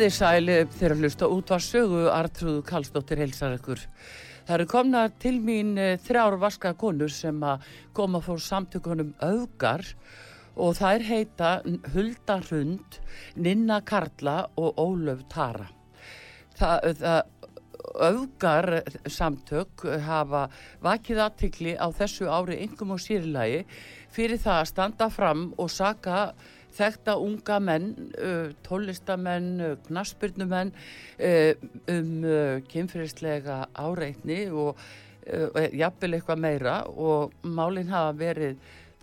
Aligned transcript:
Þið 0.00 0.12
sæli 0.16 0.54
þegar 0.78 0.92
að 0.94 1.02
hlusta 1.02 1.26
út 1.28 1.50
var 1.52 1.60
sögu 1.60 1.98
Artrúðu 2.08 2.60
Kallstóttir 2.64 3.20
helsar 3.20 3.58
ykkur. 3.58 3.82
Það 4.46 4.54
eru 4.54 4.64
komna 4.70 5.02
til 5.20 5.34
mín 5.44 5.74
eh, 5.76 5.98
þrjár 6.00 6.38
vaska 6.40 6.70
konur 6.80 7.12
sem 7.12 7.36
að 7.44 7.66
koma 7.92 8.22
fór 8.24 8.40
samtökunum 8.40 9.10
augar 9.20 9.84
og 10.56 10.78
þær 10.78 11.04
heita 11.04 11.50
Hulda 11.92 12.38
Hrund, 12.46 12.96
Ninna 13.36 13.82
Karla 13.84 14.38
og 14.56 14.80
Ólöf 14.80 15.26
Tara. 15.28 15.68
Það, 16.56 16.96
það 17.02 17.20
augar 18.00 18.78
samtök 19.04 19.84
hafa 20.06 20.46
vakið 20.80 21.20
aðtikli 21.26 21.76
á 21.76 21.92
þessu 21.92 22.32
ári 22.32 22.56
yngum 22.64 22.96
og 22.96 23.04
sýrlagi 23.04 23.66
fyrir 24.16 24.40
það 24.40 24.62
að 24.62 24.70
standa 24.72 25.10
fram 25.12 25.50
og 25.60 25.68
saka 25.68 26.30
þekta 26.76 27.16
unga 27.20 27.58
menn, 27.62 27.90
uh, 28.18 28.50
tólistamenn, 28.66 29.50
uh, 29.60 29.76
knaspurnumenn 29.88 30.72
uh, 30.72 31.52
um 31.90 32.12
kynferðislega 32.70 33.62
áreitni 33.78 34.46
og 34.50 34.80
jafnvel 35.76 36.16
eitthvað 36.16 36.40
meira 36.40 36.76
og 36.88 37.34
málinn 37.44 37.90
hafa 37.92 38.14
verið 38.18 38.56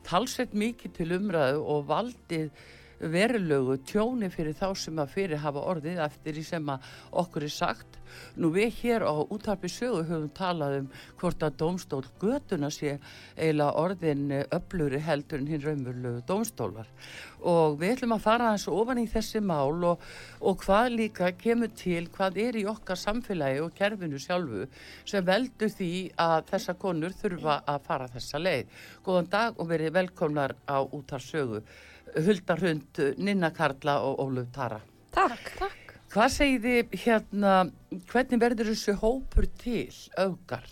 talsett 0.04 0.56
mikið 0.58 0.96
til 0.98 1.12
umræðu 1.20 1.62
og 1.62 1.86
valdið 1.88 2.50
verulegu 2.98 3.78
tjóni 3.86 4.30
fyrir 4.34 4.58
þá 4.58 4.72
sem 4.76 4.98
að 5.00 5.14
fyrir 5.14 5.44
hafa 5.44 5.64
orðið 5.72 6.02
eftir 6.08 6.38
því 6.38 6.46
sem 6.48 6.74
að 6.74 6.92
okkur 7.22 7.46
er 7.46 7.54
sagt. 7.54 7.97
Nú 8.38 8.52
við 8.56 8.74
hér 8.82 9.06
á 9.08 9.14
útarpi 9.28 9.70
sögu 9.72 10.04
höfum 10.08 10.30
talað 10.38 10.80
um 10.82 10.90
hvort 11.20 11.44
að 11.44 11.58
domstól 11.62 12.04
götuna 12.22 12.70
sé 12.74 12.98
eiginlega 13.36 13.74
orðin 13.82 14.26
öfluri 14.44 15.02
heldur 15.04 15.42
en 15.42 15.50
hinn 15.52 15.64
raunverulegu 15.64 16.24
domstólar 16.28 16.90
og 17.42 17.78
við 17.82 17.98
ætlum 17.98 18.16
að 18.16 18.24
fara 18.26 18.54
og 18.58 18.80
ofan 18.82 19.02
í 19.02 19.08
þessi 19.10 19.42
mál 19.44 19.84
og, 19.86 20.02
og 20.42 20.62
hvað 20.64 20.90
líka 20.96 21.32
kemur 21.38 21.72
til 21.78 22.08
hvað 22.14 22.40
er 22.42 22.58
í 22.58 22.66
okkar 22.70 23.00
samfélagi 23.00 23.62
og 23.64 23.74
kerfinu 23.78 24.20
sjálfu 24.22 24.66
sem 25.06 25.26
veldur 25.26 25.72
því 25.74 25.92
að 26.18 26.48
þessa 26.52 26.78
konur 26.82 27.16
þurfa 27.22 27.62
að 27.68 27.82
fara 27.88 28.12
þessa 28.14 28.42
leið. 28.42 28.78
Góðan 29.06 29.32
dag 29.32 29.60
og 29.60 29.70
verið 29.72 29.96
velkomnar 30.00 30.56
á 30.66 30.78
útarsögu. 30.84 31.64
Huldarhund, 32.16 33.04
Ninna 33.18 33.52
Karla 33.54 34.00
og 34.08 34.24
Óluf 34.24 34.54
Tara. 34.56 34.80
Takk. 35.12 35.52
Takk. 35.60 35.87
Hvað 36.08 36.30
segir 36.32 36.62
þið 36.64 36.94
hérna, 37.04 37.54
hvernig 38.08 38.40
verður 38.40 38.72
þessu 38.72 38.96
hópur 39.02 39.48
til, 39.60 39.92
augar? 40.16 40.68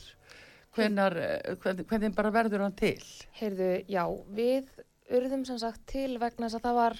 Hvernig, 0.75 1.19
hvernig, 1.63 1.87
hvernig 1.89 2.15
bara 2.15 2.31
verður 2.35 2.63
hann 2.65 2.75
til? 2.79 2.99
Heyrðu, 3.39 3.69
já, 3.91 4.03
við 4.35 4.69
urðum 5.15 5.43
sem 5.47 5.59
sagt 5.59 5.83
til 5.91 6.15
vegna 6.21 6.47
þess 6.47 6.59
að 6.59 6.67
það 6.67 6.79
var 6.79 6.97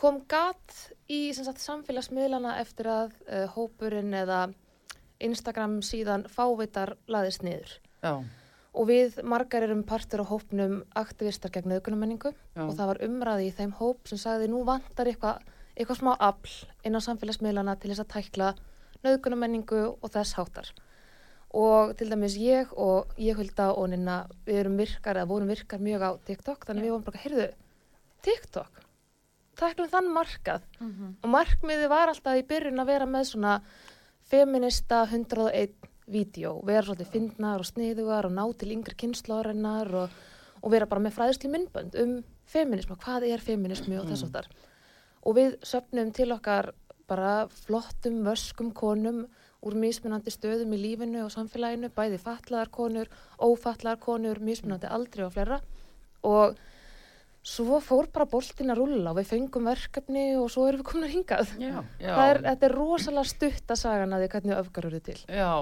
kom 0.00 0.22
gatt 0.30 0.76
í 1.12 1.20
sagt 1.36 1.60
samfélagsmiðlana 1.60 2.56
eftir 2.62 2.88
að 2.88 3.14
uh, 3.28 3.46
hópurinn 3.54 4.14
eða 4.16 4.46
Instagram 5.20 5.80
síðan 5.84 6.24
fávitar 6.32 6.96
laðist 7.12 7.44
niður. 7.44 7.76
Já. 8.00 8.14
Og 8.70 8.86
við 8.88 9.18
margar 9.26 9.66
erum 9.66 9.82
partur 9.84 10.22
á 10.24 10.30
hópnum 10.30 10.80
aktivistar 10.96 11.52
gegn 11.52 11.74
auðgunamenningu 11.74 12.30
og 12.30 12.70
það 12.78 12.92
var 12.92 13.00
umræði 13.04 13.48
í 13.48 13.54
þeim 13.56 13.72
hóp 13.80 14.06
sem 14.08 14.20
sagði 14.20 14.48
nú 14.52 14.62
vantar 14.64 15.10
eitthvað 15.10 15.42
eitthva 15.80 15.96
smá 15.96 16.12
afl 16.20 16.52
inn 16.84 16.98
á 16.98 17.00
samfélagsmiðlana 17.00 17.76
til 17.80 17.90
þess 17.92 18.04
að 18.04 18.12
tækla 18.14 18.52
auðgunamenningu 19.00 19.82
og 19.96 20.12
þess 20.12 20.36
háttar. 20.36 20.70
Og 21.56 21.96
til 21.98 22.10
dæmis 22.12 22.36
ég 22.38 22.70
og 22.78 23.10
ég 23.18 23.38
hulda 23.38 23.72
og 23.72 23.88
nynna 23.90 24.20
við 24.46 24.60
erum 24.62 24.76
virkar 24.78 25.18
eða 25.18 25.30
vorum 25.32 25.50
virkar 25.50 25.82
mjög 25.82 26.04
á 26.06 26.10
TikTok 26.28 26.66
þannig 26.68 26.86
við 26.86 26.92
vorum 26.94 27.06
bara, 27.08 27.22
heyrðu, 27.24 27.48
TikTok, 28.22 28.82
tæklum 29.58 29.90
þann 29.90 30.12
markað 30.14 30.66
mm 30.78 30.90
-hmm. 30.90 31.14
og 31.24 31.28
markmiði 31.34 31.88
var 31.88 32.12
alltaf 32.12 32.38
í 32.38 32.46
byrjun 32.46 32.82
að 32.82 32.90
vera 32.92 33.06
með 33.06 33.24
svona 33.32 33.60
feminista 34.30 35.06
101 35.10 35.74
vídeo, 36.06 36.60
vera 36.66 36.82
svolítið 36.82 37.12
fyndnar 37.12 37.62
og 37.62 37.66
sniðugar 37.66 38.26
og 38.26 38.32
ná 38.32 38.44
til 38.58 38.72
yngri 38.74 38.94
kynnslóðarinnar 38.94 39.94
og, 39.94 40.10
og 40.62 40.70
vera 40.70 40.86
bara 40.86 41.00
með 41.00 41.16
fræðisli 41.16 41.50
myndbönd 41.50 41.96
um 42.02 42.22
feminismu, 42.44 42.96
hvað 42.96 43.26
er 43.30 43.40
feminismu 43.40 43.98
og 44.00 44.08
þess 44.10 44.26
aftar. 44.26 44.48
Og 45.26 45.36
við 45.36 45.56
söpnum 45.66 46.12
til 46.16 46.30
okkar 46.32 46.72
bara 47.10 47.48
flottum, 47.66 48.22
vöskum 48.24 48.72
konum 48.72 49.24
úr 49.66 49.76
mismunandi 49.76 50.32
stöðum 50.32 50.72
í 50.72 50.80
lífinu 50.80 51.24
og 51.26 51.32
samfélaginu, 51.34 51.90
bæði 51.92 52.20
fatlaðar 52.22 52.70
konur, 52.72 53.10
ófatlaðar 53.36 54.00
konur, 54.00 54.40
mismunandi 54.40 54.88
aldri 54.88 55.26
og 55.26 55.34
flera 55.34 55.60
og 56.24 56.56
svo 57.50 57.80
fór 57.82 58.08
bara 58.14 58.26
boltin 58.30 58.70
að 58.70 58.80
rulla 58.84 59.12
og 59.12 59.18
við 59.18 59.28
fengum 59.32 59.66
verkefni 59.66 60.24
og 60.38 60.50
svo 60.52 60.66
erum 60.68 60.82
við 60.82 60.88
komin 60.90 61.06
að 61.08 61.14
hingað. 61.16 61.52
Já, 61.58 61.76
já. 61.98 62.12
Er, 62.14 62.40
þetta 62.46 62.68
er 62.68 62.74
rosalega 62.76 63.32
stutt 63.32 63.74
að 63.74 63.80
saga 63.80 64.06
að 64.06 64.22
því 64.22 64.28
hvernig 64.34 64.56
öfgar 64.60 64.88
eru 64.90 65.00
til. 65.08 65.16
Já, 65.26 65.52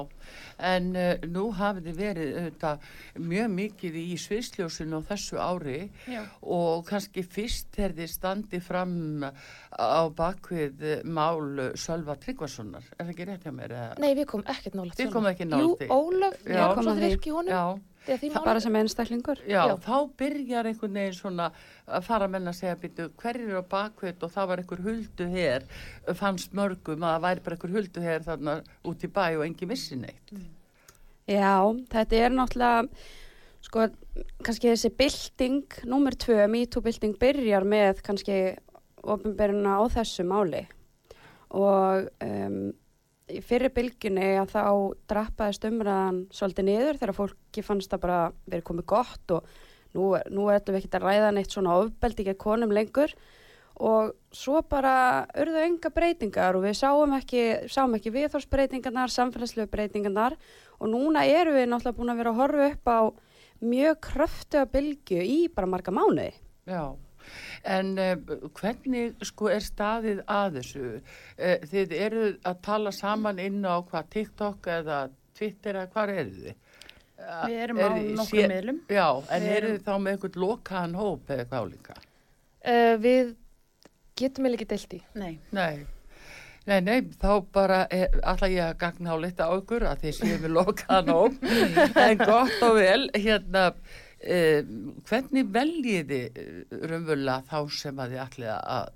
en 0.70 0.90
uh, 0.92 1.26
nú 1.32 1.46
hafið 1.58 1.88
þið 1.88 2.00
verið 2.02 2.38
uh, 2.68 2.92
mjög 3.32 3.50
mikið 3.56 3.98
í 4.02 4.06
sviðsljósun 4.24 4.96
á 4.96 5.00
þessu 5.12 5.40
ári 5.40 5.80
já. 6.10 6.22
og 6.44 6.84
kannski 6.88 7.24
fyrst 7.24 7.80
er 7.80 7.96
þið 7.96 8.12
standið 8.12 8.64
fram 8.68 8.96
á 9.24 10.02
bakvið 10.12 10.86
mál 11.08 11.70
Sölva 11.78 12.18
Tryggvasonar, 12.20 12.84
er 12.96 13.06
það 13.06 13.14
ekki 13.14 13.28
rétt 13.28 13.46
hjá 13.46 13.54
mér? 13.54 13.76
Nei, 14.02 14.12
við 14.18 14.26
komum 14.32 14.48
ekkert 14.50 14.76
nála 14.76 14.96
Við 14.98 15.12
komum 15.14 15.30
ekki 15.30 15.48
nála 15.48 15.64
Jú, 15.64 15.76
Ólaf, 15.88 16.42
ég 16.44 16.74
kom 16.76 16.92
að 16.92 17.06
virki 17.06 17.34
honum 17.34 17.80
það 18.08 18.44
bara 18.46 18.62
sem 18.64 18.78
einstaklingur? 18.80 19.42
Já, 19.44 19.60
já, 19.68 19.74
þá 19.84 19.96
byrjar 20.22 20.70
einhvern 20.70 20.98
veginn 21.00 21.16
svona 21.18 21.50
að 21.86 22.08
fara 22.08 22.28
með 22.30 22.50
að 22.52 22.58
segja 22.58 22.80
býtu 22.82 23.08
hverjir 23.20 23.60
á 23.60 23.64
bakveit 23.74 24.24
og 24.24 24.32
það 24.34 24.50
var 24.50 24.62
einhver 24.62 24.84
huldu 24.86 25.28
hér 25.32 25.66
fannst 26.18 26.56
mörgum 26.56 27.04
að 27.04 27.14
það 27.14 27.26
væri 27.26 27.44
bara 27.46 27.58
einhver 27.58 27.76
huldu 27.76 28.04
hér 28.04 28.26
þarna 28.26 28.58
út 28.88 29.04
í 29.04 29.12
bæ 29.12 29.24
og 29.28 29.46
engi 29.46 29.68
missi 29.70 30.00
neitt. 30.00 30.32
Mm. 30.32 30.48
Já, 31.28 31.54
þetta 31.92 32.22
er 32.24 32.32
náttúrulega 32.32 32.88
sko, 33.66 33.88
kannski 34.46 34.72
þessi 34.72 34.90
bilding 34.96 35.78
nummer 35.90 36.16
tvö, 36.16 36.46
MeToo-bilding 36.48 37.18
byrjar 37.20 37.66
með 37.68 38.02
kannski 38.06 38.38
ofinberuna 39.04 39.76
á 39.76 39.84
þessu 39.92 40.24
máli. 40.28 40.64
Og 41.56 42.08
um 42.24 42.60
fyrir 43.44 43.72
bylginni 43.74 44.28
að 44.40 44.52
þá 44.54 44.62
drappaðist 45.10 45.66
umræðan 45.68 46.20
svolítið 46.34 46.68
niður 46.68 47.00
þegar 47.00 47.16
fólki 47.16 47.64
fannst 47.64 47.92
að 47.94 48.04
bara 48.04 48.20
verið 48.48 48.68
komið 48.70 48.88
gott 48.94 49.34
og 49.36 49.50
nú, 49.96 50.14
nú 50.32 50.48
ætlum 50.52 50.76
við 50.76 50.82
ekki 50.82 50.96
að 50.96 51.06
ræða 51.06 51.34
neitt 51.36 51.54
svona 51.54 51.76
ofbeldi 51.82 52.24
ekki 52.24 52.34
að 52.36 52.42
konum 52.44 52.74
lengur 52.74 53.14
og 53.78 54.14
svo 54.34 54.62
bara 54.66 55.26
urðu 55.38 55.60
enga 55.62 55.90
breytingar 55.94 56.56
og 56.58 56.64
við 56.66 56.78
sáum 56.80 57.14
ekki, 57.14 57.42
sáum 57.70 57.94
ekki 57.94 58.12
viðhórsbreytingarnar, 58.16 59.12
samfélagslegu 59.14 59.70
breytingarnar 59.70 60.34
og 60.78 60.90
núna 60.90 61.24
eru 61.28 61.54
við 61.54 61.68
náttúrulega 61.70 61.98
búin 61.98 62.14
að 62.14 62.22
vera 62.22 62.32
að 62.34 62.40
horfa 62.42 62.70
upp 62.72 62.90
á 62.90 63.00
mjög 63.62 64.00
kröftu 64.08 64.62
að 64.62 64.72
bylgu 64.74 65.22
í 65.22 65.38
bara 65.54 65.70
marga 65.70 65.94
mánuði. 65.94 66.32
Já. 66.66 66.94
En 67.68 67.92
uh, 67.98 68.14
hvernig 68.58 69.26
sko 69.26 69.50
er 69.52 69.64
staðið 69.64 70.22
að 70.30 70.60
þessu? 70.60 70.92
Uh, 71.38 71.56
þið 71.72 71.96
eru 71.98 72.24
að 72.48 72.62
tala 72.68 72.94
saman 72.94 73.42
inn 73.42 73.60
á 73.66 73.76
hvað 73.80 74.10
TikTok 74.14 74.70
eða 74.78 75.02
Twitter 75.38 75.82
eða 75.82 75.92
hvað 75.94 76.14
eru 76.14 76.38
þið? 76.38 76.56
Uh, 77.18 77.44
við 77.48 77.60
erum 77.66 77.82
er 77.82 77.90
á 77.90 77.96
nokkur 78.22 78.54
meðlum. 78.54 78.80
Já, 78.92 79.06
en 79.34 79.46
við 79.48 79.58
eru 79.58 79.74
þið 79.74 79.84
þá 79.90 79.92
með 79.98 80.16
einhvern 80.16 80.40
lokaðan 80.46 80.98
hóp 81.02 81.36
eða 81.36 81.50
hvað 81.52 81.70
líka? 81.74 82.00
Við 83.02 83.36
getum 84.18 84.48
eða 84.48 84.58
ekki 84.58 84.72
deilt 84.72 84.98
í. 84.98 85.00
Nei. 85.18 85.32
Nei. 85.54 85.86
Nei, 86.68 86.82
nei, 86.84 86.98
þá 87.16 87.30
bara 87.54 87.78
alltaf 87.88 88.50
ég 88.52 88.60
að 88.60 88.74
gagna 88.82 89.14
á 89.14 89.16
leta 89.16 89.46
á 89.48 89.56
ykkur 89.56 89.86
að 89.88 90.02
þið 90.02 90.16
séum 90.18 90.42
við 90.42 90.52
lokaðan 90.52 91.14
hóp, 91.14 91.38
en 92.04 92.20
gott 92.20 92.64
og 92.66 92.74
vel, 92.76 93.06
hérna, 93.14 93.62
Eh, 94.18 94.64
hvernig 95.06 95.46
veljiði 95.54 96.16
eh, 96.26 96.72
raunverulega 96.90 97.44
þá 97.46 97.58
sem 97.70 98.00
að 98.02 98.14
þið 98.16 98.22
ætli 98.24 98.48
að 98.50 98.88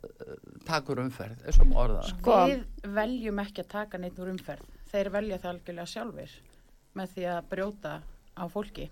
taka 0.67 0.93
úr 0.95 1.03
umferð, 1.05 1.37
þessum 1.45 1.77
orða? 1.79 2.01
Sko, 2.09 2.39
við 2.51 2.65
veljum 2.97 3.39
ekki 3.45 3.63
að 3.63 3.69
taka 3.77 4.01
neitt 4.03 4.19
úr 4.19 4.33
umferð. 4.33 4.67
þeir 4.91 5.11
velja 5.15 5.39
það 5.39 5.53
algjörlega 5.53 5.93
sjálfur 5.93 6.35
með 6.99 7.15
því 7.15 7.29
að 7.33 7.47
brjóta 7.53 7.93
á 8.35 8.45
fólki. 8.51 8.91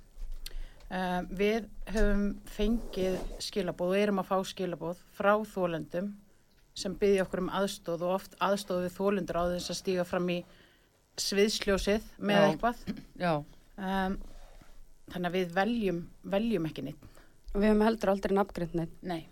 Uh, 0.90 1.20
við 1.30 1.66
höfum 1.94 2.24
fengið 2.50 3.18
skilabóð 3.38 3.92
og 3.92 4.00
erum 4.00 4.22
að 4.22 4.30
fá 4.30 4.38
skilabóð 4.48 5.02
frá 5.14 5.34
þólendum 5.46 6.08
sem 6.74 6.94
byggja 6.98 7.26
okkur 7.26 7.44
um 7.44 7.52
aðstóð 7.60 8.02
og 8.06 8.14
oft 8.16 8.34
aðstóð 8.42 8.86
við 8.86 8.96
þólendur 8.96 9.38
á 9.38 9.44
þess 9.52 9.70
að 9.70 9.78
stíga 9.82 10.06
fram 10.08 10.26
í 10.34 10.40
sviðsljósið 11.20 12.08
með 12.18 12.40
Já. 12.40 12.48
eitthvað. 12.48 12.84
Já, 13.18 13.32
Um, 13.80 14.18
þannig 15.12 15.30
að 15.30 15.36
við 15.38 15.56
veljum, 15.58 16.00
veljum 16.36 16.68
ekki 16.70 16.86
neitt. 16.86 17.08
Og 17.50 17.58
við 17.58 17.68
höfum 17.72 17.84
heldur 17.86 18.12
aldrei 18.14 18.36
nafngrind 18.36 18.76
neitt. 18.78 18.94
Nei. 19.02 19.22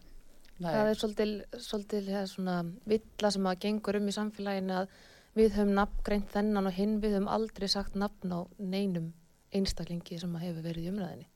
nei. 0.58 0.72
Það 0.72 0.90
er 0.90 1.00
svolítil, 1.02 1.30
svolítil 1.62 2.02
ja, 2.10 2.24
svona 2.26 2.58
villa 2.90 3.32
sem 3.34 3.48
að 3.50 3.62
gengur 3.66 4.00
um 4.00 4.10
í 4.10 4.16
samfélaginu 4.16 4.76
að 4.82 4.92
við 5.38 5.56
höfum 5.58 5.74
nafngreint 5.78 6.30
þennan 6.34 6.70
og 6.70 6.78
hinn 6.78 6.98
við 7.02 7.18
höfum 7.18 7.32
aldrei 7.38 7.68
sagt 7.70 7.98
nafn 7.98 8.34
á 8.34 8.40
neinum 8.58 9.12
einstaklingi 9.54 10.18
sem 10.20 10.34
að 10.36 10.48
hefur 10.48 10.66
verið 10.66 10.88
í 10.88 10.92
umræðinni. 10.92 11.28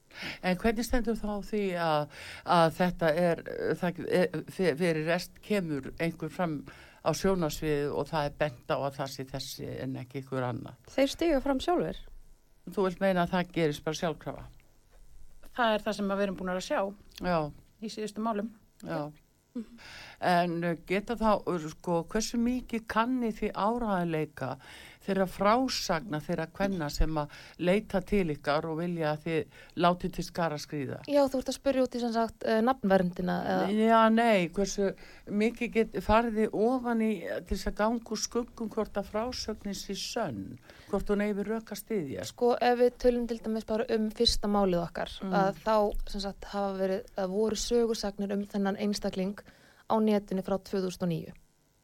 En 0.45 0.59
hvernig 0.61 0.85
stendur 0.85 1.17
þá 1.17 1.31
því 1.49 1.62
að, 1.81 2.17
að 2.45 2.73
þetta 2.77 3.12
er, 3.17 3.43
það, 3.81 4.00
er, 4.09 4.41
fyr- 4.53 4.75
fyrir 4.77 5.06
rest 5.09 5.38
kemur 5.45 5.88
einhver 6.03 6.33
fram 6.35 6.59
á 7.03 7.11
sjónasvið 7.17 7.95
og 7.97 8.11
það 8.11 8.29
er 8.29 8.35
bent 8.43 8.75
á 8.75 8.77
að 8.77 8.99
það 8.99 9.12
sé 9.15 9.25
þessi 9.31 9.71
en 9.83 9.97
ekki 10.03 10.21
ykkur 10.23 10.45
annað. 10.47 10.77
Þeir 10.93 11.15
stiga 11.15 11.41
fram 11.45 11.62
sjálfur. 11.65 12.03
Þú 12.70 12.85
vilt 12.87 13.00
meina 13.03 13.25
að 13.26 13.32
það 13.35 13.53
gerist 13.56 13.85
bara 13.85 13.99
sjálfkrafa? 13.99 14.44
Það 15.56 15.75
er 15.75 15.82
það 15.85 15.97
sem 15.99 16.12
við 16.12 16.23
erum 16.26 16.37
búin 16.38 16.53
að 16.55 16.62
sjá 16.64 16.79
Já, 17.26 17.38
í 17.82 17.91
síðustu 17.93 18.23
málum. 18.25 18.53
já. 18.87 19.03
En 20.25 20.55
uh, 20.64 20.76
geta 20.88 21.17
þá, 21.20 21.43
uh, 21.44 21.67
sko, 21.75 21.99
hversu 22.09 22.38
mikið 22.41 22.87
kanni 22.88 23.32
því 23.37 23.50
áraðanleika 23.53 24.55
þeirra 25.06 25.26
frásagna 25.31 26.20
þeirra 26.22 26.46
kvenna 26.54 26.88
sem 26.93 27.19
að 27.22 27.38
leita 27.58 28.02
til 28.06 28.25
ykkar 28.34 28.69
og 28.70 28.78
vilja 28.82 29.12
að 29.12 29.25
þið 29.26 29.58
látið 29.84 30.14
til 30.16 30.26
skara 30.26 30.58
skrýða? 30.62 31.00
Já, 31.10 31.22
þú 31.32 31.40
ert 31.43 31.52
að 31.52 31.58
spyrja 31.58 31.87
út 31.87 31.96
í 31.96 32.02
sem 32.02 32.14
sagt 32.14 32.46
uh, 32.46 32.60
nafnverndina 32.64 33.38
eða 33.54 33.70
Já, 33.78 34.00
nei, 34.14 34.49
hversu 34.54 34.93
mikið 35.43 35.75
get, 35.76 35.99
farið 36.04 36.38
þið 36.43 36.58
ofan 36.69 37.04
í 37.06 37.10
til 37.49 37.56
þess 37.56 37.72
að 37.72 37.78
ganga 37.82 38.14
úr 38.14 38.22
skuggum 38.26 38.72
hvort 38.72 39.00
að 39.00 39.10
frásögnis 39.12 39.84
í 39.93 39.99
sönn, 39.99 40.44
hvort 40.90 41.10
hún 41.12 41.25
eifir 41.26 41.52
röka 41.54 41.78
stiðja. 41.78 42.26
Sko 42.28 42.54
ef 42.60 42.78
við 42.81 42.96
tölum 43.02 43.26
til 43.31 43.40
dæmis 43.43 43.66
bara 43.69 43.87
um 43.96 44.10
fyrsta 44.12 44.50
málið 44.50 44.82
okkar 44.82 45.10
Mm. 45.22 45.32
að 45.38 45.58
þá 45.62 45.76
sem 46.10 46.22
sagt 46.25 46.46
hafa 46.50 46.72
verið 46.78 47.19
að 47.20 47.34
voru 47.34 47.58
sögursagnir 47.58 48.32
um 48.34 48.44
þennan 48.49 48.78
einstakling 48.81 49.38
á 49.87 49.94
netinu 50.02 50.43
frá 50.43 50.56
2009 50.58 51.32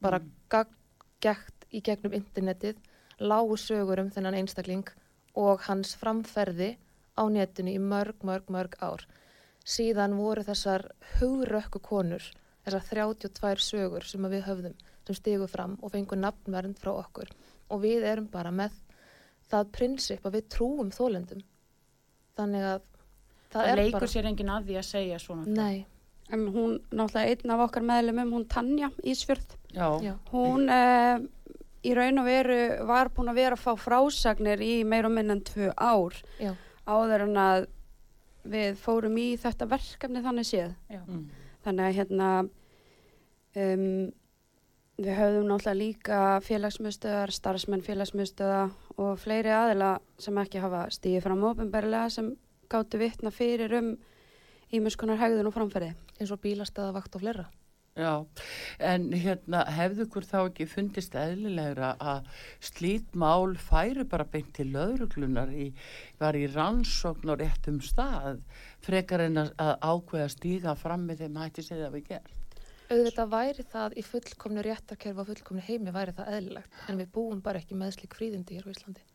bara 0.03 0.19
mm. 0.19 0.75
gætt 1.21 1.67
í 1.71 1.81
gegnum 1.85 2.15
internetið 2.17 2.79
lágu 3.19 3.57
sögur 3.59 3.99
um 4.03 4.11
þennan 4.13 4.37
einstakling 4.41 4.87
og 5.39 5.63
hans 5.67 5.95
framferði 5.99 6.75
á 7.19 7.23
netinu 7.29 7.73
í 7.75 7.79
mörg, 7.79 8.21
mörg, 8.23 8.47
mörg 8.49 8.75
ár. 8.81 9.05
Síðan 9.65 10.15
voru 10.17 10.43
þessar 10.47 10.87
hugrökku 11.19 11.81
konur 11.83 12.23
þessar 12.65 12.85
32 12.89 13.63
sögur 13.63 14.05
sem 14.07 14.25
við 14.31 14.45
höfðum 14.47 14.77
sem 15.07 15.17
stigu 15.17 15.47
fram 15.49 15.77
og 15.81 15.91
fengu 15.93 16.17
nafnvernd 16.19 16.79
frá 16.79 16.93
okkur. 16.95 17.29
Og 17.69 17.81
við 17.83 18.05
erum 18.07 18.27
bara 18.31 18.51
með 18.53 18.75
það 19.49 19.71
prinsip 19.75 20.25
að 20.25 20.39
við 20.39 20.49
trúum 20.55 20.91
þólendum 20.93 21.41
þannig 22.37 22.65
að 22.65 22.81
það, 23.49 23.53
Það, 23.53 23.69
er 23.69 23.79
leikur 23.81 23.97
bara 23.99 24.11
sér 24.13 24.27
enginn 24.29 24.51
að 24.53 24.67
því 24.69 24.77
að 24.79 24.85
segja 24.89 25.21
svona. 25.21 25.45
nei, 25.47 25.85
En 26.29 26.43
hún, 26.53 26.75
náttúrulega 26.93 27.33
einn 27.33 27.51
af 27.55 27.61
okkar 27.63 27.85
meðlumum, 27.89 28.33
hún 28.35 28.43
Tanja 28.45 28.91
Ísfjörð, 29.01 29.55
Já, 29.73 29.87
já, 30.05 30.11
hún 30.29 30.69
uh, 30.69 31.23
í 31.85 31.95
raun 31.95 32.21
og 32.21 32.27
veru 32.27 32.59
var 32.87 33.11
búin 33.15 33.31
að 33.31 33.41
vera 33.41 33.57
að 33.57 33.63
fá 33.63 33.73
frásagnir 33.79 34.61
í 34.63 34.83
meira 34.83 35.07
og 35.09 35.15
minn 35.15 35.31
en 35.33 35.43
tvö 35.47 35.71
ár 35.75 36.17
já, 36.41 36.53
áður 36.89 37.27
en 37.27 37.37
að 37.39 37.67
við 38.49 38.79
fórum 38.81 39.17
í 39.19 39.27
þetta 39.39 39.67
verkefni 39.69 40.23
þannig 40.23 40.47
séð. 40.47 40.73
Já. 40.89 41.01
mm. 41.03 41.27
Þannig 41.65 41.85
að 41.85 41.97
hérna 41.97 42.29
um, 43.59 43.85
við 44.99 45.15
höfðum 45.15 45.49
náttúrulega 45.49 45.79
líka 45.79 46.19
félagsmiðstöðar, 46.47 47.33
starfsmenn 47.35 47.85
félagsmiðstöða 47.85 48.63
og 48.99 49.19
fleiri 49.21 49.53
aðila 49.55 49.97
sem 50.19 50.39
ekki 50.41 50.63
hafa 50.63 50.85
stíðið 50.95 51.27
fram 51.27 51.45
ofinberlega 51.51 52.11
sem 52.15 52.33
gáttu 52.71 52.99
vitna 53.01 53.31
fyrir 53.33 53.75
um 53.79 53.93
ímjöskunar 54.75 55.19
hegðun 55.19 55.49
og 55.49 55.55
framferði. 55.55 55.93
eins 56.19 56.31
og 56.31 56.41
bílastæða 56.43 56.93
vakt 56.95 57.15
og 57.15 57.23
fleira 57.23 57.47
já. 57.99 58.13
En 58.91 59.09
hérna, 59.13 59.63
hefðu 59.75 60.07
ykkur 60.07 60.27
þá 60.29 60.37
ekki 60.41 60.67
fundist 60.71 61.17
eðlilegra 61.19 61.93
að 61.99 62.27
slít 62.71 63.13
mál 63.13 63.55
færi 63.59 64.05
bara 64.09 64.25
beint 64.25 64.53
til 64.57 64.69
löðruglunar 64.73 65.51
í, 65.53 65.69
var 66.19 66.37
í 66.39 66.47
rannsókn 66.53 67.33
og 67.35 67.41
réttum 67.43 67.79
stað 67.83 68.41
frekar 68.85 69.27
en 69.27 69.43
að, 69.43 69.53
að 69.59 69.75
ákveða 69.91 70.29
stíga 70.35 70.75
fram 70.79 71.07
með 71.09 71.25
þeim 71.25 71.41
hætti 71.43 71.65
sem 71.67 71.83
það 71.83 71.97
við 71.99 72.11
gerð? 72.13 72.35
auðvitað 72.89 73.29
væri 73.29 73.63
það 73.69 73.95
í 74.01 74.03
fullkomnu 74.07 74.61
réttarkerfi 74.65 75.21
og 75.21 75.27
fullkomnu 75.29 75.61
heimi 75.61 75.91
væri 75.93 76.15
það 76.17 76.31
eðlilegt 76.39 76.79
en 76.89 76.97
við 76.97 77.11
búum 77.13 77.41
bara 77.45 77.61
ekki 77.61 77.77
með 77.77 77.99
slík 77.99 78.17
fríðindi 78.17 78.57
hér 78.57 78.65
á 78.65 78.73
Íslandi 78.73 79.05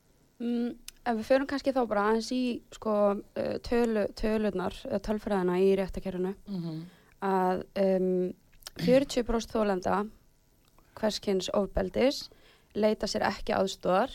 Mm, 0.43 0.73
ef 1.07 1.19
við 1.21 1.27
förum 1.29 1.47
kannski 1.47 1.71
þá 1.71 1.85
bara 1.87 2.05
aðeins 2.11 2.31
í 2.35 2.43
sko, 2.75 2.95
uh, 3.15 3.53
tölu, 3.63 4.03
tölunar, 4.19 4.75
uh, 4.89 4.99
tölfræðina 4.99 5.61
í 5.63 5.69
réttakerfinu 5.79 6.35
Mm 6.49 6.63
-hmm. 6.65 6.81
að 7.23 7.63
um, 7.85 8.35
40% 8.81 9.55
þólenda 9.55 10.05
hverskins 10.99 11.51
ofbeldis 11.55 12.29
leita 12.75 13.07
sér 13.11 13.27
ekki 13.29 13.55
aðstóðar 13.55 14.13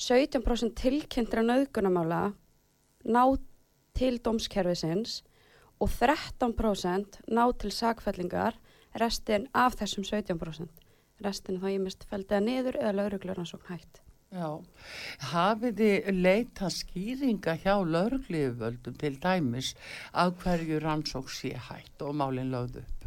17% 0.00 0.74
tilkynntra 0.80 1.44
nöðgunamála 1.44 2.22
ná 3.04 3.22
til 3.96 4.18
dómskerfisins 4.24 5.20
og 5.80 5.90
13% 5.92 7.20
ná 7.30 7.44
til 7.60 7.72
sakfellingar 7.72 8.58
restin 9.00 9.46
af 9.54 9.76
þessum 9.80 10.06
17% 10.08 10.86
restin 11.24 11.60
þá 11.60 11.66
ég 11.70 11.82
mist 11.84 12.06
feldiða 12.10 12.40
niður 12.44 12.78
eða 12.80 12.94
laurugluransókn 12.98 13.68
hætt. 13.70 14.00
Já, 14.30 14.62
hafið 15.32 15.80
þið 15.80 16.08
leita 16.22 16.68
skýringa 16.70 17.56
hjá 17.64 17.74
lögleiföldum 17.82 18.96
til 19.00 19.16
dæmis 19.20 19.74
af 20.14 20.36
hverju 20.44 20.78
rannsók 20.84 21.32
sé 21.34 21.56
hætt 21.68 22.06
og 22.06 22.14
málinn 22.20 22.52
lögð 22.54 22.80
upp? 22.84 22.99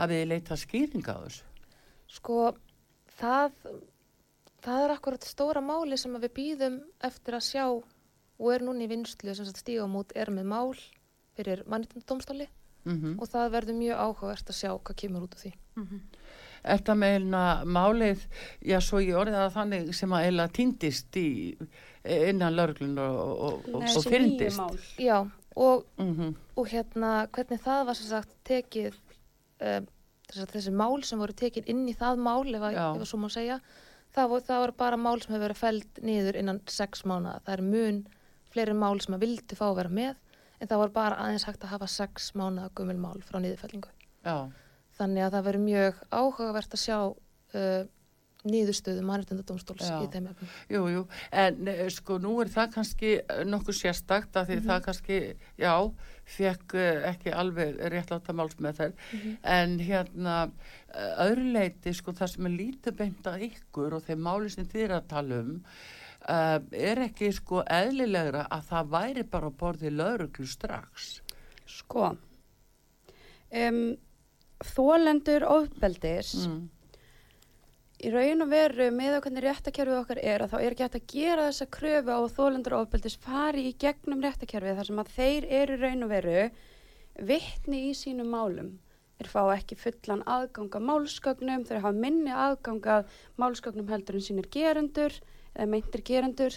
Hafið 0.00 0.20
þið 0.22 0.28
leita 0.32 0.56
skýringa 0.56 1.14
á 1.16 1.20
þessu? 1.26 1.46
sko 2.10 2.36
það 3.20 3.52
það 4.64 4.84
er 4.84 4.94
akkurat 4.94 5.26
stóra 5.28 5.62
máli 5.64 5.98
sem 6.00 6.14
að 6.16 6.26
við 6.26 6.32
býðum 6.38 6.78
eftir 7.06 7.36
að 7.38 7.46
sjá 7.46 7.64
og 7.70 8.48
er 8.54 8.64
núna 8.64 8.84
í 8.86 8.90
vinslu 8.90 9.34
sem 9.34 9.46
sagt 9.46 9.62
stígum 9.62 9.98
út 10.00 10.14
er 10.16 10.32
með 10.34 10.48
mál 10.50 10.72
fyrir 11.36 11.64
mannitundumstóli 11.70 12.48
Mm 12.88 13.18
og 13.20 13.28
það 13.28 13.50
verður 13.52 13.76
mjög 13.76 13.98
áhugavert 14.00 14.50
að 14.50 14.56
sjá 14.56 14.70
hvað 14.72 14.96
kemur 15.02 15.24
út 15.26 15.34
af 15.36 15.42
því. 15.42 15.50
Þetta 16.64 16.94
meina 16.96 17.40
málið, 17.68 18.22
já 18.64 18.78
svo 18.80 19.02
ég 19.04 19.18
orðið 19.20 19.36
það 19.36 19.52
þannig 19.58 19.90
sem 19.98 20.14
að 20.16 20.24
eila 20.30 20.46
týndist 20.48 21.18
í 21.20 21.26
innan 22.04 22.56
löglun 22.56 22.96
og, 23.04 23.18
og, 23.20 23.68
og, 23.68 23.84
og 23.84 24.08
fyrndist. 24.08 24.96
já 24.96 25.18
og 25.56 25.84
Mm 26.00 26.34
og 26.56 26.68
hérna 26.72 27.26
hvernig 27.32 27.60
það 27.60 27.86
var 27.86 27.96
sem 28.00 28.08
sagt 28.14 28.32
tekið 28.48 28.96
um, 29.60 29.88
þessi 30.30 30.72
mál 30.74 31.02
sem 31.06 31.20
voru 31.20 31.34
tekin 31.36 31.66
inn 31.70 31.86
í 31.90 31.94
það 31.98 32.20
mál 32.22 32.44
ef, 32.54 32.62
að, 32.62 32.80
að 33.00 33.06
svo 33.10 33.20
má 33.20 33.28
segja 33.32 33.60
það 34.14 34.32
voru, 34.32 34.46
það 34.46 34.62
voru 34.64 34.76
bara 34.78 34.98
mál 35.00 35.20
sem 35.20 35.34
hefur 35.34 35.44
verið 35.46 35.60
fæld 35.60 36.00
niður 36.06 36.40
innan 36.40 36.60
sex 36.70 37.04
mánuða, 37.06 37.40
það 37.46 37.54
er 37.56 37.64
mun 37.66 38.00
fleiri 38.50 38.74
mál 38.74 38.98
sem 39.02 39.16
að 39.16 39.24
vildi 39.26 39.58
fá 39.58 39.66
að 39.68 39.78
vera 39.80 39.94
með 40.00 40.12
en 40.60 40.70
það 40.70 40.82
voru 40.82 40.94
bara 40.96 41.20
aðeins 41.24 41.46
hægt 41.48 41.64
að 41.64 41.74
hafa 41.74 41.88
sex 41.90 42.32
mánuða 42.38 42.72
gömul 42.76 42.98
mál 43.00 43.22
frá 43.24 43.38
niðurfellingu. 43.40 43.92
Já, 44.26 44.50
þannig 44.98 45.24
að 45.24 45.36
það 45.36 45.46
verður 45.48 45.66
mjög 45.66 46.02
áhugavert 46.10 46.76
að 46.76 46.82
sjá 46.84 46.98
uh, 47.00 47.82
niðurstöðu 48.48 49.02
mannréttindadómstóls 49.04 49.84
Já. 49.84 49.98
í 50.00 50.06
þeim 50.12 50.30
efnum. 50.30 50.52
jú, 50.72 50.82
jú, 50.94 51.02
en 51.42 51.68
eh, 51.68 51.82
sko 51.92 52.16
nú 52.22 52.32
er 52.40 52.48
það 52.52 52.70
kannski 52.78 53.10
eh, 53.20 53.42
nokkuð 53.44 53.76
sérstakt 53.76 54.38
að 54.40 54.48
því 54.52 54.58
það 54.64 54.82
kannski, 54.86 55.18
já, 55.60 55.74
fekk 56.36 56.74
eh, 56.80 57.02
ekki 57.10 57.34
alveg 57.36 57.76
réttláta 57.92 58.32
máls 58.36 58.56
með 58.62 58.80
þær, 58.80 58.94
en 59.58 59.78
hérna 59.84 60.36
eh, 60.48 61.24
öðru 61.26 61.48
leiti, 61.58 61.92
sko 61.96 62.16
það 62.16 62.32
sem 62.34 62.48
er 62.48 62.56
lítið 62.56 62.98
beint 63.02 63.28
að 63.28 63.46
ykkur 63.50 63.98
og 63.98 64.06
þeim 64.08 64.24
máli 64.24 64.52
sem 64.56 64.68
þið 64.72 64.86
er 64.88 64.96
að 64.96 65.08
tala 65.12 65.42
um, 65.44 65.52
uh, 66.28 66.58
er 66.72 67.04
ekki 67.06 67.30
sko 67.36 67.60
eðlilegra 67.68 68.46
að 68.52 68.66
það 68.72 68.90
væri 68.96 69.22
bara 69.36 69.50
að 69.52 69.56
borði 69.60 69.92
lauruglu 69.94 70.46
strax. 70.48 71.12
Sko, 71.70 72.10
um, 73.52 73.80
þólendur 74.74 75.44
ofbeldis, 75.48 76.34
Mm. 76.46 76.68
Í 78.00 78.10
raun 78.12 78.44
og 78.44 78.50
veru 78.50 78.88
með 78.94 79.16
að 79.16 79.22
hvernig 79.26 79.44
réttakerfið 79.44 79.98
okkar 79.98 80.20
er 80.24 80.44
að 80.44 80.52
þá 80.52 80.58
er 80.60 80.74
ekki 80.74 80.84
hægt 80.86 80.98
að 80.98 81.08
gera 81.12 81.46
þessa 81.48 81.66
kröfu 81.76 82.14
á 82.16 82.20
þólendur 82.36 82.76
ofbeldis 82.78 83.16
fari 83.20 83.64
í 83.68 83.74
gegnum 83.80 84.22
réttakerfið 84.24 84.78
þar 84.78 84.88
sem 84.88 85.02
að 85.02 85.10
þeir 85.16 85.48
eru 85.60 85.80
raun 85.80 86.06
og 86.06 86.12
veru 86.14 86.44
vittni 87.30 87.82
í 87.90 87.96
sínum 87.96 88.30
málum. 88.32 88.70
Þeir 89.20 89.28
fá 89.34 89.40
ekki 89.52 89.76
fullan 89.76 90.22
aðgang 90.24 90.78
að 90.78 90.86
málskögnum, 90.88 91.66
þeir 91.68 91.82
hafa 91.82 91.92
minni 91.92 92.32
aðgang 92.32 92.86
að 92.88 93.18
málskögnum 93.42 93.90
heldur 93.92 94.16
en 94.16 94.24
sínir 94.24 94.48
gerendur 94.54 95.18
eða 95.52 95.68
meintir 95.68 96.04
gerendur 96.06 96.56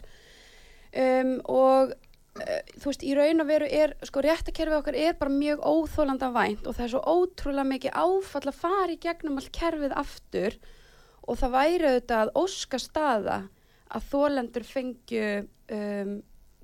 um, 0.95 1.33
og 1.51 1.91
uh, 1.91 2.61
þú 2.77 2.87
veist, 2.87 3.03
í 3.03 3.17
raun 3.17 3.43
og 3.43 3.49
veru 3.49 3.67
er, 3.67 3.97
sko, 4.07 4.23
réttakerfið 4.23 4.77
okkar 4.77 4.99
er 5.01 5.19
bara 5.19 5.33
mjög 5.33 5.65
óþólanda 5.67 6.31
vænt 6.37 6.69
og 6.69 6.77
það 6.77 6.85
er 6.85 6.93
svo 6.95 7.03
ótrúlega 7.03 7.67
mikið 7.73 7.99
áfall 8.05 8.47
að 8.47 8.61
fara 8.61 8.95
í 8.95 9.01
gegnum 9.03 9.41
allt 9.41 9.51
kerfið 9.59 9.97
aftur 9.99 10.57
og 11.27 11.39
það 11.39 11.55
væri 11.57 11.89
auðvitað 11.89 12.21
að 12.23 12.33
óska 12.43 12.79
staða 12.81 13.39
að 13.93 14.07
þólendur 14.11 14.65
fengju 14.67 15.27
um, 15.77 16.13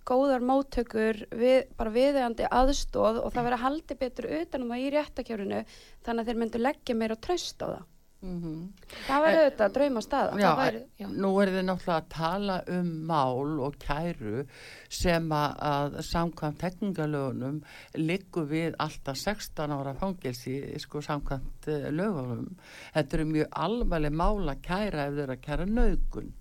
góðar 0.09 0.43
móttökur 0.45 1.21
við, 1.37 1.67
bara 1.77 1.93
viðegandi 1.93 2.47
aðstóð 2.49 3.21
og 3.21 3.33
það 3.33 3.45
verið 3.45 3.57
að 3.59 3.65
haldi 3.65 3.97
betur 3.99 4.27
utanum 4.39 4.73
það 4.73 4.83
í 4.83 4.91
réttakjörunu 4.95 5.61
þannig 6.05 6.21
að 6.23 6.29
þeir 6.29 6.39
myndu 6.43 6.61
leggja 6.63 6.97
meira 6.97 7.17
tröst 7.19 7.61
á 7.61 7.67
það. 7.67 7.83
Mm 8.21 8.39
-hmm. 8.43 8.63
Það 9.07 9.21
væri 9.23 9.37
auðvitað 9.39 9.65
að 9.65 9.73
drauma 9.73 10.01
staða. 10.01 10.39
Já, 10.39 10.55
væri- 10.57 10.85
já. 10.99 11.07
nú 11.07 11.29
er 11.41 11.47
þið 11.47 11.63
náttúrulega 11.65 12.01
að 12.01 12.09
tala 12.09 12.63
um 12.67 12.87
mál 13.07 13.59
og 13.59 13.75
kæru 13.79 14.45
sem 14.89 15.29
að, 15.31 15.55
að 15.59 16.01
samkvæmt 16.01 16.59
tekningalögunum 16.59 17.61
liggur 17.95 18.45
við 18.45 18.75
alltaf 18.77 19.15
16 19.15 19.71
ára 19.71 19.93
fangelsi 19.93 20.79
sko 20.79 20.99
samkvæmt 21.01 21.67
uh, 21.67 21.89
lögunum. 21.91 22.57
Þetta 22.93 23.13
eru 23.13 23.25
mjög 23.25 23.47
alvarleg 23.51 24.11
mál 24.11 24.49
að 24.49 24.61
kæra 24.61 25.07
ef 25.07 25.13
þau 25.13 25.23
eru 25.23 25.33
að 25.33 25.41
kæra 25.41 25.65
naugun. 25.65 26.33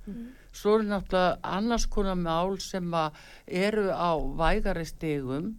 Svo 0.53 0.75
eru 0.75 0.83
náttúrulega 0.89 1.39
annars 1.43 1.87
konar 1.87 2.17
mál 2.17 2.59
sem 2.61 2.93
eru 3.47 3.91
á 3.95 4.19
vægari 4.19 4.85
stigum 4.85 5.59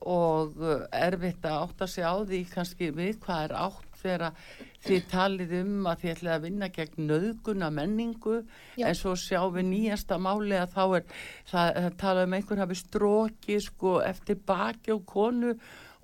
og 0.00 0.56
uh, 0.56 0.86
erfitt 0.92 1.44
að 1.44 1.60
átta 1.68 1.86
sig 1.86 2.04
á 2.04 2.14
því 2.24 2.46
kannski 2.54 2.90
við 2.90 3.18
hvað 3.20 3.44
er 3.44 3.52
átt 3.52 3.87
þegar 4.02 4.38
þið 4.86 5.08
talið 5.12 5.54
um 5.60 5.90
að 5.90 6.04
þið 6.04 6.12
ætlið 6.14 6.32
að 6.34 6.46
vinna 6.46 6.70
gegn 6.78 7.10
nöðguna 7.10 7.68
menningu 7.74 8.38
Já. 8.78 8.86
en 8.88 8.98
svo 8.98 9.16
sjáum 9.18 9.56
við 9.58 9.68
nýjasta 9.72 10.20
máli 10.22 10.56
að 10.58 10.72
þá 10.76 10.82
er 10.86 11.04
það, 11.50 11.68
það 11.82 11.98
talað 12.04 12.28
um 12.28 12.38
einhver 12.38 12.64
hafi 12.64 12.80
stróki 12.82 13.60
sko 13.64 13.98
eftir 14.06 14.40
baki 14.48 14.94
og 14.96 15.04
konu 15.08 15.54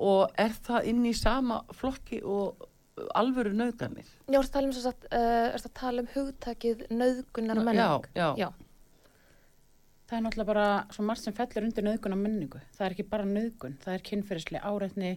og 0.04 0.38
er 0.40 0.54
það 0.66 0.90
inn 0.90 1.04
í 1.06 1.14
sama 1.16 1.62
flokki 1.74 2.20
og 2.26 2.68
alvöru 3.14 3.54
nöðganir 3.54 4.06
Já, 4.30 4.38
ertu 4.38 4.46
að 4.48 4.54
tala 4.54 4.68
um, 4.68 4.76
sem 4.76 4.84
sagt, 4.84 5.08
uh, 5.10 5.48
ertu 5.54 5.70
að 5.70 5.80
tala 5.80 6.04
um 6.04 6.12
hugtakið 6.14 6.86
nöðgunar 6.94 7.62
menning? 7.62 7.82
já, 8.14 8.14
já, 8.14 8.28
Já, 8.44 8.48
Það 10.04 10.18
er 10.18 10.24
náttúrulega 10.26 10.50
bara 10.50 10.64
svo 10.92 11.04
margt 11.08 11.24
sem 11.24 11.34
fellur 11.34 11.64
undir 11.64 11.84
nöðgun 11.86 12.12
á 12.12 12.18
menningu. 12.20 12.58
Það 12.76 12.86
er 12.86 12.94
ekki 12.94 13.06
bara 13.08 13.24
nöðgun, 13.24 13.76
það 13.80 13.94
er 13.94 14.02
kynferðislega 14.08 14.68
áreitni, 14.68 15.12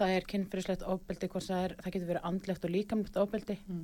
það 0.00 0.14
er 0.16 0.26
kynferðislegt 0.32 0.84
ofbeldi, 0.94 1.28
hvort 1.32 1.46
það, 1.48 1.64
er, 1.68 1.74
það 1.84 1.94
getur 1.96 2.10
verið 2.14 2.28
andlegt 2.30 2.64
og 2.68 2.72
líkamlegt 2.76 3.18
ofbeldi, 3.20 3.58
Mm. 3.68 3.82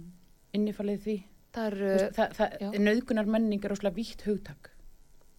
innifalið 0.56 1.02
því. 1.06 1.16
það 1.56 1.76
veist, 1.80 2.16
það, 2.16 2.32
það, 2.36 2.56
já. 2.60 2.70
nöðgunar 2.86 3.26
menning 3.32 3.64
er 3.64 3.72
óslega 3.76 3.96
vítt 3.96 4.22
hugtak. 4.26 4.70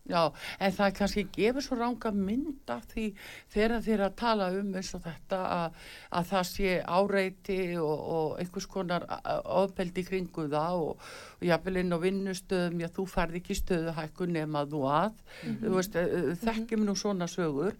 Já, 0.07 0.21
en 0.63 0.75
það 0.77 0.93
kannski 1.01 1.25
gefur 1.35 1.65
svo 1.65 1.77
ranga 1.79 2.11
mynd 2.15 2.71
af 2.71 2.85
því 2.93 3.07
þegar 3.53 3.81
þeir 3.83 4.03
að 4.05 4.17
tala 4.21 4.49
um 4.55 4.69
eins 4.79 4.93
og 4.95 5.03
þetta 5.03 5.39
að, 5.57 5.81
að 6.19 6.29
það 6.31 6.45
sé 6.51 6.75
áreiti 6.97 7.59
og, 7.81 8.05
og 8.17 8.37
einhvers 8.41 8.69
konar 8.71 9.07
ofbeldi 9.43 10.05
kringu 10.07 10.47
það 10.53 10.79
og, 10.85 11.09
og 11.37 11.45
jafnvel 11.49 11.81
inn 11.81 11.91
á 11.91 11.99
vinnustöðum, 11.99 12.79
já 12.85 12.89
þú 12.95 13.07
færði 13.11 13.41
ekki 13.41 13.59
stöðuhækkun 13.59 14.35
nema 14.37 14.63
þú 14.71 14.83
að, 14.91 15.21
þú 15.43 15.75
veist, 15.75 15.99
mm 15.99 16.45
þekkjum 16.47 16.83
nú 16.87 16.93
svona 16.97 17.27
sögur 17.29 17.75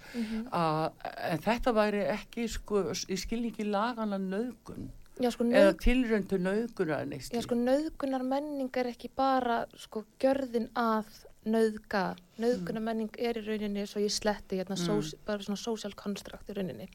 að, 0.56 0.94
en 1.30 1.42
þetta 1.44 1.74
væri 1.76 2.04
ekki 2.12 2.48
sko 2.52 2.84
í 2.92 3.18
skilningi 3.20 3.68
lagana 3.68 4.20
nöðgun 4.22 4.90
já, 5.22 5.30
sko, 5.34 5.48
eða 5.50 5.74
tilröndu 5.82 6.40
nöðgunar 6.42 7.08
neist. 7.10 7.34
já, 7.34 7.42
sko, 7.44 7.58
nöðgunar 7.60 8.26
menning 8.28 8.72
er 8.78 8.92
ekki 8.92 9.10
bara, 9.16 9.64
sko, 9.80 10.06
gjörðin 10.22 10.70
að 10.78 11.10
nöðga. 11.48 12.04
Nöðgunar 12.40 12.84
menning 12.86 13.10
er 13.18 13.40
í 13.40 13.46
rauninni, 13.48 13.86
svo 13.90 14.02
ég 14.04 14.12
sletti, 14.14 14.58
hérna, 14.60 14.76
Mm. 14.78 14.86
sós, 14.88 15.14
bara 15.26 15.40
svona 15.40 15.58
social 15.58 15.94
construct 15.94 16.50
í 16.50 16.54
rauninni. 16.58 16.88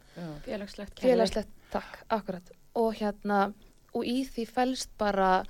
Félagslegt. 0.47 1.01
Félagslegt, 1.01 1.49
takk, 1.71 2.05
akkurat. 2.11 2.51
Og 2.75 2.95
hérna, 2.95 3.53
og 3.95 4.05
í 4.05 4.23
því 4.25 4.47
felst 4.49 4.89
bara 4.99 5.43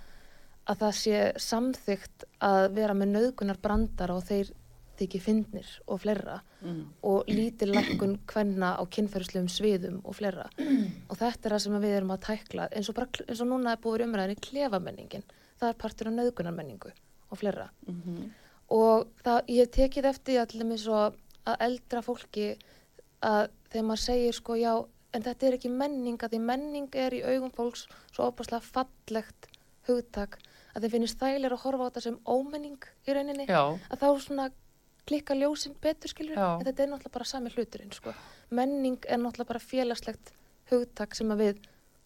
að 0.66 0.78
það 0.78 0.92
sé 0.94 1.32
samþygt 1.36 2.24
að 2.40 2.72
vera 2.74 2.94
með 2.94 3.12
nöðgunar 3.16 3.58
brandara 3.60 4.14
og 4.16 4.22
þeir 4.24 4.50
þykir 4.98 5.22
fyndnir 5.24 5.66
og 5.88 6.00
fleira 6.00 6.40
Mm. 6.62 6.84
og 7.02 7.24
lítil 7.26 7.72
lækkun 7.74 8.18
kvenna 8.26 8.76
á 8.78 8.82
kynferðslegum 8.86 9.48
sviðum 9.50 10.00
og 10.04 10.14
fleira 10.14 10.44
og 11.10 11.16
þetta 11.18 11.46
er 11.46 11.50
það 11.56 11.58
sem 11.64 11.72
við 11.82 11.96
erum 11.96 12.10
að 12.14 12.20
tækla 12.20 12.68
eins 12.70 12.88
og, 12.88 12.94
bara, 12.94 13.08
eins 13.26 13.40
og 13.40 13.48
núna 13.48 13.72
er 13.72 13.80
búið 13.82 14.04
umræðinni 14.06 14.38
klefamenningin, 14.40 15.24
það 15.58 15.68
er 15.68 15.80
partur 15.80 16.06
af 16.06 16.14
nöðgunarmenningu 16.14 16.92
og 17.32 17.38
fleira 17.38 17.70
Mm 17.88 18.30
og 18.72 19.08
það, 19.24 19.38
ég 19.52 19.66
hef 19.66 19.74
tekið 19.76 20.08
eftir 20.12 20.40
allir 20.42 20.68
með 20.68 20.82
svo 20.84 21.00
að 21.02 21.64
eldra 21.66 22.02
fólki 22.04 22.48
að 23.22 23.50
þegar 23.72 23.86
maður 23.88 24.04
segir 24.04 24.36
sko 24.36 24.56
já, 24.58 24.72
en 25.12 25.26
þetta 25.26 25.48
er 25.48 25.56
ekki 25.58 25.72
menning 25.72 26.22
að 26.22 26.34
því 26.34 26.40
menning 26.48 26.96
er 26.98 27.16
í 27.16 27.22
augum 27.26 27.52
fólks 27.54 27.86
svo 28.14 28.28
opaslega 28.30 28.64
fallegt 28.64 29.48
hugtak 29.88 30.38
að 30.72 30.86
þeim 30.86 30.94
finnist 30.96 31.20
þægilega 31.20 31.58
að 31.58 31.64
horfa 31.66 31.84
á 31.84 31.88
þetta 31.90 32.04
sem 32.06 32.18
ómenning 32.24 32.86
í 33.06 33.16
rauninni 33.16 33.46
Já, 33.48 33.62
að 33.92 34.02
þá 34.02 34.08
svona 34.24 34.48
klikka 35.08 35.34
ljósin 35.36 35.74
betur 35.82 36.12
skilur 36.12 36.38
Já. 36.38 36.48
en 36.56 36.66
þetta 36.68 36.84
er 36.84 36.92
náttúrulega 36.92 37.16
bara 37.18 37.28
sami 37.28 37.52
hluturinn 37.52 37.92
sko. 37.92 38.14
menning 38.50 38.98
er 39.08 39.20
náttúrulega 39.20 39.50
bara 39.50 39.64
félagslegt 39.66 40.32
hugtak 40.70 41.16
sem 41.18 41.32
að 41.34 41.44
við 41.44 41.62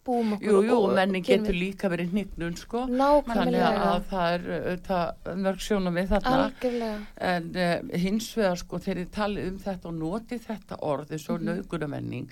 búum 0.06 0.32
okkur 0.36 0.48
jú, 0.48 0.62
jú, 0.68 0.78
menning 0.96 1.26
getur 1.26 1.52
við- 1.52 1.60
líka 1.64 1.90
verið 1.92 2.12
hnignun 2.14 2.56
sko. 2.56 2.86
Þannig 2.86 2.98
nákvæmlega 3.02 3.70
að 3.90 4.08
það 4.10 4.34
er 4.36 4.48
auðvitað 4.56 5.30
mörg 5.44 5.64
sjónum 5.66 5.98
við 6.00 6.10
þarna. 6.14 6.34
Algjörlega. 6.46 6.98
En 7.30 7.48
uh, 7.66 7.96
hins 8.06 8.28
vegar 8.38 8.60
sko 8.62 8.82
þegar 8.86 9.02
þið 9.02 9.14
talið 9.20 9.48
um 9.52 9.58
þetta 9.66 9.90
og 9.92 9.96
notið 10.00 10.44
þetta 10.46 10.80
orð 10.94 11.16
eins 11.16 11.30
og 11.30 11.40
mm 11.42 12.28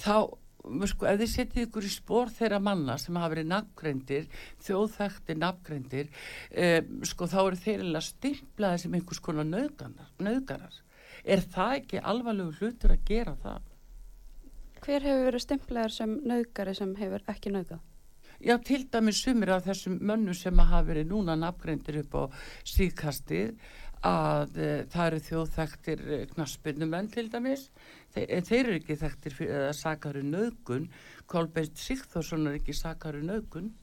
þá 0.00 0.14
sko 0.60 1.06
ef 1.08 1.16
þið 1.20 1.30
setið 1.32 1.62
ykkur 1.66 1.86
í 1.88 1.90
spór 1.92 2.28
þeirra 2.36 2.58
manna 2.60 2.98
sem 3.00 3.16
hafa 3.16 3.32
verið 3.32 3.46
nafngreindir 3.48 4.26
þjóðþæktir 4.66 5.38
nafngreindir 5.40 6.10
um, 6.52 6.90
sko 7.08 7.28
þá 7.32 7.38
eru 7.46 7.60
þeir 7.62 7.84
eða 7.86 8.02
stimplaði 8.04 8.82
sem 8.82 8.94
einhvers 8.98 9.22
konar 9.24 9.48
nauðgarar. 9.48 10.76
Er 11.24 11.40
það 11.40 11.74
ekki 11.80 12.02
alvarlegu 12.12 12.52
hlutur 12.60 12.92
að 12.92 13.04
gera 13.08 13.34
það? 13.42 13.69
Hver 14.80 15.04
hefur 15.04 15.26
verið 15.28 15.44
stimplaður 15.44 15.94
sem 15.94 16.16
nöðgari 16.24 16.74
sem 16.76 16.94
hefur 16.96 17.24
ekki 17.28 17.52
nöðgað? 17.52 17.82
Já, 18.40 18.54
til 18.64 18.86
dæmis 18.88 19.20
sumir 19.20 19.52
af 19.52 19.66
þessum 19.66 19.98
mönnum 20.00 20.36
sem 20.36 20.56
hafa 20.56 20.86
verið 20.86 21.10
núna 21.10 21.34
nafngreindir 21.36 22.00
upp 22.00 22.14
á 22.16 22.22
síðkastið 22.64 23.50
að 24.08 24.56
e, 24.56 24.68
það 24.88 25.06
eru 25.10 25.18
þjóðþektir 25.26 26.00
e, 26.00 26.20
knaspinnumenn 26.30 27.10
til 27.12 27.26
dæmis. 27.28 27.66
Þe, 28.14 28.24
en 28.24 28.48
þeir 28.48 28.62
eru 28.62 28.78
ekki 28.80 28.96
þekktir 29.02 29.36
fyrir 29.36 29.66
að 29.66 29.76
sakaru 29.82 30.24
nögun 30.24 30.88
Kolbeinn 31.28 31.76
Sigþórsson 31.76 32.48
er 32.48 32.56
ekki 32.62 32.74
sakaru 32.74 33.20
nögun 33.28 33.74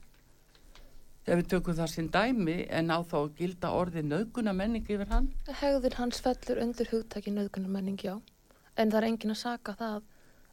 þegar 1.28 1.42
við 1.42 1.48
tökum 1.52 1.76
það 1.76 1.90
sem 1.92 2.06
dæmi 2.08 2.58
en 2.72 2.90
á 2.90 2.98
þá 3.04 3.16
að 3.20 3.32
gilda 3.38 3.70
orði 3.76 4.02
nöguna 4.02 4.54
menning 4.56 4.86
yfir 4.88 5.10
hann? 5.12 5.30
Hegðun 5.60 5.98
hans 6.00 6.22
fellur 6.24 6.62
undir 6.64 6.88
hugtaki 6.90 7.34
nöðgunarmenning, 7.36 8.00
já. 8.00 8.16
En 8.74 8.90
það 8.90 9.02
er 9.02 9.06
engin 9.12 9.34
að 9.34 9.42
saka 9.42 9.74
það 9.76 9.98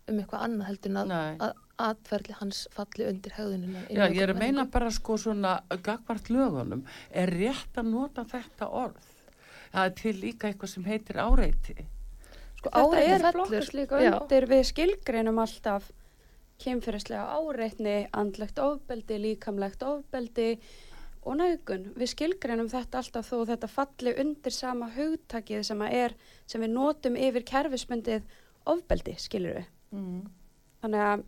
um 0.07 0.19
eitthvað 0.21 0.43
annað 0.45 0.67
heldur 0.69 0.91
en 0.91 1.11
að, 1.15 1.53
atferðli 1.85 2.35
hans 2.39 2.59
falli 2.71 3.07
undir 3.09 3.33
hegðunina. 3.35 3.81
í 3.89 3.95
Já, 3.97 4.05
ég 4.13 4.21
er 4.23 4.33
að 4.35 4.39
meina 4.43 4.65
bara 4.71 4.91
sko 4.93 5.17
svona 5.17 5.55
gagvart 5.83 6.29
lögunum 6.29 6.85
er 7.11 7.33
rétt 7.33 7.75
að 7.81 7.89
nota 7.91 8.23
þetta 8.29 8.69
orð 8.69 9.11
það 9.73 9.83
er 9.89 9.95
til 9.99 10.15
líka 10.21 10.47
eitthvað 10.51 10.69
sem 10.75 10.85
heitir 10.87 11.19
áreiti 11.19 11.75
Sko, 11.75 12.69
Þetta 12.69 12.83
áreiti 12.85 13.11
er 13.11 13.19
fellur- 13.25 13.33
flokkast 13.49 13.73
líka 13.75 13.99
já. 14.01 14.11
undir 14.21 14.45
við 14.49 14.63
skilgreinum 14.71 15.39
alltaf 15.43 15.91
kynferðislega 16.63 17.25
áreitni, 17.35 17.95
andlegt 18.15 18.59
ofbeldi, 18.63 19.17
líkamlegt 19.19 19.83
ofbeldi 19.83 20.47
og 21.25 21.35
nögun. 21.41 21.89
Við 21.99 22.11
skilgreinum 22.13 22.69
þetta 22.71 23.01
alltaf 23.01 23.27
þó 23.27 23.41
þetta 23.49 23.67
falli 23.67 24.13
undir 24.21 24.53
sama 24.55 24.87
hugtakið 24.95 25.63
sem, 25.67 25.81
að 25.83 25.93
er, 25.99 26.15
sem 26.47 26.61
við 26.63 26.71
notum 26.77 27.17
yfir 27.19 27.43
kerfismyndið 27.49 28.23
ofbeldi, 28.71 29.15
skilur 29.19 29.59
við. 29.59 29.67
Mm. 29.95 30.19
Þannig 30.83 31.05
að, 31.05 31.23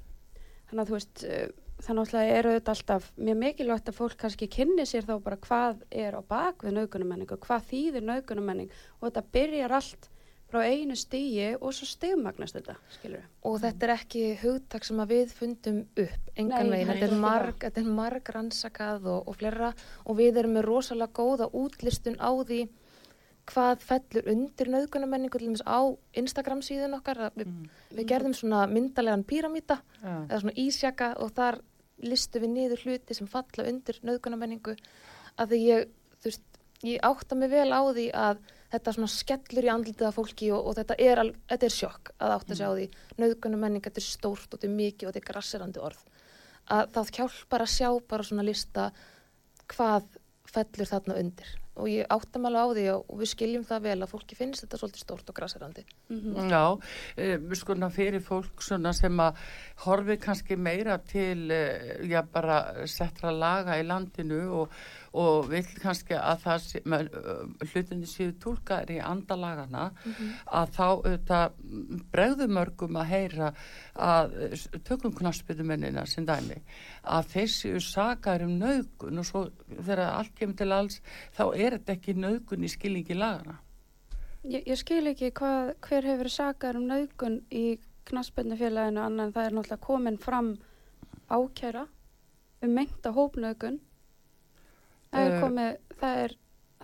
þannig 0.69 0.81
að 0.83 0.89
þú 0.89 0.97
veist, 0.97 1.23
uh, 1.23 1.47
þannig 1.85 2.13
að 2.17 2.33
eru 2.33 2.51
þetta 2.57 2.73
alltaf 2.73 3.07
mjög 3.17 3.39
mikilvægt 3.41 3.89
að 3.89 3.97
fólk 3.97 4.19
kannski 4.21 4.49
kynni 4.53 4.85
sér 4.89 5.07
þá 5.07 5.15
bara 5.23 5.39
hvað 5.41 5.81
er 6.03 6.17
á 6.17 6.21
bak 6.25 6.65
við 6.65 6.77
naukunumenningu, 6.77 7.39
hvað 7.41 7.65
þýðir 7.71 8.07
naukunumenning 8.07 8.71
og 8.99 9.09
þetta 9.09 9.25
byrjar 9.37 9.75
allt 9.77 10.09
frá 10.47 10.63
einu 10.63 10.95
stígi 10.95 11.49
og 11.57 11.73
svo 11.75 11.87
stigmagnast 11.89 12.55
þetta, 12.55 12.77
skilur 12.95 13.19
við. 13.19 13.29
Og 13.49 13.57
þetta 13.63 13.87
er 13.87 13.93
ekki 13.97 14.23
hugtak 14.41 14.87
sem 14.87 15.01
að 15.03 15.13
við 15.13 15.33
fundum 15.35 15.79
upp, 15.83 16.29
engan 16.39 16.71
veginn. 16.71 16.91
Þetta 16.93 17.09
er 17.09 17.15
marg, 17.23 17.65
er 17.67 17.89
marg 17.99 18.31
rannsakað 18.35 19.09
og, 19.11 19.27
og 19.27 19.39
fleira 19.39 19.73
og 20.05 20.19
við 20.19 20.39
erum 20.41 20.55
með 20.57 20.69
rosalega 20.69 21.17
góða 21.19 21.49
útlistun 21.51 22.15
á 22.15 22.31
því 22.31 22.61
hvað 23.47 23.83
fellur 23.85 24.27
undir 24.31 24.69
nöðgunarmenningu 24.71 25.39
til 25.39 25.47
dæmis 25.47 25.63
á 25.63 25.79
Instagram 26.19 26.61
síðun 26.65 26.97
okkar. 26.97 27.29
Við, 27.37 27.53
við 27.95 28.09
gerðum 28.11 28.35
svona 28.35 28.65
myndalegan 28.71 29.25
píramíta 29.27 29.79
Já. 30.01 30.13
eða 30.27 30.41
svona 30.43 30.57
ísjaka 30.63 31.13
og 31.23 31.31
þar 31.37 31.61
listu 32.03 32.41
við 32.43 32.53
niður 32.53 32.83
hluti 32.85 33.17
sem 33.17 33.29
falla 33.31 33.65
undir 33.69 33.99
nöðgunarmenningu 34.05 34.75
að 35.37 35.53
því 35.53 35.59
ég, 35.63 35.87
þú 36.21 36.29
veist, 36.29 36.61
ég 36.85 37.05
átta 37.07 37.37
mig 37.39 37.51
vel 37.53 37.69
á 37.73 37.81
því 37.87 38.07
að 38.13 38.41
þetta 38.73 38.93
svona 38.97 39.11
skellur 39.13 39.67
í 39.67 39.71
andlitið 39.71 40.09
af 40.09 40.17
fólki 40.19 40.49
og, 40.51 40.67
og 40.67 40.77
þetta, 40.77 40.97
er 40.99 41.21
al, 41.23 41.29
þetta 41.49 41.69
er 41.69 41.75
sjokk 41.77 42.11
að 42.17 42.33
átta 42.35 42.57
sig 42.57 42.67
á 42.67 42.71
því. 42.75 42.87
Nöðgunum 43.23 43.63
menning, 43.63 43.85
þetta 43.85 44.03
er 44.03 44.07
stórt 44.09 44.49
og 44.51 44.57
þetta 44.57 44.67
er 44.67 44.75
mikið 44.81 45.07
og 45.07 45.13
þetta 45.13 45.23
er 45.23 45.29
grasserandi 45.31 45.85
orð. 45.87 46.03
Að 46.75 46.91
það 46.97 47.13
hjálpar 47.15 47.63
að 47.63 47.73
sjá 47.77 47.89
bara 48.11 48.27
svona 48.27 48.45
lista 48.45 48.89
hvað 49.71 50.11
fellur 50.51 50.91
þarna 50.91 51.15
undir 51.21 51.55
og 51.77 51.89
ég 51.91 52.07
átta 52.13 52.41
mig 52.41 52.51
alveg 52.51 52.65
á 52.65 52.75
því 52.77 52.85
og, 52.93 53.15
við 53.21 53.31
skiljum 53.31 53.65
það 53.67 53.85
vel 53.87 53.97
að 54.01 54.11
fólki 54.13 54.37
finnst 54.37 54.63
þetta 54.65 54.79
svolítið 54.81 55.03
stórt 55.03 55.31
og 55.31 55.37
grasserandi 55.37 55.83
Já, 56.51 56.63
um, 56.73 57.49
sko 57.59 57.77
fyrir 57.93 58.23
fólk 58.25 58.63
sem 58.65 59.21
að 59.23 59.41
horfi 59.85 60.17
kannski 60.21 60.57
meira 60.57 60.97
til 60.97 61.47
uh, 61.53 62.07
já 62.07 62.21
bara 62.33 62.87
settra 62.89 63.31
laga 63.31 63.77
í 63.79 63.85
landinu 63.87 64.41
og, 64.61 64.79
og 65.17 65.49
vil 65.51 65.63
kannski 65.81 66.15
að 66.17 66.41
það 66.45 66.63
sé, 66.63 66.81
með, 66.85 67.09
hlutinni 67.71 68.09
séu 68.09 68.33
tólkaðir 68.43 68.97
í 68.97 68.99
andalagana 69.03 69.89
að 70.45 70.73
þá 70.77 70.83
auðvitað 70.87 71.59
bregðumörgum 72.15 72.99
að 73.01 73.11
heyra 73.13 73.51
að 74.07 74.35
tökum 74.87 75.15
knaspiðumennina 75.17 76.05
sem 76.09 76.27
dæmi 76.27 76.59
að 77.03 77.31
þeir 77.35 77.53
séu 77.53 77.83
sakar 77.83 78.45
um 78.45 78.57
naugun 78.61 79.23
og 79.23 79.29
svo 79.29 79.45
þegar 79.75 80.05
allt 80.09 80.35
kemur 80.37 80.59
til 80.61 80.71
alls 80.75 81.01
þá 81.37 81.45
er 81.53 81.77
þetta 81.77 81.97
ekki 81.97 82.17
naugun 82.17 82.67
í 82.67 82.73
skilningi 82.73 83.17
lagana 83.17 83.61
Ég, 84.47 84.63
ég 84.63 84.77
skil 84.79 85.03
ekki 85.09 85.33
hvað, 85.35 85.73
hver 85.83 86.05
hefur 86.07 86.29
sakar 86.31 86.77
um 86.79 86.85
nauðgun 86.87 87.41
í 87.51 87.79
knaspennufélaginu 88.07 89.01
annan 89.03 89.33
það 89.35 89.47
er 89.49 89.55
náttúrulega 89.57 89.83
komin 89.83 90.19
fram 90.21 90.53
ákæra 91.27 91.87
um 92.63 92.71
mengta 92.77 93.11
hópnauðgun. 93.11 93.81
Það 95.13 95.25
er 95.27 95.31
Eh, 95.33 95.41
komið, 95.41 95.77
það 96.01 96.17
er, 96.23 96.33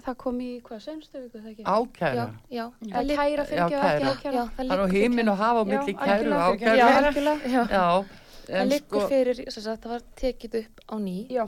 það 0.06 0.15
kom 0.24 0.39
í 0.39 0.50
hvað, 0.62 0.80
senstu 0.84 1.20
viku 1.24 1.38
það 1.44 1.50
ekki? 1.51 1.63
ákæra 1.63 2.25
já, 2.50 2.65
Það 2.92 3.03
ligg- 3.08 3.20
kæra 3.20 3.46
fyrir 3.46 3.60
Já, 3.60 3.65
ekki 3.68 3.75
kæra. 3.84 3.94
ekki 3.94 4.03
já, 4.03 4.13
ákæra. 4.13 4.44
það 4.58 4.63
er 4.63 4.70
á 4.72 4.86
liggur 4.86 4.92
heimin 4.98 5.30
og 5.30 5.38
hafa 5.38 5.60
Já, 5.60 5.65
milli 5.72 5.94
kæru 5.94 6.34
og 6.34 6.42
ákæru 6.48 6.77
Já, 6.77 6.88
Já. 6.88 6.98
algjörlega, 7.00 7.39
já. 7.53 7.63
Já, 7.70 8.06
það 8.48 8.62
en 8.62 8.70
liggur 8.70 9.00
sko 9.00 9.08
fyrir, 9.10 9.51
sem 9.51 9.63
sagt, 9.63 9.82
það 9.84 9.89
var 9.89 10.01
tekið 10.15 10.56
upp 10.63 10.82
á 10.89 10.96
ný 11.00 11.27
Já, 11.30 11.46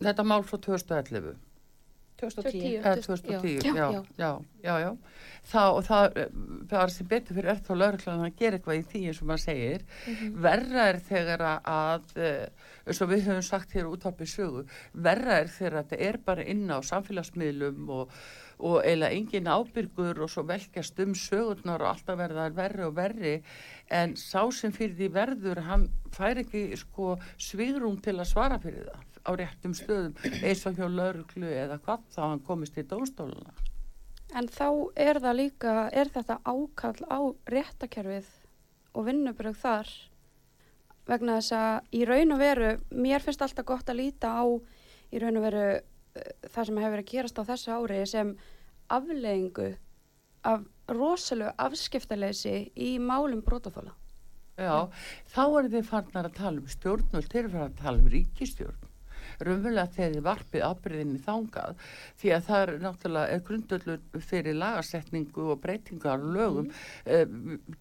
þetta 0.00 0.24
mál 0.24 0.42
frá 0.42 0.58
2011 0.58 1.36
2010. 2.22 2.74
eða 2.78 2.92
Já, 2.92 3.02
2010, 3.06 3.66
já, 3.66 3.74
já, 3.76 4.02
já. 4.18 4.30
já, 4.62 4.74
já. 4.82 4.90
Það, 5.52 5.76
og 5.76 5.86
það, 5.88 6.04
eh, 6.22 6.34
það 6.70 6.82
er 6.82 6.92
sem 6.94 7.08
betur 7.10 7.38
fyrir 7.38 7.50
er 7.50 7.62
þá 7.66 7.72
lauruglan 7.74 8.22
að 8.26 8.36
gera 8.38 8.58
eitthvað 8.58 8.78
í 8.78 8.84
því 8.92 9.00
eins 9.10 9.22
og 9.22 9.30
maður 9.30 9.42
segir. 9.42 9.84
Verra 10.46 10.84
er 10.92 11.00
þegar 11.08 11.44
að, 11.48 11.72
að, 11.72 12.14
eh, 12.22 12.70
eins 12.86 13.02
og 13.02 13.10
við 13.10 13.26
höfum 13.26 13.42
sagt 13.48 13.74
hér 13.76 13.90
út 13.90 14.06
af 14.06 14.22
sögu, 14.22 14.64
verra 14.94 15.40
er 15.42 15.50
þegar 15.50 15.78
þetta 15.82 16.00
er 16.08 16.20
bara 16.30 16.46
inn 16.46 16.64
á 16.70 16.78
samfélagsmiðlum 16.86 17.90
og, 17.90 18.16
og 18.62 18.78
eiginlega 18.84 19.18
engin 19.18 19.50
ábyrgur 19.50 20.22
og 20.22 20.30
svo 20.30 20.46
velkjast 20.46 21.00
um 21.02 21.14
sögurnar 21.18 21.82
og 21.82 21.94
alltaf 21.96 22.18
verða 22.18 22.46
þær 22.46 22.58
verri 22.62 22.86
og 22.86 22.96
verri 22.96 23.36
en 23.90 24.14
sá 24.16 24.46
sem 24.54 24.74
fyrir 24.74 24.94
því 24.98 25.12
verður, 25.16 25.64
hann 25.66 25.88
fær 26.14 26.42
ekki 26.44 26.68
sko 26.78 27.16
svigrum 27.36 27.98
til 28.02 28.18
að 28.20 28.30
svara 28.30 28.62
fyrir 28.62 28.86
það 28.92 29.11
á 29.22 29.30
réttum 29.38 29.74
stöðum 29.76 30.14
eins 30.42 30.64
og 30.66 30.78
hjá 30.78 30.86
lauruglu 30.88 31.50
eða 31.50 31.78
hvað 31.84 32.06
þá 32.14 32.22
hann 32.22 32.46
komist 32.46 32.78
í 32.78 32.86
dómstóluna. 32.86 33.52
en 34.34 34.48
þá 34.48 34.68
er 34.96 35.20
það 35.20 35.38
líka, 35.38 35.74
er 35.92 36.08
þetta 36.08 36.40
ákall 36.44 37.02
á 37.06 37.20
réttakerfið 37.54 38.30
og 38.94 39.06
vinnubrögg 39.08 39.58
þar 39.60 39.92
vegna 41.08 41.38
þess 41.40 41.54
að 41.58 41.96
í 41.98 42.04
raun 42.06 42.34
og 42.34 42.42
veru, 42.42 42.74
mér 42.90 43.22
finnst 43.24 43.42
alltaf 43.42 43.66
gott 43.66 43.88
að 43.90 44.00
líta 44.02 44.34
á 44.38 44.44
í 45.12 45.22
raun 45.22 45.38
og 45.40 45.46
veru 45.46 45.64
eh, 45.70 46.34
það 46.48 46.68
sem 46.68 46.82
hefur 46.82 46.94
verið 46.96 47.06
að 47.06 47.12
gerast 47.14 47.40
á 47.40 47.48
þessu 47.50 47.74
ári 47.74 48.04
sem 48.06 48.36
afleggingu 48.92 49.72
af 50.46 50.64
rosalegu 50.90 51.52
afskiptaleysi 51.62 52.56
í 52.74 52.94
málum 52.98 53.42
brotaþóla. 53.46 53.94
Já, 54.60 54.90
þá 55.32 55.44
er 55.58 55.68
þið 55.72 55.86
farnar 55.88 56.28
að 56.28 56.38
tala 56.38 56.60
um 56.60 56.70
stjórnvöld, 56.70 57.28
þeir 57.30 57.42
eru 57.42 57.52
farnar 57.54 57.70
að 57.70 57.78
tala 57.82 58.02
um 58.02 58.10
ríkistjórn. 58.12 58.88
Raunverulega 59.40 59.88
þegar 59.96 60.26
varpið 60.28 60.66
ábyrðinni 60.68 61.22
þangað 61.26 61.84
því 62.20 62.34
að 62.36 62.46
það 62.48 62.64
er 62.66 62.74
náttúrulega 62.86 63.40
grundöllur 63.48 64.24
fyrir 64.30 64.58
lagasetningu 64.60 65.48
og 65.54 65.62
breytingar 65.62 66.20
og 66.20 66.36
lögum 66.36 66.72
eh, 67.06 67.26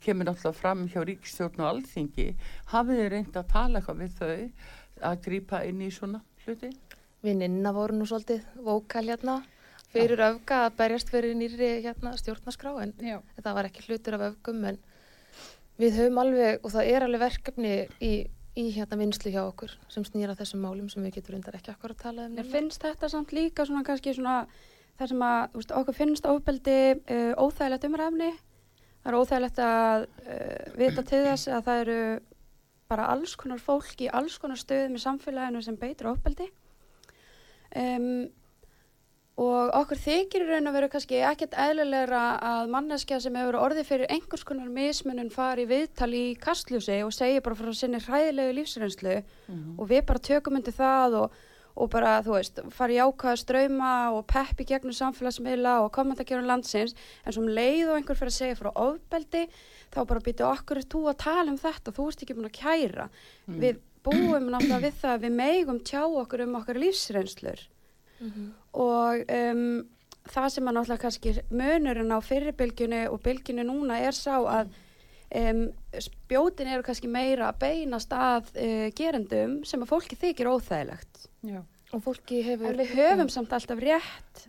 kemur 0.04 0.30
náttúrulega 0.30 0.60
fram 0.62 0.88
hjá 0.88 1.02
ríkistjórn 1.04 1.64
og 1.64 1.72
alþingi. 1.74 2.30
Hafið 2.74 3.04
þið 3.04 3.12
reynd 3.16 3.42
að 3.42 3.52
tala 3.56 3.82
eitthvað 3.82 4.04
við 4.04 4.18
þau 4.20 5.10
að 5.12 5.24
grípa 5.26 5.64
inn 5.68 5.82
í 5.82 5.90
svona 5.94 6.22
hluti? 6.46 6.72
Vinninna 7.22 7.74
voru 7.76 7.98
nú 7.98 8.08
svolítið 8.10 8.46
vókal 8.66 9.06
hérna 9.10 9.42
fyrir 9.92 10.22
öfga 10.24 10.66
að 10.68 10.78
berjast 10.80 11.12
fyrir 11.12 11.36
nýri 11.38 11.72
hérna 11.84 12.16
stjórnaskrá 12.20 12.74
en 12.84 12.94
Já. 12.98 13.20
það 13.42 13.58
var 13.58 13.68
ekki 13.68 13.86
hlutur 13.88 14.18
af 14.18 14.28
öfgum 14.32 14.64
en 14.70 14.80
við 15.82 15.98
höfum 16.00 16.22
alveg 16.22 16.64
og 16.64 16.74
það 16.76 16.92
er 16.94 17.06
alveg 17.06 17.24
verkefni 17.26 17.74
í, 18.00 18.12
í 18.60 18.68
hérna 18.76 19.00
vinslu 19.00 19.32
hjá 19.32 19.42
okkur 19.46 19.74
sem 19.92 20.04
snýra 20.08 20.36
þessum 20.36 20.64
málum 20.66 20.90
sem 20.92 21.04
við 21.06 21.20
getum 21.20 21.38
reyndar 21.38 21.56
ekki 21.56 21.72
akkur 21.72 21.94
að 21.94 22.02
tala 22.04 22.28
um 22.28 22.36
Mér 22.36 22.50
finnst 22.52 22.84
þetta 22.84 23.10
samt 23.12 23.32
líka 23.36 23.66
svona 23.68 23.86
kannski 23.88 24.14
svona 24.18 24.42
það 25.00 25.12
sem 25.14 25.24
að 25.26 25.60
úst, 25.60 25.76
okkur 25.76 25.98
finnst 25.98 26.28
ofbeldi 26.30 26.80
uh, 26.96 27.32
óþægilegt 27.40 27.88
umræfni. 27.88 28.32
Það 29.02 29.12
er 29.12 29.18
óþægilegt 29.18 29.62
að 29.66 30.04
uh, 30.04 30.76
vita 30.78 31.06
til 31.08 31.24
þess 31.26 31.48
að 31.50 31.64
það 31.70 31.84
eru 31.86 32.02
bara 32.92 33.08
alls 33.14 33.38
konar 33.40 33.64
fólk 33.64 34.04
í 34.04 34.12
alls 34.12 34.36
konar 34.42 34.60
stöðum 34.60 34.98
í 35.00 35.02
samfélaginu 35.02 35.64
sem 35.64 35.80
beitir 35.80 36.12
ofbeldi. 36.12 36.50
Um, 37.72 38.28
og 39.42 39.72
okkur 39.74 39.98
þykir 39.98 40.44
í 40.44 40.48
raun 40.50 40.70
að 40.70 40.76
vera 40.78 40.90
kannski 40.92 41.22
ekkert 41.26 41.56
eðlilegra 41.58 42.24
að 42.46 42.72
manneskja 42.76 43.18
sem 43.24 43.38
hefur 43.40 43.58
orðið 43.58 43.88
fyrir 43.88 44.12
einhvers 44.14 44.44
konar 44.46 44.68
mismunum 44.70 45.32
fari 45.34 45.66
viðtal 45.70 46.12
í 46.14 46.26
kastljósi 46.42 47.00
og 47.06 47.14
segi 47.16 47.40
bara 47.42 47.58
frá 47.58 47.72
sinni 47.74 48.02
hræðilegu 48.04 48.58
lífsreynslu. 48.60 49.16
Og 49.80 49.90
við 49.90 50.06
bara 50.12 50.22
tökum 50.30 50.60
undir 50.60 50.76
það 50.78 51.18
og, 51.24 51.40
og 51.74 51.90
bara, 51.90 52.14
þú 52.22 52.36
veist, 52.36 52.62
fara 52.76 52.94
í 52.94 53.02
ákvaða 53.02 53.42
ströyma 53.42 53.92
og 54.14 54.28
peppi 54.30 54.68
gegnum 54.70 54.94
samfélagsmiðla 55.00 55.80
og 55.88 55.92
kommentarkjörun 55.98 56.50
landsins. 56.52 56.94
En 57.26 57.42
um 57.42 57.50
leið 57.50 57.90
og 57.90 57.98
einhver 57.98 58.20
fyrir 58.20 58.36
að 58.36 58.38
segja 58.38 58.62
frá 58.62 58.72
ofbeldi 58.76 59.48
þá 59.92 60.02
bara 60.06 60.26
býtu 60.28 60.46
okkur 60.52 60.86
þú 60.86 61.06
að 61.10 61.22
tala 61.26 61.50
um 61.50 61.58
þetta, 61.58 61.96
þú 61.98 62.10
ert 62.12 62.22
ekki 62.22 62.38
búin 62.38 62.52
að 62.52 62.60
kæra. 62.62 63.10
Við 63.48 63.82
búum 64.06 64.50
náttúrulega 64.54 64.86
við 64.86 64.98
það 65.02 65.18
að 65.18 65.22
við 65.26 65.38
megum 65.42 65.86
tjá 65.86 66.04
okkur 66.06 66.46
um 66.46 66.60
okkar 66.62 66.86
lífsreynslur 66.86 67.70
Mhm. 68.22 68.52
og 68.74 69.26
um, 69.34 69.66
það 70.32 70.50
sem 70.54 70.68
að 70.70 70.76
náttúrulega 70.78 71.02
kannski 71.02 71.32
munurinn 71.50 72.14
á 72.14 72.20
fyrirbylgjunu 72.22 73.00
og 73.10 73.22
bylgjunu 73.26 73.64
núna 73.66 73.98
er 74.06 74.14
sá 74.14 74.36
að 74.38 74.70
um, 75.36 75.64
spjótin 75.98 76.70
eru 76.76 76.84
kannski 76.86 77.10
meira 77.10 77.50
að 77.50 77.60
beinast 77.66 78.14
að 78.14 78.52
uh, 78.56 78.88
gerendum 78.96 79.64
sem 79.66 79.82
að 79.82 79.90
fólki 79.96 80.16
þykir 80.22 80.52
óþægilegt 80.54 81.26
Já. 81.50 81.64
og 81.92 82.04
fólki 82.06 82.44
hefur 82.46 82.70
en 82.70 82.78
við 82.84 82.94
höfum 83.00 83.30
samt 83.34 83.54
alltaf 83.58 83.82
rétt 83.82 84.46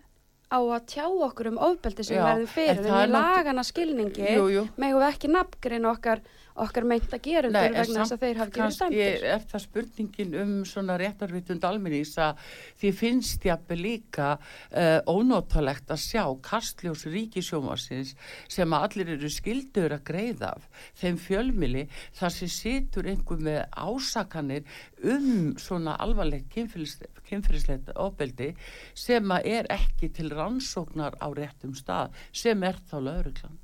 á 0.52 0.61
að 0.61 0.85
tjá 0.92 1.06
okkur 1.08 1.48
um 1.54 1.58
ofbeldi 1.64 2.04
sem 2.04 2.20
verður 2.20 2.50
fyrir 2.52 2.82
en 2.82 2.85
er 2.85 3.08
í 3.08 3.08
náttú- 3.08 3.16
lagana 3.16 3.62
skilningi 3.64 4.26
Jú, 4.37 4.46
jú. 4.52 4.64
megum 4.76 5.00
við 5.00 5.08
ekki 5.14 5.30
nafngreina 5.32 5.94
okkar, 5.96 6.20
okkar 6.60 6.86
meinta 6.88 7.18
gerundur 7.22 7.60
Nei, 7.60 7.70
en 7.70 7.78
vegna 7.78 8.02
þess 8.02 8.16
að 8.16 8.24
þeir 8.24 8.40
hafi 8.40 8.52
gefið 8.52 8.62
kannski 8.62 8.88
dæmdir 8.88 9.26
er 9.32 9.46
það 9.52 9.64
spurningin 9.64 10.36
um 10.42 10.52
svona 10.68 10.96
réttarvitund 11.00 11.66
almennings 11.68 12.14
að 12.20 12.42
því 12.80 12.92
finnst 12.98 13.46
jafnvel 13.48 13.78
líka 13.80 14.28
uh, 14.36 14.98
ónótalegt 15.08 15.92
að 15.92 16.02
sjá 16.04 16.24
kastljós 16.44 17.06
ríkisjómasins 17.08 18.14
sem 18.52 18.76
að 18.76 18.88
allir 18.88 19.14
eru 19.16 19.32
skildur 19.32 19.96
að 19.96 20.04
greiða 20.10 20.52
af 20.56 20.68
þeim 21.00 21.20
fjölmili 21.22 21.86
þar 22.18 22.36
sem 22.36 22.52
situr 22.52 23.08
einhver 23.08 23.42
með 23.42 23.62
ásakanir 23.72 24.68
um 25.02 25.54
svona 25.60 25.96
alvarlegt 26.02 26.52
kynfyrirslegt 26.52 27.92
ofbeldi 27.96 28.52
sem 28.98 29.34
að 29.34 29.48
er 29.56 29.70
ekki 29.72 30.12
til 30.14 30.30
rannsóknar 30.34 31.16
á 31.18 31.28
réttum 31.32 31.74
stað 31.78 32.14
sem 32.32 32.62
er 32.66 32.78
þá 32.90 32.96
lauruglan. 33.08 33.58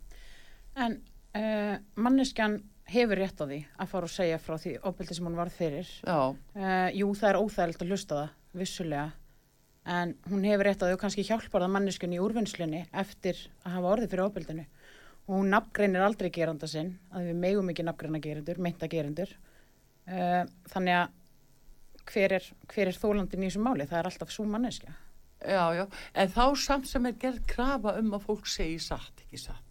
En 0.79 0.98
uh, 1.37 1.77
manneskjan 1.98 2.61
hefur 2.88 3.20
rétt 3.20 3.40
á 3.40 3.44
því 3.44 3.59
að 3.77 3.90
fara 3.92 4.09
og 4.09 4.12
segja 4.12 4.40
frá 4.42 4.57
því 4.61 4.74
ofbeldi 4.88 5.16
sem 5.16 5.29
hún 5.29 5.38
var 5.38 5.51
fyrir. 5.53 5.88
Uh, 6.57 6.88
jú, 6.96 7.09
það 7.18 7.31
er 7.31 7.40
óþægilegt 7.42 7.85
að 7.85 7.92
hlusta 7.92 8.20
það, 8.20 8.37
vissulega. 8.62 9.09
En 9.88 10.14
hún 10.29 10.46
hefur 10.48 10.68
rétt 10.68 10.85
á 10.85 10.87
því 10.87 10.96
og 10.96 11.03
kannski 11.03 11.27
hjálpar 11.29 11.64
það 11.64 11.74
manneskjun 11.77 12.16
í 12.16 12.22
úrvinnslunni 12.22 12.83
eftir 13.03 13.40
að 13.64 13.77
hafa 13.77 13.92
orðið 13.94 14.14
fyrir 14.14 14.24
ofbeldinu. 14.27 14.66
Og 15.29 15.35
hún 15.37 15.53
nafngreinir 15.53 16.05
aldrei 16.05 16.31
geranda 16.33 16.68
sinn, 16.70 16.94
að 17.12 17.31
við 17.31 17.40
megum 17.44 17.72
ekki 17.72 17.85
nafngreina 17.85 18.22
gerendur, 18.24 18.61
meinta 18.64 18.88
gerendur. 18.88 19.35
Uh, 20.09 20.44
þannig 20.72 21.03
að 21.03 21.16
hver 22.09 22.38
er, 22.38 22.51
hver 22.72 22.88
er 22.88 22.96
þólandin 22.96 23.44
í 23.44 23.51
þessu 23.51 23.64
máli? 23.64 23.88
Það 23.88 24.01
er 24.01 24.11
alltaf 24.11 24.33
svo 24.33 24.48
manneskja. 24.48 24.96
Já, 25.38 25.64
já, 25.77 25.85
en 26.18 26.31
þá 26.35 26.44
samt 26.59 26.88
sem 26.90 27.05
er 27.07 27.18
gerð 27.20 27.44
krafa 27.46 27.92
um 28.01 28.14
að 28.16 28.24
fólk 28.27 28.48
segi 28.51 28.81
satt, 28.83 29.22
ekki 29.22 29.38
satt. 29.44 29.68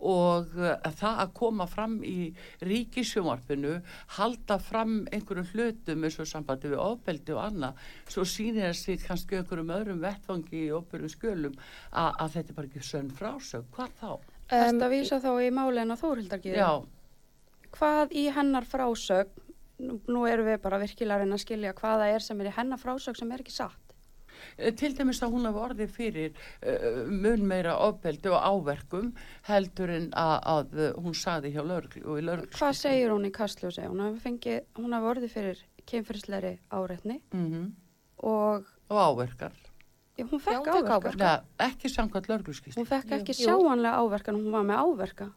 Og 0.00 0.54
uh, 0.56 0.74
það 0.96 1.22
að 1.24 1.32
koma 1.36 1.66
fram 1.70 1.98
í 2.06 2.30
ríkisjómarfinu 2.64 3.76
halda 4.16 4.58
fram 4.62 5.02
einhverjum 5.12 5.50
hlutum 5.52 6.06
eins 6.06 6.18
og 6.20 6.28
sambandi 6.30 6.72
við 6.72 6.82
ofbeldi 6.82 7.36
og 7.36 7.42
annað 7.44 7.84
svo 8.08 8.24
sýnir 8.24 8.70
það 8.70 8.78
sig 8.80 9.04
kannski 9.04 9.40
einhverjum 9.40 9.74
öðrum 9.76 10.04
vettfangi 10.04 10.64
í 10.66 10.72
óperum 10.72 11.12
skjölum 11.12 11.56
að, 11.90 12.10
að 12.16 12.36
þetta 12.36 12.52
er 12.52 12.58
bara 12.60 12.70
ekki 12.70 12.86
sönn 12.90 13.12
frásög 13.20 13.68
hvað 13.76 13.96
þá? 14.00 14.12
Þetta 14.50 14.86
um, 14.86 14.90
vísa 14.90 15.20
þá 15.22 15.30
í 15.38 15.50
Þórhildargiði. 16.00 16.56
Já. 16.58 16.72
Hvað 17.76 18.16
í 18.18 18.24
hennar 18.34 18.66
frásög, 18.66 19.30
nú, 19.78 20.00
nú 20.10 20.24
erum 20.26 20.48
við 20.48 20.58
bara 20.64 20.80
virkilega 20.82 21.20
að 21.20 21.24
reyna 21.24 21.38
að 21.38 21.44
skilja 21.44 21.76
hvaða 21.78 22.08
er 22.10 22.24
sem 22.24 22.40
er 22.42 22.50
í 22.50 22.56
hennar 22.56 22.80
frásög 22.82 23.18
sem 23.18 23.30
er 23.30 23.44
ekki 23.44 23.54
satt. 23.54 23.79
Eh, 24.58 24.72
til 24.76 24.92
dæmis 24.96 25.22
að 25.24 25.34
hún 25.36 25.48
hafa 25.48 25.64
orðið 25.68 25.94
fyrir 25.94 26.30
uh, 26.34 27.06
mun 27.10 27.46
meira 27.48 27.76
ofbeldi 27.86 28.32
og 28.32 28.40
áverkum 28.40 29.12
heldur 29.48 29.92
en 29.94 30.10
að, 30.18 30.36
að 30.54 30.78
hún 31.00 31.16
saði 31.16 31.54
hjá 31.54 31.62
lörglu. 31.64 32.46
Hvað 32.56 32.76
segir 32.78 33.14
hún 33.14 33.28
í 33.28 33.32
Kastljósi? 33.34 33.86
Hún 33.88 34.04
hafa, 34.04 34.22
fengið, 34.26 34.62
hún 34.78 34.96
hafa 34.96 35.12
orðið 35.14 35.34
fyrir 35.34 35.64
kemfyrsleiri 35.90 36.54
áreitni 36.70 37.20
mm 37.32 37.46
-hmm. 37.50 37.66
og, 38.28 38.64
og 38.88 38.98
áverkar. 39.08 39.52
Já, 40.16 40.24
hún 40.28 40.40
fekk 40.40 40.66
Já, 40.66 40.72
áverka. 40.72 40.94
áverka. 40.94 41.16
Nei, 41.24 41.68
ekki 41.70 41.88
samkvæmt 41.88 42.28
lörgluskist. 42.28 42.76
Hún 42.76 42.86
fekk 42.86 43.12
ekki 43.12 43.32
Jú. 43.32 43.46
sjáanlega 43.46 43.96
áverka 43.96 44.32
en 44.32 44.36
hún 44.36 44.52
var 44.52 44.64
með 44.64 44.76
áverka. 44.84 45.32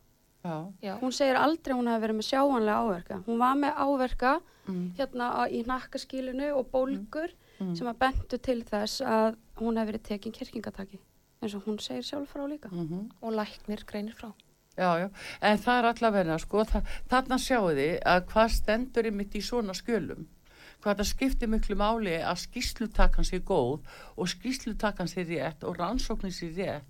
Já. 0.82 1.00
Hún 1.00 1.12
segir 1.16 1.38
aldrei 1.40 1.74
hún 1.76 1.88
hefði 1.88 2.04
verið 2.04 2.18
með 2.20 2.28
sjáanlega 2.28 2.80
áverka. 2.84 3.24
Hún 3.28 3.38
var 3.40 3.56
með 3.56 3.74
áverka 3.86 4.32
mm. 4.68 4.88
hérna 4.98 5.48
í 5.48 5.64
nakkaskílinu 5.68 6.50
og 6.58 6.68
bólgur 6.74 7.32
mm. 7.32 7.43
Mm. 7.64 7.76
sem 7.80 7.90
að 7.90 8.00
bentu 8.06 8.38
til 8.38 8.60
þess 8.68 9.02
að 9.02 9.36
hún 9.60 9.78
hefði 9.80 9.92
verið 9.92 10.06
tekinn 10.10 10.36
kirkingataki. 10.38 11.00
En 11.42 11.52
svo 11.52 11.60
hún 11.66 11.80
segir 11.84 12.06
sjálf 12.08 12.32
frá 12.34 12.46
líka. 12.48 12.70
Mm 12.72 12.88
-hmm. 12.88 13.10
Og 13.22 13.34
læknir 13.34 13.84
greinir 13.86 14.16
frá. 14.16 14.32
Já, 14.78 14.98
já, 14.98 15.10
en 15.42 15.58
það 15.58 15.80
er 15.80 15.86
allavega, 15.86 16.38
sko, 16.40 16.64
þarna 17.10 17.38
sjáu 17.38 17.68
þið 17.78 18.00
að 18.06 18.26
hvað 18.26 18.48
stendur 18.50 19.06
í 19.06 19.12
mitt 19.12 19.36
í 19.36 19.42
svona 19.42 19.74
skjölum 19.74 20.26
hvað 20.84 21.00
það 21.00 21.10
skiptir 21.10 21.52
miklu 21.52 21.78
máli 21.80 22.16
að 22.20 22.42
skýslutakkan 22.44 23.28
sé 23.28 23.40
góð 23.40 23.86
og 24.18 24.32
skýslutakkan 24.34 25.08
sé 25.08 25.24
rétt 25.30 25.64
og 25.64 25.78
rannsóknin 25.80 26.36
sé 26.36 26.50
rétt 26.58 26.90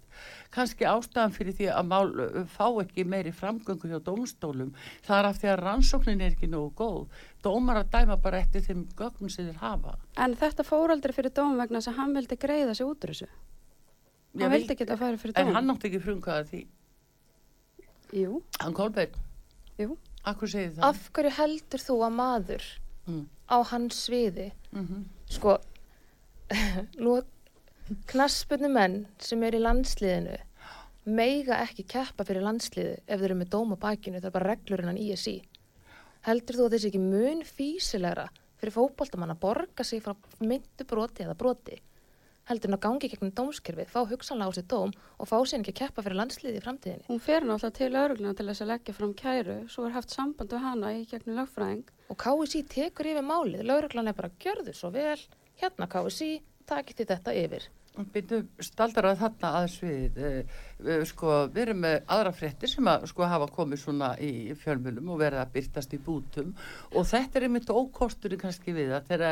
kannski 0.54 0.86
ástæðan 0.86 1.34
fyrir 1.34 1.56
því 1.58 1.70
að 1.74 1.88
mál 1.90 2.12
fá 2.54 2.68
ekki 2.84 3.06
meiri 3.10 3.32
framgöngu 3.36 3.90
hjá 3.90 4.00
dómstólum 4.06 4.74
það 5.06 5.18
er 5.18 5.30
af 5.30 5.40
því 5.42 5.50
að 5.54 5.62
rannsóknin 5.64 6.22
er 6.22 6.36
ekki 6.36 6.50
nógu 6.52 6.72
góð. 6.78 7.18
Dómar 7.44 7.82
að 7.82 7.92
dæma 7.96 8.20
bara 8.22 8.44
eftir 8.44 8.64
þeim 8.68 8.86
gögnum 9.00 9.32
sem 9.34 9.50
þeir 9.50 9.60
hafa. 9.64 9.98
En 10.18 10.38
þetta 10.40 10.66
fór 10.68 10.94
aldrei 10.94 11.16
fyrir 11.16 11.34
dóm 11.34 11.58
vegna 11.58 11.82
þess 11.82 11.94
að 11.94 12.00
hann 12.02 12.16
vildi 12.20 12.40
greiða 12.46 12.78
sig 12.78 12.88
út 12.88 13.04
úr 13.04 13.14
þessu. 13.14 13.30
Hann 14.40 14.56
vildi 14.56 14.74
ekki 14.74 14.86
þetta 14.86 15.00
færa 15.02 15.22
fyrir 15.22 15.36
dóm. 15.36 15.50
En 15.50 15.58
hann 15.58 15.70
nátti 15.72 15.90
ekki 15.90 16.04
frumkvæða 16.06 16.48
því. 16.52 16.64
Jú. 18.14 18.40
Hann 18.62 18.78
Kolbeinn? 18.78 19.22
Jú. 19.82 19.98
Af 20.24 20.40
hverju 20.40 21.32
heldur 21.36 21.82
þú 21.84 21.96
að 22.06 22.14
maður 22.16 22.66
mm. 23.10 23.24
á 23.52 23.58
hans 23.74 24.06
sviði? 24.06 24.54
Mm 24.72 24.86
-hmm. 24.88 25.04
sko 25.28 25.58
nú 27.04 27.22
knaspunni 28.08 28.70
menn 28.72 29.02
sem 29.20 29.42
er 29.44 29.58
í 29.58 29.62
landsliðinu 29.62 30.38
meiga 31.04 31.58
ekki 31.66 31.84
keppa 31.94 32.24
fyrir 32.24 32.46
landsliðu 32.46 32.94
ef 33.04 33.20
þeir 33.20 33.30
eru 33.30 33.40
með 33.42 33.50
dóma 33.56 33.78
bækinu 33.80 34.22
það 34.22 34.30
er 34.30 34.36
bara 34.38 34.52
reglur 34.54 34.84
innan 34.86 35.00
ISI 35.04 35.42
heldur 36.28 36.60
þú 36.60 36.68
að 36.68 36.76
þessi 36.78 36.92
ekki 36.92 37.02
mun 37.04 37.42
físilegra 37.48 38.30
fyrir 38.62 38.76
fókbóltamann 38.78 39.34
að 39.36 39.42
borga 39.44 39.84
sig 39.84 40.04
frá 40.06 40.16
myndu 40.40 40.88
broti 40.88 41.26
eða 41.26 41.36
broti 41.40 41.82
heldur 42.48 42.72
hún 42.72 42.78
að 42.78 42.84
gangi 42.84 43.10
gegnum 43.12 43.32
dómskerfið, 43.36 43.92
fá 43.92 44.02
hugsanlega 44.08 44.52
á 44.52 44.56
sér 44.58 44.66
dóm 44.72 44.92
og 44.92 45.30
fá 45.30 45.36
sér 45.48 45.62
ekki 45.62 45.74
að 45.74 45.80
keppa 45.80 46.04
fyrir 46.04 46.20
landsliði 46.20 46.60
í 46.60 46.64
framtíðinni. 46.64 47.06
Hún 47.08 47.22
fer 47.24 47.46
náttúrulega 47.48 47.78
til 47.78 47.92
laurugluna 47.94 48.34
til 48.36 48.48
þess 48.50 48.64
að 48.66 48.72
leggja 48.74 48.96
fram 48.98 49.14
kæru, 49.22 49.56
svo 49.72 49.86
er 49.88 49.96
haft 49.96 50.12
samband 50.12 50.52
við 50.52 50.66
hana 50.66 50.92
í 50.98 51.06
gegnum 51.08 51.40
lögfræðing. 51.40 51.94
Og 52.12 52.20
KSI 52.20 52.64
tekur 52.74 53.12
yfir 53.14 53.28
málið, 53.28 53.64
lauruglan 53.70 54.12
er 54.12 54.18
bara 54.18 54.34
gjörðu 54.44 54.76
svo 54.76 54.92
vel, 54.92 55.16
hérna 55.62 55.88
KSI, 55.88 56.34
takit 56.70 57.00
þið 57.02 57.14
þetta 57.16 57.36
yfir. 57.44 57.70
Býtu 57.94 58.40
staldar 58.64 59.06
að 59.12 59.20
þarna 59.20 59.50
aðeins 59.60 59.76
við, 59.84 60.16
uh, 60.18 61.04
sko, 61.06 61.34
við 61.54 61.60
erum 61.68 61.84
með 61.84 61.98
aðra 62.16 62.32
fréttir 62.34 62.72
sem 62.72 62.88
að 62.90 63.06
sko 63.12 63.28
hafa 63.30 63.48
komið 63.54 63.82
svona 63.84 64.08
í 64.18 64.32
fjölmjölum 64.58 65.12
og 65.14 65.20
verða 65.22 65.44
að 65.44 65.52
byrtast 65.60 65.94
í 65.94 66.00
bútum. 66.02 66.56
Og 66.98 67.06
þetta 67.12 67.38
er 67.38 67.46
einmitt 67.48 67.70
ókosturinn 67.70 68.42
kannski 68.42 68.74
við 68.74 68.96
að 68.98 69.12
þeirra 69.12 69.32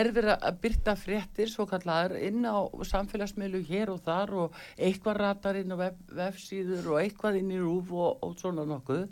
er 0.00 0.12
verið 0.18 0.34
að 0.34 0.58
byrta 0.66 0.96
fréttir 0.98 1.52
svo 1.52 1.68
kallar 1.70 2.16
inn 2.18 2.42
á 2.42 2.58
samfélagsmiðlu 2.90 3.62
hér 3.70 3.94
og 3.94 4.02
þar 4.02 4.36
og 4.48 4.60
eitthvað 4.74 5.22
ratar 5.22 5.62
inn 5.62 5.70
á 5.70 5.78
vef, 5.86 6.04
vefsíður 6.10 6.94
og 6.96 7.02
eitthvað 7.04 7.38
inn 7.38 7.54
í 7.54 7.62
rúf 7.62 7.94
og, 7.94 8.18
og 8.26 8.34
svona 8.42 8.66
nokkuð. 8.66 9.06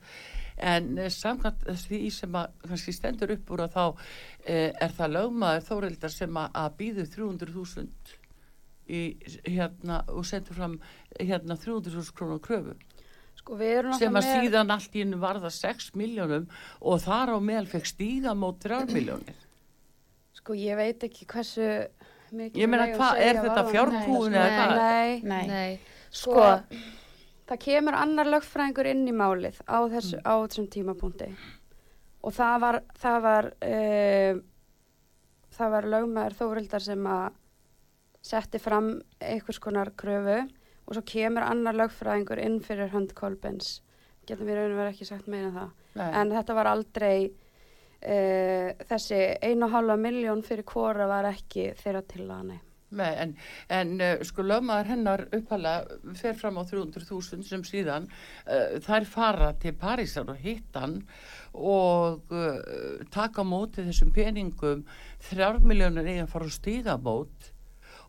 En 0.60 0.98
eh, 0.98 1.12
samkvæmt 1.14 1.62
því 1.86 2.02
sem 2.12 2.34
að 2.36 2.58
kannski 2.66 2.92
stendur 2.92 3.32
upp 3.38 3.54
úr 3.54 3.64
að 3.64 3.76
þá 3.76 3.84
eh, 4.44 4.72
er 4.74 4.96
það 4.98 5.14
lögmaður 5.14 5.68
þórildar 5.70 6.12
sem 6.12 6.40
að, 6.42 6.50
að 6.64 6.74
býðu 6.82 7.06
300.000 7.14 8.19
í, 8.90 9.02
hérna, 9.46 10.02
og 10.10 10.26
sendur 10.28 10.58
fram 10.58 10.78
hérna 11.18 11.56
300.000 11.60 12.16
krónar 12.16 12.42
kröfu 12.44 12.76
sko, 13.38 13.56
sem 13.56 14.10
að 14.10 14.18
með... 14.18 14.30
síðan 14.30 14.74
allt 14.74 14.96
í 14.96 15.04
hennu 15.04 15.20
varða 15.22 15.52
6 15.54 15.92
miljónum 15.98 16.48
og 16.80 17.02
þar 17.04 17.36
á 17.36 17.38
meðal 17.40 17.68
fekk 17.70 17.90
stíga 17.92 18.34
mót 18.36 18.60
3 18.66 18.86
miljónir 18.92 19.38
sko 20.36 20.56
ég 20.58 20.78
veit 20.80 21.04
ekki 21.06 21.28
hversu 21.30 21.68
mikið 22.30 22.62
ég 22.62 22.70
meina 22.70 22.90
hvað, 22.94 23.22
er 23.24 23.40
þetta 23.44 23.66
fjárkúin 23.70 24.36
eða 24.36 24.50
hvað? 24.56 24.76
Nei, 24.80 25.22
nei, 25.24 25.46
nei. 25.50 25.96
Sko, 26.10 26.34
sko 26.34 26.90
það 27.50 27.62
kemur 27.64 27.98
annar 27.98 28.30
lögfræðingur 28.30 28.90
inn 28.92 29.08
í 29.10 29.16
málið 29.16 29.58
á, 29.66 29.78
þessu, 29.90 30.20
mm. 30.20 30.26
á 30.26 30.34
þessum 30.44 30.68
tímapunkti 30.70 31.30
og 32.20 32.36
það 32.36 32.56
var 32.64 32.80
það 33.00 33.20
var 33.26 33.50
uh, 33.66 34.40
það 35.56 35.74
var 35.74 35.88
lögmaður 35.94 36.38
þórildar 36.38 36.84
sem 36.84 37.08
að 37.10 37.38
setti 38.22 38.60
fram 38.62 38.94
einhvers 39.20 39.60
konar 39.62 39.92
kröfu 39.96 40.40
og 40.42 40.96
svo 40.96 41.04
kemur 41.06 41.46
annar 41.46 41.76
lögfræðingur 41.78 42.40
inn 42.42 42.58
fyrir 42.64 42.92
hönd 42.94 43.14
Kolbens 43.18 43.78
getum 44.28 44.48
við 44.48 44.60
raun 44.60 44.74
og 44.74 44.80
verið 44.80 44.94
ekki 44.94 45.08
sagt 45.08 45.30
meina 45.30 45.52
það. 45.54 45.70
Nei. 45.90 46.10
en 46.20 46.32
þetta 46.36 46.54
var 46.54 46.70
aldrei 46.70 47.14
uh, 47.26 48.68
þessi 48.90 49.20
einu 49.42 49.66
og 49.66 49.72
halva 49.74 49.96
miljón 49.98 50.42
fyrir 50.46 50.66
kvora 50.68 51.08
var 51.10 51.30
ekki 51.32 51.72
þeirra 51.80 52.04
til 52.06 52.28
að 52.30 52.50
nei 52.50 52.60
en, 53.22 53.36
en 53.70 53.92
uh, 54.02 54.22
sko 54.26 54.44
lögmaður 54.46 54.90
hennar 54.90 55.24
upphala 55.36 55.74
fer 56.18 56.34
fram 56.38 56.58
á 56.58 56.62
300.000 56.66 57.46
sem 57.46 57.62
síðan 57.66 58.08
uh, 58.10 58.78
þær 58.82 59.06
fara 59.06 59.52
til 59.62 59.76
Parísar 59.78 60.30
og 60.30 60.40
hittan 60.42 61.00
og 61.54 62.34
uh, 62.34 63.02
taka 63.10 63.44
móti 63.46 63.86
þessum 63.86 64.12
peningum. 64.14 64.84
Þrjármiljónir 65.30 66.10
eigin 66.10 66.30
fara 66.30 66.50
og 66.50 66.54
stíga 66.54 66.98
mót 66.98 67.52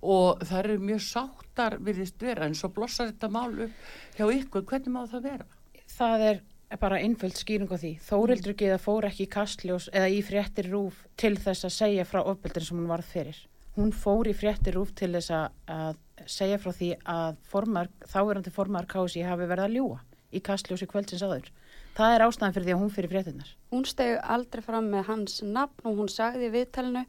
og 0.01 0.41
það 0.45 0.59
eru 0.63 0.77
mjög 0.89 1.03
sáttar 1.05 1.77
viðist 1.79 2.21
vera 2.21 2.47
en 2.47 2.57
svo 2.57 2.71
blossar 2.73 3.11
þetta 3.11 3.29
mál 3.33 3.67
upp 3.67 4.17
hjá 4.17 4.25
ykkur, 4.25 4.65
hvernig 4.65 4.93
má 4.93 5.03
það 5.09 5.27
vera? 5.29 5.45
Það 5.91 6.25
er 6.29 6.41
bara 6.81 7.01
einföld 7.03 7.35
skýring 7.35 7.71
á 7.71 7.77
því. 7.77 7.93
Þórildur 8.05 8.55
Gíða 8.57 8.77
fór 8.79 9.09
ekki 9.09 9.25
í 9.27 9.31
kastljós 9.31 9.89
eða 9.91 10.11
í 10.11 10.21
fréttir 10.23 10.71
rúf 10.71 11.01
til 11.19 11.35
þess 11.37 11.67
að 11.67 11.75
segja 11.75 12.05
frá 12.07 12.21
ofbeldin 12.23 12.65
sem 12.65 12.79
hún 12.79 12.91
varð 12.91 13.09
fyrir. 13.11 13.41
Hún 13.75 13.91
fór 13.95 14.29
í 14.31 14.35
fréttir 14.35 14.77
rúf 14.79 14.93
til 14.95 15.11
þess 15.17 15.33
að 15.35 15.99
segja 16.29 16.59
frá 16.61 16.71
því 16.75 16.93
að 17.07 17.41
formar, 17.51 17.91
þáverandi 18.07 18.53
formar 18.55 18.87
kási 18.89 19.23
hafi 19.25 19.47
verið 19.49 19.67
að 19.67 19.77
ljúa 19.77 19.99
í 20.31 20.41
kastljósi 20.43 20.87
kvöldsins 20.89 21.23
aður 21.25 21.49
það 21.97 22.15
er 22.15 22.25
ástæðan 22.25 22.55
fyrir 22.55 22.67
því 22.67 22.75
að 22.75 22.81
hún 22.81 22.93
fyrir 22.95 23.11
fréttinnar 23.11 23.53
Hún 23.73 23.87
stegi 23.89 24.19
aldrei 24.35 24.63
fram 24.65 24.89
með 24.91 25.07
hans 25.09 25.39
nafn 25.43 25.89
og 25.89 25.97
hún 25.99 26.11
sagði 26.11 26.47
í 26.47 26.53
viðtælinu 26.55 27.03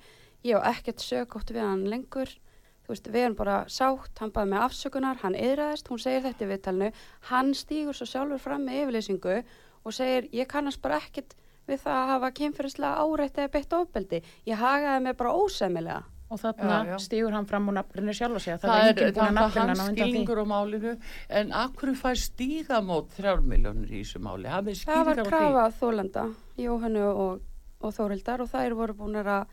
ég 0.48 0.58
á 0.58 0.60
ekkert 0.72 1.04
sögótt 1.04 1.52
við 1.54 1.66
hann 1.66 1.84
lengur 1.90 2.32
veist, 2.92 3.10
við 3.10 3.26
erum 3.26 3.36
bara 3.38 3.58
sátt, 3.72 4.14
hann 4.20 4.32
baði 4.34 4.52
með 4.52 4.64
afsökunar, 4.66 5.20
hann 5.22 5.36
yðræðist, 5.38 5.90
hún 5.90 6.00
segir 6.02 6.24
þetta 6.26 6.44
í 6.46 6.50
viðtalinu, 6.52 6.90
hann 7.30 7.52
stýgur 7.56 7.96
svo 7.96 8.08
sjálfur 8.08 8.42
fram 8.42 8.66
með 8.68 8.82
yfirleysingu 8.82 9.36
og 9.82 9.96
segir, 9.96 10.28
ég 10.36 10.50
kannast 10.50 10.82
bara 10.84 11.00
ekkit 11.02 11.36
við 11.68 11.84
það 11.84 11.98
að 11.98 12.10
hafa 12.12 12.32
kynferðislega 12.38 13.04
árætt 13.04 13.38
eða 13.38 13.52
beitt 13.56 13.76
ofbeldi, 13.78 14.22
ég 14.48 14.58
hagaði 14.58 15.04
mig 15.06 15.16
bara 15.18 15.36
ósæmilega. 15.38 16.02
Og 16.32 16.40
þarna 16.40 16.96
stýgur 17.02 17.34
hann 17.36 17.44
fram 17.44 17.66
og 17.68 17.74
nafninu 17.76 18.14
sjálf 18.16 18.38
og 18.38 18.40
segja, 18.40 18.56
það, 18.62 18.70
það 18.70 18.86
er 18.86 18.92
ekki 18.92 19.16
búin 19.18 19.26
að 19.26 19.34
nafnina 19.36 19.74
hann 19.82 19.96
skilningur 19.98 20.40
á 20.40 20.46
málinu, 20.48 20.92
en 21.28 21.50
akkur 21.60 21.92
fær 22.00 22.20
stígamót 22.22 23.10
þrjármiljónir 23.18 23.90
í 23.92 24.00
þessu 24.00 24.22
máli? 24.24 24.48
Það 24.80 25.10
var 25.10 25.20
krafað 25.28 25.76
þólenda, 25.82 26.24
Jóhannu 26.62 27.04
og, 27.10 27.44
og 27.84 27.94
Þórildar 27.98 28.46
og 28.46 28.48
þær 28.48 28.78
voru 28.80 28.96
búin 29.02 29.20
að 29.20 29.44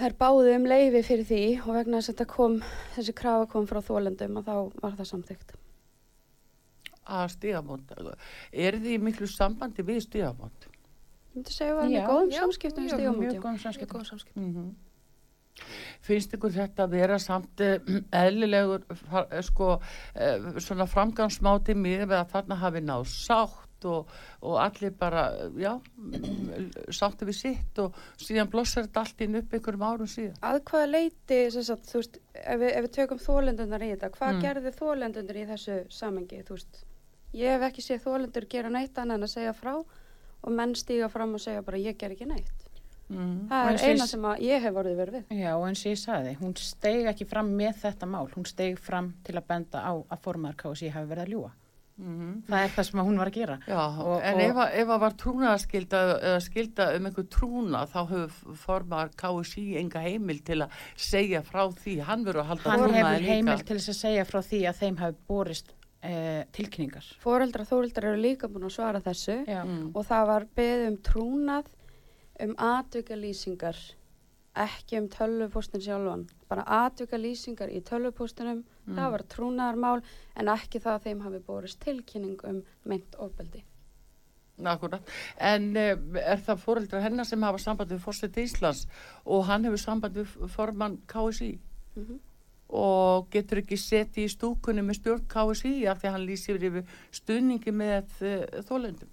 þær 0.00 0.16
báðu 0.20 0.52
um 0.56 0.66
leiði 0.68 1.02
fyrir 1.04 1.26
því 1.28 1.44
og 1.60 1.72
vegna 1.76 2.00
þess 2.00 2.10
að 2.10 2.14
þetta 2.14 2.26
kom, 2.32 2.58
þessi 2.96 3.14
krafa 3.20 3.48
kom 3.52 3.66
frá 3.68 3.80
þólendum 3.84 4.38
og 4.40 4.46
þá 4.46 4.54
var 4.82 4.98
það 4.98 5.08
samþygt. 5.12 5.56
Að 7.10 7.24
stígamónd, 7.34 7.94
er 8.66 8.78
því 8.80 9.00
miklu 9.02 9.28
sambandi 9.28 9.84
við 9.86 10.04
stígamónd? 10.06 10.68
Ég 10.70 11.40
myndi 11.40 11.54
segja 11.54 11.72
að 11.72 11.76
það 11.76 11.82
var 11.82 11.90
mjög 11.90 12.12
góðum 12.12 12.36
samskiptum 12.36 12.86
við 12.86 12.94
stígamónd. 12.94 13.24
Mjög 13.24 13.42
góðum 13.44 13.58
samskiptum. 13.64 14.44
Mm 14.44 14.54
-hmm. 14.54 14.70
finnst 16.00 16.34
ykkur 16.34 16.52
þetta 16.54 16.84
að 16.84 16.92
vera 16.94 17.18
samt 17.18 17.60
uh, 17.60 17.76
eðlilegur 18.16 18.84
uh, 18.88 19.40
sko, 19.44 19.72
uh, 20.14 20.60
svona 20.62 20.86
framgangsmáti 20.86 21.74
mér 21.74 22.06
við 22.06 22.16
að 22.16 22.30
þarna 22.30 22.56
hafi 22.56 22.80
náð 22.80 23.04
sátt 23.10 23.59
og, 23.88 24.10
og 24.46 24.58
allir 24.62 24.92
bara, 24.98 25.24
já, 25.60 25.72
sáttu 26.92 27.28
við 27.28 27.38
sitt 27.38 27.80
og 27.82 27.96
síðan 28.20 28.50
blossar 28.52 28.86
þetta 28.86 29.04
allt 29.04 29.24
inn 29.26 29.40
upp 29.40 29.56
einhverjum 29.56 29.86
árum 29.86 30.10
síðan. 30.10 30.38
Að 30.46 30.60
hvaða 30.70 30.90
leiti, 30.90 31.40
sagt, 31.56 31.90
þú 31.90 32.02
veist, 32.02 32.20
ef 32.34 32.62
við, 32.62 32.70
ef 32.70 32.86
við 32.86 32.94
tökum 32.98 33.22
þólendunar 33.24 33.86
í 33.86 33.90
þetta, 33.94 34.12
hvað 34.18 34.34
mm. 34.34 34.44
gerði 34.46 34.74
þólendunar 34.78 35.40
í 35.40 35.48
þessu 35.52 35.80
samengi, 36.00 36.42
þú 36.46 36.58
veist? 36.58 36.82
Ég 37.36 37.54
hef 37.54 37.68
ekki 37.68 37.84
séð 37.86 38.06
þólendur 38.08 38.48
gera 38.50 38.72
neitt 38.74 38.98
annað 38.98 39.20
en 39.20 39.28
að 39.28 39.34
segja 39.36 39.54
frá 39.54 39.76
og 40.40 40.50
menn 40.56 40.74
stíga 40.78 41.10
fram 41.12 41.36
og 41.36 41.42
segja 41.42 41.62
bara 41.62 41.78
ég 41.78 41.98
ger 42.00 42.16
ekki 42.16 42.26
neitt. 42.26 42.66
Mm. 43.10 43.48
Það 43.50 43.68
er 43.72 43.84
eina 43.90 44.06
sem 44.06 44.26
ég 44.44 44.62
hef 44.62 44.74
vorið 44.74 45.00
verið 45.00 45.16
við. 45.18 45.40
Já, 45.42 45.50
eins 45.66 45.80
og 45.82 45.90
ég 45.90 45.98
saði, 45.98 46.34
hún 46.38 46.52
steg 46.62 47.08
ekki 47.10 47.26
fram 47.26 47.50
með 47.58 47.80
þetta 47.82 48.06
mál, 48.10 48.28
hún 48.36 48.46
steg 48.46 48.78
fram 48.78 49.10
til 49.26 49.34
að 49.34 49.48
benda 49.48 49.82
á 49.82 49.92
að 49.98 50.22
formarkási 50.26 50.92
hafi 50.94 51.10
verið 51.10 51.24
að 51.24 51.34
ljúa. 51.34 51.50
Mm 52.00 52.18
-hmm. 52.18 52.36
það 52.48 52.64
er 52.64 52.70
það 52.74 52.86
sem 52.88 53.00
hún 53.00 53.18
var 53.18 53.30
að 53.30 53.38
gera. 53.38 53.58
Já, 53.68 53.82
og, 54.04 54.22
en 54.22 54.56
og 54.56 54.62
ef 54.72 54.86
það 54.88 55.00
var 55.00 55.16
trúnaðarskilda 55.22 55.98
eða 56.18 56.40
skilda 56.40 56.86
um 56.96 57.06
einhver 57.06 57.26
trúna 57.36 57.82
þá 57.86 58.00
hefur 58.12 58.56
formar 58.56 59.10
KSI 59.16 59.66
enga 59.76 60.00
heimil 60.00 60.40
til 60.44 60.62
að 60.62 60.70
segja 60.96 61.42
frá 61.42 61.68
því. 61.68 62.00
Hann 62.00 62.24
verður 62.24 62.40
að 62.40 62.50
halda 62.52 62.70
hann 62.70 62.94
hefur 62.94 63.28
heimil 63.28 63.64
til 63.64 63.76
að 63.76 64.00
segja 64.00 64.24
frá 64.24 64.40
því 64.40 64.64
að 64.66 64.80
þeim 64.80 64.96
hafi 64.96 65.16
borist 65.28 65.74
eh, 66.02 66.44
tilkningar 66.52 67.04
Fóreldra 67.20 67.64
þóreldrar 67.68 68.12
eru 68.12 68.22
líka 68.22 68.48
búin 68.48 68.64
að 68.64 68.76
svara 68.78 69.00
þessu. 69.04 69.44
Mm. 69.46 69.90
og 69.94 70.06
það 70.06 70.26
var 70.32 70.46
beð 70.56 70.86
um 70.88 70.98
trúnað 71.04 71.66
um 72.40 72.54
atvöka 72.56 73.16
ekki 74.58 74.98
um 74.98 75.08
tölvupóstin 75.08 75.82
sjálfan. 75.82 76.26
Bara 76.48 76.64
atvöka 76.66 77.18
lýsingar 77.18 77.70
í 77.70 77.80
tölvupóstinum 77.86 78.64
mm. 78.64 78.94
það 78.96 79.10
var 79.14 79.24
trúnaðarmál 79.34 80.00
en 80.36 80.50
ekki 80.50 80.80
það 80.82 80.96
að 80.96 81.04
þeim 81.06 81.20
hafi 81.26 81.42
borist 81.46 81.80
tilkynning 81.84 82.40
um 82.48 82.62
meint 82.84 83.18
ofbeldi. 83.18 83.64
Akkurat, 84.60 85.06
en 85.40 85.70
uh, 85.72 85.94
er 86.20 86.40
það 86.44 86.64
fóreldra 86.64 87.00
hennar 87.00 87.24
sem 87.24 87.42
hafa 87.46 87.60
samband 87.62 87.94
við 87.94 88.02
Fórsett 88.04 88.36
Íslands? 88.36 88.82
Og 89.24 89.46
hann 89.48 89.64
hefur 89.64 89.80
samband 89.80 90.18
við 90.18 90.34
formann 90.52 90.98
KSI 91.08 91.54
mm 91.54 92.02
-hmm. 92.02 92.18
og 92.68 93.30
getur 93.30 93.62
ekki 93.62 93.76
setið 93.76 94.24
í 94.24 94.28
stúkunni 94.28 94.82
með 94.82 95.00
stjórn 95.00 95.24
KSI 95.28 95.86
af 95.86 96.02
því 96.02 96.08
að 96.08 96.12
hann 96.12 96.26
lýsir 96.26 96.60
yfir 96.60 96.84
stuðningi 97.10 97.72
með 97.72 98.04
uh, 98.20 98.60
þólendum 98.68 99.08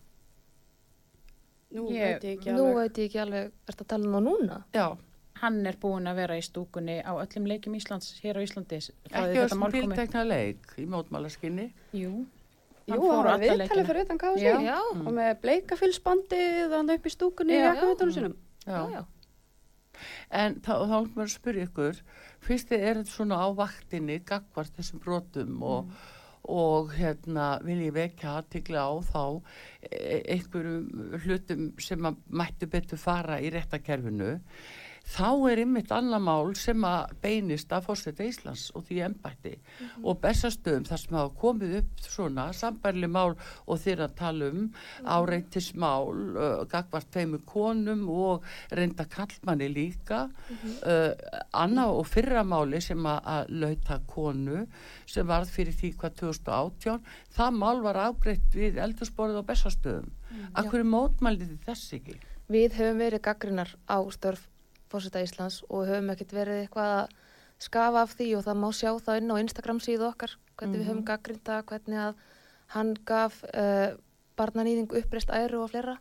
Nú 1.69 1.89
ég, 1.91 2.00
veit 2.00 2.23
ég 2.23 2.38
ekki 2.38 2.50
alveg. 2.50 2.63
Nú 2.63 2.76
veit 2.76 2.97
ég 2.97 3.06
ekki 3.06 3.19
alveg, 3.19 3.43
er 3.45 3.73
þetta 3.73 3.84
að 3.84 3.88
tala 3.88 4.08
um 4.08 4.13
það 4.13 4.23
núna? 4.23 4.63
Já 4.73 4.97
hann 5.41 5.60
er 5.69 5.78
búin 5.82 6.10
að 6.10 6.21
vera 6.21 6.38
í 6.39 6.45
stúkunni 6.45 6.97
á 7.02 7.12
öllum 7.13 7.47
leikim 7.50 7.76
Íslands 7.78 8.15
hér 8.23 8.39
á 8.39 8.41
Íslandi. 8.45 8.80
Ekki 9.10 9.21
á 9.21 9.43
þessum 9.43 9.67
bíltekna 9.73 10.23
leik 10.28 10.73
í 10.82 10.88
mótmálaskinni 10.89 11.69
Jú, 11.97 12.26
Jú, 12.88 13.02
hann 13.04 13.26
var 13.26 13.41
viðtalið 13.41 13.89
fyrir 13.89 14.06
utan 14.06 14.19
kási 14.21 14.47
mm. 14.47 15.04
og 15.04 15.15
með 15.17 15.32
bleikafylsbandið 15.43 16.76
hann 16.76 16.91
upp 16.93 17.08
í 17.08 17.12
stúkunni 17.12 17.58
sinum 18.15 18.36
já. 18.63 18.80
Já. 18.93 19.02
en 20.32 20.56
þá 20.63 20.71
er 20.78 21.10
mér 21.10 21.26
að 21.26 21.34
spyrja 21.34 21.67
ykkur 21.67 22.00
fyrst 22.47 22.71
er 22.78 23.02
þetta 23.02 23.12
svona 23.12 23.41
á 23.43 23.47
vaktinni 23.58 24.21
gagvart 24.23 24.80
þessum 24.80 25.04
brotum 25.04 25.60
og 25.67 25.89
mm. 25.89 26.06
og 26.47 26.93
hérna 26.95 27.58
vil 27.67 27.82
ég 27.89 27.95
vekja 27.97 28.38
aðtikla 28.39 28.88
á 28.88 28.91
þá 29.04 29.23
e, 29.84 30.21
einhverjum 30.38 31.17
hlutum 31.26 31.65
sem 31.84 32.08
að 32.08 32.21
mættu 32.32 32.69
betur 32.71 33.02
fara 33.02 33.41
í 33.43 33.52
réttakerfinu 33.52 34.38
þá 35.08 35.30
er 35.52 35.62
ymmit 35.63 35.91
annað 35.96 36.24
mál 36.26 36.50
sem 36.60 36.84
að 36.86 37.13
beinist 37.24 37.72
að 37.72 37.86
fórseta 37.86 38.26
Íslands 38.28 38.65
og 38.76 38.84
því 38.88 38.98
ennbætti 39.06 39.54
mm 39.56 39.86
-hmm. 39.88 40.06
og 40.10 40.20
bestastöðum 40.24 40.88
þar 40.89 41.02
sem 41.04 41.17
hafa 41.17 41.34
komið 41.43 41.76
upp 41.80 42.02
svona 42.04 42.48
sambærli 42.54 43.08
mál 43.08 43.36
og 43.65 43.80
þeirra 43.84 44.08
talum 44.15 44.58
mm 44.58 44.74
-hmm. 44.74 45.08
áreitismál 45.15 46.12
uh, 46.36 46.65
gagvart 46.67 47.08
feimur 47.12 47.41
konum 47.46 48.10
og 48.10 48.43
reynda 48.72 49.06
kallmanni 49.06 49.70
líka 49.70 50.28
mm 50.28 50.56
-hmm. 50.56 50.76
uh, 50.91 51.13
annað 51.54 51.89
og 52.00 52.08
fyrra 52.08 52.43
máli 52.43 52.82
sem 52.82 53.06
að, 53.06 53.20
að 53.26 53.46
lauta 53.50 54.00
konu 54.08 54.67
sem 55.06 55.28
varð 55.28 55.50
fyrir 55.50 55.74
því 55.74 55.96
hvað 55.96 56.15
2018 56.15 57.02
það 57.32 57.52
mál 57.52 57.82
var 57.82 57.96
ágreitt 57.96 58.54
við 58.54 58.78
eldursporið 58.78 59.39
á 59.39 59.43
bestastöðum 59.43 60.12
mhm. 60.32 60.52
Akkur 60.54 60.84
mótmælið 60.84 61.58
þess 61.65 61.93
ekki? 61.93 62.20
Við 62.50 62.74
höfum 62.74 62.98
verið 62.98 63.22
gaggrinnar 63.22 63.76
á 63.88 64.00
störf 64.12 64.48
fórseta 64.91 65.21
Íslands 65.23 65.62
og 65.69 65.88
höfum 65.89 66.10
ekkert 66.13 66.34
verið 66.34 66.63
eitthvað 66.63 66.93
að 66.97 67.15
skafa 67.67 68.02
af 68.06 68.15
því 68.17 68.28
og 68.38 68.43
það 68.45 68.60
má 68.63 68.67
sjá 68.71 68.91
það 69.06 69.21
inn 69.21 69.34
á 69.34 69.41
Instagram 69.41 69.80
síðu 69.84 70.10
okkar 70.12 70.38
hvernig 70.58 70.58
mm 70.58 70.73
-hmm. 70.73 70.80
við 70.80 70.88
höfum 70.88 71.02
mhm. 71.02 71.08
gaggrinda, 71.10 71.63
hvernig 71.63 72.00
að 72.00 72.13
hann 72.67 72.93
gaf 73.06 73.43
uh, 73.43 73.89
barnanýðing 74.38 74.91
uppreist 74.91 75.30
æru 75.30 75.63
og 75.63 75.69
flera 75.69 75.97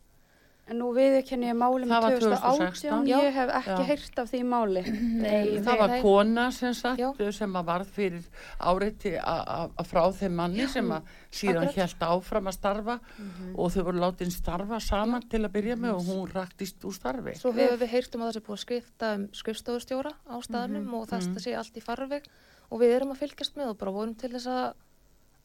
En 0.67 0.81
nú 0.81 0.89
viðkenni 0.91 1.47
ég 1.47 1.55
málum 1.55 1.87
í 1.87 1.99
2018, 2.03 3.05
ég 3.07 3.37
hef 3.37 3.51
ekki 3.61 3.85
heyrt 3.87 4.17
af 4.19 4.31
því 4.33 4.41
máli. 4.51 4.81
Nei, 5.23 5.61
það 5.63 5.79
var 5.79 5.93
nei. 5.93 6.01
kona 6.03 6.47
sem 6.55 6.75
sagt 6.75 6.99
Já. 6.99 7.31
sem 7.37 7.55
að 7.61 7.69
varð 7.69 7.93
fyrir 7.95 8.25
áreiti 8.59 9.13
að 9.15 9.85
frá 9.87 10.03
þeim 10.19 10.35
manni 10.41 10.65
Já. 10.65 10.73
sem 10.75 10.91
að 10.97 11.13
síðan 11.39 11.71
helt 11.77 12.03
áfram 12.09 12.51
að 12.51 12.59
starfa 12.59 12.99
mm 12.99 13.31
-hmm. 13.31 13.55
og 13.55 13.73
þau 13.77 13.83
voru 13.91 14.03
látið 14.09 14.35
starfa 14.35 14.83
saman 14.83 15.23
Já. 15.23 15.29
til 15.37 15.43
að 15.45 15.55
byrja 15.55 15.79
með 15.85 15.95
og 16.01 16.05
hún 16.11 16.35
rættist 16.35 16.83
úr 16.83 16.99
starfi. 16.99 17.39
Svo 17.39 17.55
hefur 17.55 17.79
við 17.85 17.95
heyrt 17.95 18.15
um 18.15 18.27
að 18.27 18.27
það 18.27 18.35
sé 18.35 18.47
búið 18.47 18.59
að 18.59 18.65
skrifta 18.67 19.15
um 19.15 19.29
skrifstofustjóra 19.33 20.13
á 20.27 20.37
staðnum 20.43 20.83
mm 20.83 20.91
-hmm. 20.91 20.99
og 20.99 21.09
það 21.09 21.43
sé 21.47 21.55
allt 21.55 21.77
í 21.77 21.87
farveg 21.87 22.23
og 22.71 22.81
við 22.81 22.91
erum 22.97 23.15
að 23.15 23.23
fylgjast 23.23 23.57
með 23.57 23.71
og 23.71 23.79
bara 23.79 23.95
vorum 23.95 24.15
til 24.15 24.31
þess 24.35 24.47
að, 24.47 24.75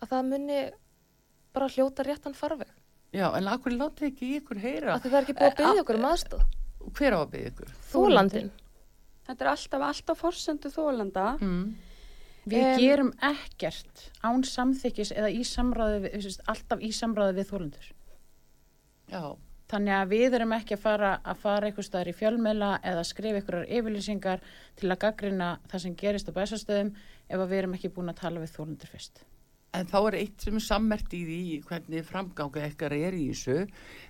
að 0.02 0.10
það 0.10 0.30
muni 0.34 0.72
bara 1.54 1.70
hljóta 1.70 2.04
réttan 2.04 2.34
farveg. 2.34 2.81
Já, 3.12 3.28
en 3.36 3.48
akkur 3.52 3.76
látið 3.76 4.08
ekki 4.08 4.32
ykkur 4.40 4.60
heyra 4.64 4.96
að 4.96 5.06
það 5.10 5.16
er 5.18 5.26
ekki 5.26 5.34
búið 5.36 5.50
að 5.50 5.58
byggja 5.60 5.84
ykkur 5.84 5.98
um 6.00 6.06
aðstof 6.08 6.44
Hver 6.98 7.16
á 7.16 7.20
að 7.20 7.32
byggja 7.34 7.50
ykkur? 7.52 7.72
Þólandin 7.92 8.52
Þetta 9.28 9.46
er 9.46 9.50
alltaf, 9.52 9.84
alltaf 9.88 10.22
fórsendu 10.22 10.72
þólanda 10.72 11.26
mm. 11.42 11.66
Við 12.52 12.66
um, 12.66 12.80
gerum 12.80 13.12
ekkert 13.28 14.06
án 14.26 14.46
samþykis 14.48 15.12
eða 15.14 15.30
í 15.30 15.44
samræði 15.46 16.00
við, 16.06 16.30
alltaf 16.50 16.82
í 16.82 16.92
samræði 16.96 17.36
við 17.38 17.52
þólandur 17.52 17.90
Já. 19.12 19.24
Þannig 19.72 19.96
að 19.98 20.10
við 20.12 20.38
erum 20.40 20.56
ekki 20.56 20.76
að 20.76 20.84
fara 20.86 21.12
að 21.20 21.44
fara 21.44 21.68
eitthvað 21.68 21.88
staðar 21.88 22.12
í 22.12 22.16
fjölmela 22.16 22.72
eða 22.88 23.04
skrifa 23.08 23.40
einhverjar 23.40 23.70
yfirlýsingar 23.78 24.48
til 24.80 24.88
að 24.88 25.02
gaggrina 25.04 25.52
það 25.72 25.84
sem 25.86 26.00
gerist 26.00 26.32
á 26.32 26.38
bæsastöðum 26.40 26.96
ef 27.28 27.44
við 27.44 27.60
erum 27.60 27.76
ekki 27.76 27.92
búin 27.92 28.12
að 28.12 28.24
tala 28.24 28.44
við 28.44 28.56
þólandur 28.56 28.92
fyrst 28.92 29.24
En 29.78 29.88
þá 29.88 30.00
er 30.02 30.18
eitt 30.20 30.44
sem 30.44 30.58
er 30.60 30.64
sammert 30.66 31.14
í 31.16 31.22
því 31.24 31.44
hvernig 31.68 32.08
framganga 32.08 32.66
ekkar 32.68 32.96
er 32.96 33.16
í 33.16 33.30
þessu 33.30 33.62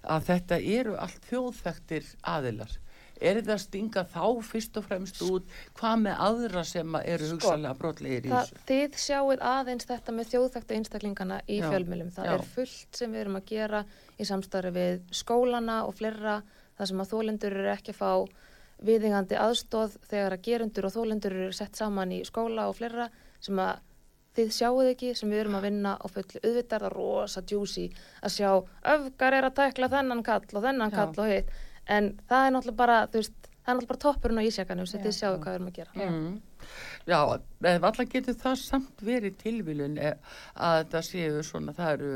að 0.09 0.23
þetta 0.31 0.57
eru 0.77 0.95
allt 0.97 1.27
þjóðþæktir 1.29 2.07
aðilar. 2.31 2.73
Er 3.21 3.37
þetta 3.37 3.53
að 3.53 3.61
stinga 3.61 4.03
þá 4.09 4.23
fyrst 4.41 4.77
og 4.81 4.85
fremst 4.87 5.19
út 5.21 5.51
hvað 5.77 5.99
með 6.07 6.23
aðra 6.25 6.63
sem 6.65 6.95
eru 7.03 7.27
sko, 7.27 7.35
hugsalega 7.35 7.73
brotlegir 7.77 8.25
í 8.25 8.31
þessu? 8.31 8.61
Þið 8.71 8.97
sjáuð 9.03 9.43
aðeins 9.51 9.89
þetta 9.91 10.15
með 10.17 10.31
þjóðþæktu 10.31 10.77
einstaklingana 10.79 11.37
í 11.45 11.59
já, 11.59 11.67
fjölmjölum. 11.69 12.09
Það 12.15 12.29
já. 12.31 12.33
er 12.33 12.47
fullt 12.55 13.01
sem 13.03 13.13
við 13.13 13.23
erum 13.25 13.37
að 13.37 13.45
gera 13.53 13.83
í 14.17 14.29
samstarfi 14.31 14.73
við 14.79 15.05
skólana 15.21 15.77
og 15.85 15.93
flera 16.01 16.39
þar 16.79 16.89
sem 16.89 17.05
að 17.05 17.13
þólendur 17.13 17.59
eru 17.61 17.71
ekki 17.75 17.93
að 17.93 18.01
fá 18.01 18.11
viðingandi 18.81 19.37
aðstóð 19.37 20.01
þegar 20.09 20.35
að 20.39 20.43
gerundur 20.49 20.89
og 20.89 20.95
þólendur 20.95 21.37
eru 21.37 21.53
sett 21.53 21.77
saman 21.77 22.17
í 22.17 22.23
skóla 22.25 22.65
og 22.71 22.79
flera 22.81 23.11
sem 23.37 23.61
að 23.61 23.85
þið 24.37 24.53
sjáuð 24.55 24.91
ekki 24.93 25.11
sem 25.17 25.31
við 25.31 25.43
erum 25.43 25.57
að 25.59 25.67
vinna 25.67 25.97
á 25.99 26.05
fullu 26.07 26.41
auðvitað 26.41 26.77
er 26.77 26.85
það 26.85 26.95
rosa 26.95 27.43
djúsi 27.43 27.87
að 28.21 28.35
sjá 28.37 28.49
öfgar 28.95 29.37
er 29.37 29.47
að 29.47 29.57
tækla 29.59 29.91
þennan 29.91 30.23
kall 30.23 30.45
og 30.53 30.65
þennan 30.67 30.93
já. 30.93 30.97
kall 30.97 31.23
og 31.23 31.31
hitt 31.31 31.51
en 31.91 32.11
það 32.29 32.45
er 32.45 32.55
náttúrulega 32.55 32.79
bara 32.79 32.99
veist, 33.11 33.35
það 33.41 33.73
er 33.73 33.75
náttúrulega 33.75 33.91
bara 33.91 34.03
toppurinn 34.05 34.41
á 34.41 34.47
ísjakanum 34.47 34.89
sem 34.89 35.03
þið 35.03 35.17
sjáu 35.17 35.35
hvað 35.35 35.51
við 35.51 35.59
erum 35.59 35.69
að 35.71 35.77
gera 35.79 36.09
mm. 36.09 36.31
Já, 37.09 37.17
allar 37.17 38.05
getur 38.05 38.35
það 38.37 38.57
samt 38.61 38.99
verið 39.03 39.37
tilvílun 39.41 39.95
að 39.99 40.83
það 40.93 41.07
séu 41.07 41.45
svona 41.45 41.73
það 41.73 41.93
eru 41.95 42.11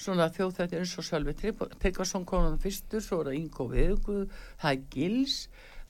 svona 0.00 0.30
þjóðþættir 0.36 0.80
eins 0.80 0.94
og 0.96 1.06
sjálfi 1.06 1.34
Tryggvarsson 1.42 2.24
konan 2.28 2.56
fyrstur, 2.62 3.04
svo 3.04 3.20
er 3.20 3.30
það 3.30 3.40
Ingo 3.42 3.66
Veðuguð 3.68 4.38
það 4.62 4.70
er 4.70 4.86
Gils, 4.94 5.36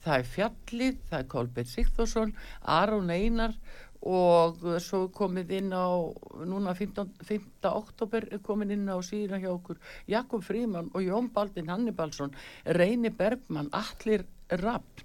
það 0.03 0.17
er 0.17 0.29
Fjallið 0.35 0.99
það 1.13 1.19
er 1.21 1.31
Kolbjörn 1.37 1.71
Sigþórsson 1.71 2.35
Aron 2.81 3.15
Einar 3.15 3.55
og 4.01 4.63
svo 4.81 5.09
komið 5.13 5.51
inn 5.59 5.73
á 5.77 5.85
núna 6.49 6.73
15. 6.73 7.11
5. 7.21 7.49
oktober 7.69 8.27
komið 8.47 8.73
inn 8.79 8.89
á 8.89 8.97
síðan 9.05 9.43
hjá 9.43 9.51
okkur 9.53 9.77
Jakob 10.09 10.45
Fríman 10.45 10.89
og 10.95 11.05
Jón 11.05 11.29
Baldin 11.35 11.69
Hannibalsson 11.69 12.33
Reyni 12.65 13.11
Bergman, 13.11 13.69
Allir 13.73 14.25
Rapp 14.63 15.05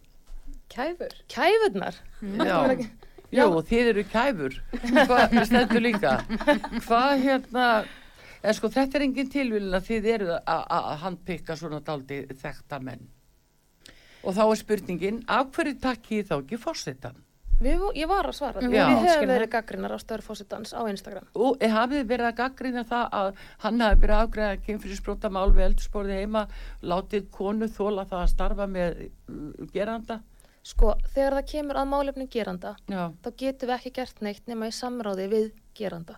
Kæfur? 0.72 1.12
Kæfurnar? 1.28 2.00
Já, 2.22 2.88
já 3.36 3.46
þið 3.52 3.92
eru 3.92 4.06
kæfur 4.10 4.58
hvað 4.72 5.38
stendur 5.50 5.84
líka 5.84 6.16
hvað 6.88 7.12
hérna 7.26 7.68
en 8.46 8.56
sko 8.56 8.72
þetta 8.72 8.98
er 8.98 9.08
engin 9.10 9.30
tilvílin 9.34 9.76
að 9.76 9.92
þið 9.92 10.10
eru 10.14 10.40
að 10.40 10.90
handpikka 11.04 11.60
svona 11.60 11.84
daldi 11.84 12.24
þekta 12.32 12.80
menn 12.80 13.04
og 14.24 14.34
þá 14.34 14.44
er 14.48 14.60
spurningin 14.64 15.24
af 15.30 15.52
hverju 15.54 15.78
takkið 15.84 16.28
þá 16.32 16.36
ekki 16.40 16.58
fórsetan? 16.62 17.18
Við, 17.56 17.84
ég 17.96 18.10
var 18.12 18.28
að 18.28 18.36
svara 18.36 18.60
því. 18.60 18.70
Já. 18.76 18.86
Við 18.92 19.08
það. 19.08 19.26
verið 19.32 19.50
gaggrinar 19.54 19.94
á 19.96 20.00
störfósitans 20.02 20.74
á 20.76 20.82
Instagram. 20.92 21.28
Og 21.40 21.62
hafið 21.64 22.02
þið 22.02 22.10
verið 22.10 22.28
að 22.30 22.38
gaggrina 22.42 22.84
það 22.90 23.16
að 23.20 23.42
hann 23.64 23.84
hafi 23.86 24.00
verið 24.02 24.22
afgræða 24.26 24.58
kynfyrirsbrota 24.66 25.32
mál 25.32 25.52
við 25.56 25.66
eldursporði 25.70 26.18
heima, 26.20 26.46
látið 26.84 27.30
konu 27.32 27.70
þóla 27.72 28.06
það 28.12 28.24
að 28.26 28.32
starfa 28.34 28.68
með 28.68 29.02
uh, 29.06 29.68
geranda? 29.72 30.20
Sko, 30.66 30.96
þegar 31.14 31.38
það 31.40 31.50
kemur 31.54 31.78
að 31.80 31.92
málefni 31.94 32.28
geranda, 32.34 32.76
Já, 32.90 33.04
þá 33.24 33.28
getum 33.38 33.70
við 33.70 33.76
ekki 33.78 33.92
gert 34.00 34.22
neitt 34.26 34.48
nema 34.50 34.68
í 34.68 34.74
samráði 34.74 35.28
við 35.30 35.52
geranda. 35.78 36.16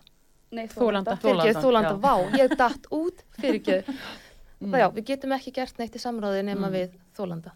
Nei, 0.50 0.64
Þolanda. 0.72 1.18
Fyrir 1.20 1.42
ekki, 1.44 1.60
Þolanda, 1.60 1.90
þólanda, 1.92 1.98
vá, 2.00 2.38
ég 2.40 2.54
datt 2.56 2.86
út 2.90 3.24
fyrir 3.38 3.60
ekki. 3.62 3.82
Mm. 4.58 4.72
Það 4.72 4.80
já, 4.82 4.86
við 4.90 5.04
getum 5.06 5.32
ekki 5.36 5.50
gert 5.54 5.76
neitt 5.78 5.94
í 5.94 6.00
samráði 6.02 6.40
nema 6.42 6.66
Mm. 6.66 6.72
við 6.74 6.94
þólanda. 7.14 7.52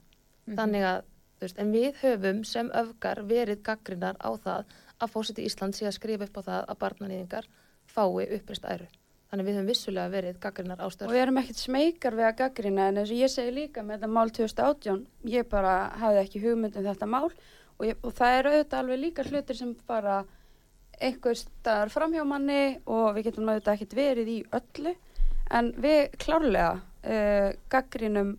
Þannig 0.55 0.85
að, 0.87 1.01
veist, 1.47 1.61
en 1.61 1.73
við 1.75 2.01
höfum 2.03 2.43
sem 2.49 2.71
öfgar 2.79 3.23
verið 3.29 3.63
gaggrinar 3.67 4.19
á 4.19 4.31
það 4.45 4.75
að 5.03 5.13
fósiti 5.13 5.47
Ísland 5.47 5.77
sé 5.77 5.87
að 5.89 5.97
skrifa 5.99 6.29
upp 6.29 6.37
á 6.39 6.43
það 6.49 6.67
að 6.69 6.81
barnanýðingar 6.83 7.49
fái 7.93 8.29
uppreist 8.39 8.69
æru. 8.69 8.89
Þannig 9.33 9.49
við 9.49 9.57
höfum 9.57 9.71
vissulega 9.73 10.13
verið 10.13 10.39
gaggrinar 10.43 10.83
á 10.83 10.87
Og 10.87 10.93
störf. 10.93 11.13
við 11.13 11.23
erum 11.23 11.41
ekkert 11.41 11.63
smekar 11.63 12.15
við 12.19 12.29
að 12.29 12.37
gaggrina 12.43 12.89
en 12.89 13.01
eins 13.01 13.11
og 13.11 13.17
ég 13.17 13.33
segi 13.33 13.55
líka 13.57 13.83
með 13.83 14.03
þetta 14.03 14.13
mál 14.13 14.31
2018, 14.31 15.07
ég 15.33 15.49
bara 15.49 15.75
hafði 16.03 16.21
ekki 16.21 16.43
hugmynd 16.45 16.77
um 16.77 16.85
þetta 16.85 17.09
mál 17.09 17.31
og, 17.31 17.87
ég, 17.87 17.97
og 18.03 18.13
það 18.13 18.39
eru 18.39 18.53
auðvitað 18.53 18.79
alveg 18.83 19.01
líka 19.01 19.25
hlutir 19.25 19.57
sem 19.57 19.75
bara 19.89 20.19
einhver 21.01 21.39
staðar 21.41 21.91
framhjá 21.91 22.25
manni 22.29 22.79
og 22.87 23.17
við 23.17 23.31
getum 23.31 23.49
auðvitað 23.49 23.75
ekkert 23.75 23.97
verið 23.97 24.29
í 24.29 24.39
öllu 24.59 24.95
en 25.51 25.73
við 25.83 26.13
klárlega 26.23 26.75
uh, 26.77 27.49
gaggrinum 27.73 28.37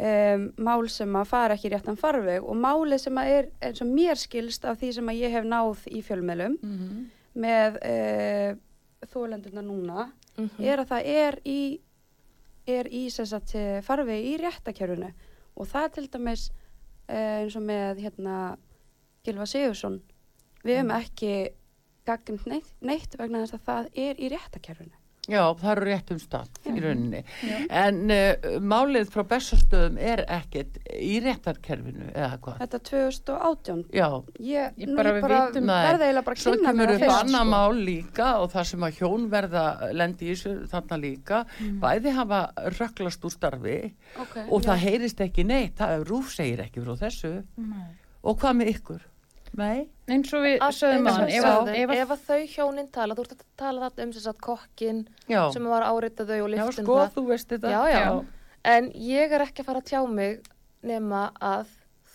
um, 0.00 0.46
mál 0.58 0.88
sem 0.90 1.16
að 1.16 1.28
fara 1.30 1.54
ekki 1.54 1.70
réttan 1.70 1.96
farveg 2.00 2.42
og 2.44 2.56
máli 2.58 2.98
sem 2.98 3.14
að 3.20 3.30
er 3.38 3.48
eins 3.62 3.82
og 3.84 3.90
mér 3.94 4.18
skilst 4.18 4.64
af 4.66 4.80
því 4.80 4.92
sem 4.96 5.08
að 5.12 5.20
ég 5.22 5.30
hef 5.36 5.44
náð 5.46 5.84
í 5.90 6.02
fjölmiðlum 6.02 6.56
Mhm. 6.62 7.04
með 7.34 7.78
uh, 7.82 8.56
þólendurna 9.12 9.62
núna 9.62 10.10
Mm 10.36 10.50
er 10.58 10.80
að 10.82 10.88
það 10.90 11.06
er 11.06 11.36
í 11.46 11.80
er 12.66 12.88
í 12.90 13.06
eh, 13.06 13.80
farvegi 13.82 14.32
í 14.34 14.38
réttakjörunu 14.40 15.12
og 15.56 15.66
það 15.68 15.92
til 15.94 16.08
dæmis 16.10 16.50
uh, 17.08 17.42
eins 17.44 17.54
og 17.56 17.62
með 17.62 18.00
hérna 18.02 18.56
Gilva 19.24 19.46
Sigursson 19.46 20.00
við 20.64 20.76
hefum 20.80 20.90
ekki 20.96 21.50
gaggrind 22.04 22.46
neitt, 22.46 22.72
neitt 22.80 23.14
vegna 23.18 23.44
þess 23.44 23.54
að 23.54 23.64
það 23.68 23.86
er 23.94 24.14
í 24.18 24.28
réttakjörunu 24.32 24.98
Já, 25.24 25.40
það 25.56 25.70
eru 25.72 25.84
rétt 25.88 26.10
um 26.12 26.18
stað 26.20 26.58
í 26.68 26.80
rauninni. 26.84 27.20
Já. 27.48 27.54
En 27.80 28.00
uh, 28.12 28.58
málið 28.60 29.08
frá 29.14 29.22
bestastöðum 29.30 29.94
er 29.96 30.20
ekkert 30.28 30.76
í 30.92 31.14
réttarkerfinu 31.24 32.10
eða 32.12 32.36
hvað? 32.44 32.58
þetta 32.60 32.80
2018 32.90 33.80
Já, 33.96 34.08
ég, 34.44 34.76
Ég 34.82 34.92
bara 34.98 35.14
bara 35.24 35.38
vitum- 35.48 35.64
Nei. 35.70 35.78
verða 35.88 36.08
eiginlega 36.10 36.26
bara 36.28 36.36
að 36.36 36.42
svo 36.44 36.52
kynna 36.52 36.74
kemur 36.74 36.82
mér 36.84 36.92
upp 36.92 37.00
það 37.00 37.08
fyrst, 37.08 37.22
annað 37.22 37.46
sko. 37.46 37.54
mál 37.54 37.80
líka 37.88 38.28
og 38.42 38.52
það 38.52 38.68
sem 38.72 38.86
að 38.88 39.00
hjón 39.00 39.26
verða 39.32 39.64
lendi 39.96 40.28
í 40.28 40.34
þessu 40.34 40.54
þarna 40.74 41.00
líka. 41.06 41.40
Bæði 41.86 42.14
hafa 42.20 42.42
röklast 42.78 43.24
úr 43.24 43.34
starfi 43.38 43.78
okay, 44.20 44.44
og 44.50 44.62
það 44.68 44.84
heyrist 44.84 45.24
ekki 45.24 45.46
neitt, 45.48 45.76
það 45.80 46.04
rúf 46.10 46.34
segir 46.36 46.60
ekki 46.66 46.84
frá 46.84 46.94
þessu. 47.06 47.32
Og 48.24 48.38
hvað 48.40 48.60
með 48.60 48.74
ykkur? 48.76 49.02
Nei? 49.56 49.88
eins 50.10 50.32
og 50.34 50.42
við 50.42 50.58
sögum 50.74 51.06
að 51.06 51.28
ef, 51.74 51.90
ef, 51.90 52.08
að- 52.10 52.24
þau 52.26 52.40
hjónin 52.54 52.88
tala, 52.92 53.14
þú 53.14 53.20
ert 53.24 53.32
að 53.36 53.44
tala 53.56 53.88
þetta 53.90 54.02
um 54.06 54.12
sem 54.12 54.22
sagt 54.22 54.40
kokkin 54.40 55.06
Já, 55.30 55.50
sem 55.52 55.64
var 55.70 55.82
að 55.82 55.92
áreita 55.94 56.26
þau 56.26 56.40
og 56.42 56.50
já 56.50 56.54
lyftum 56.56 56.84
sko, 56.84 56.96
það. 56.98 57.12
þú 57.14 57.26
veist 57.28 57.48
þetta. 57.48 57.70
Já, 57.70 57.82
já. 57.92 58.00
Já. 58.00 58.24
En 58.64 58.90
ég 58.92 59.32
er 59.32 59.40
ekki 59.46 59.62
að 59.62 59.64
fara 59.70 59.80
að 59.80 59.88
tjá 59.92 60.00
mig 60.10 60.40
nema 60.82 61.30
að 61.40 61.66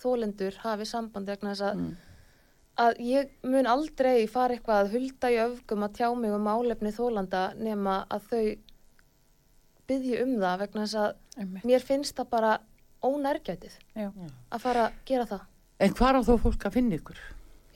þólendur 0.02 0.54
hafi 0.64 0.84
samband 0.86 1.26
vegna 1.26 1.50
þess 1.54 1.62
að, 1.70 1.76
Mm. 1.80 1.96
að 2.78 2.96
ég 3.00 3.28
mun 3.42 3.66
aldrei 3.66 4.26
fara 4.28 4.54
eitthvað 4.54 4.84
að 4.84 4.90
hulda 4.94 5.28
í 5.30 5.36
öfgum 5.46 5.84
að 5.84 5.92
tjá 5.98 6.14
mig 6.16 6.30
um 6.32 6.44
málefni 6.44 6.92
þólanda 6.92 7.54
nema 7.56 8.06
að 8.10 8.20
þau 8.30 8.58
byggji 9.90 10.22
um 10.22 10.36
það 10.40 10.58
vegna 10.64 10.84
þess 10.86 10.94
að 11.02 11.14
Einmitt. 11.42 11.64
mér 11.64 11.80
finnst 11.82 12.14
það 12.16 12.30
bara 12.30 12.58
ónærgætið 13.02 13.72
Já. 13.96 14.10
að 14.52 14.60
fara 14.60 14.86
að 14.88 14.92
gera 15.06 15.24
það. 15.26 15.40
En 15.80 15.94
hvað 15.96 16.18
á 16.20 16.22
þó 16.28 16.34
fólk 16.44 16.66
að 16.68 16.74
finna 16.76 16.98
ykkur? 17.00 17.20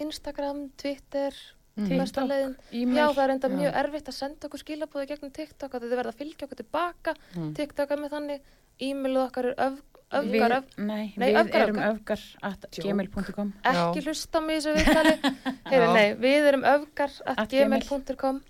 Instagram, 0.04 0.58
Twitter, 0.80 1.32
besta 1.76 2.20
TikTok, 2.20 2.28
leiðin. 2.30 2.54
e-mail. 2.72 2.98
Já, 2.98 3.06
það 3.16 3.24
er 3.24 3.32
enda 3.34 3.48
Já. 3.48 3.54
mjög 3.56 3.78
erfitt 3.84 4.08
að 4.10 4.16
senda 4.18 4.46
okkur 4.48 4.62
skilabóði 4.62 5.08
gegnum 5.10 5.32
TikTok 5.34 5.74
að 5.74 5.86
þið 5.86 5.96
verða 5.98 6.12
að 6.14 6.20
fylgja 6.20 6.46
okkur 6.48 6.60
tilbaka. 6.60 7.14
Mm. 7.34 7.50
TikTok 7.58 7.90
er 7.90 8.02
með 8.04 8.14
þannig, 8.16 8.40
e-mailið 8.80 9.22
okkar 9.24 9.48
er 9.50 9.54
öf, 9.66 9.78
öfgar, 10.14 10.30
við, 10.30 10.56
öf, 10.58 10.64
nei, 10.78 11.14
Nei, 11.16 11.28
við 11.32 11.38
öfgar, 11.40 11.62
erum 11.64 11.76
öfgar. 11.82 12.20
öfgar 12.20 12.52
at 12.52 12.66
gmail.com 12.78 13.52
ekki 13.72 14.02
hlusta 14.06 14.40
mig 14.44 14.56
í 14.56 14.60
þessu 14.60 14.74
viðtali. 14.78 15.14
Heyri, 15.72 15.92
nei, 15.94 16.08
við 16.26 16.48
erum 16.52 16.64
öfgar 16.74 17.10
at 17.26 17.38
At 17.46 17.50
gmail. 17.50 17.82
gmail.com 17.88 18.40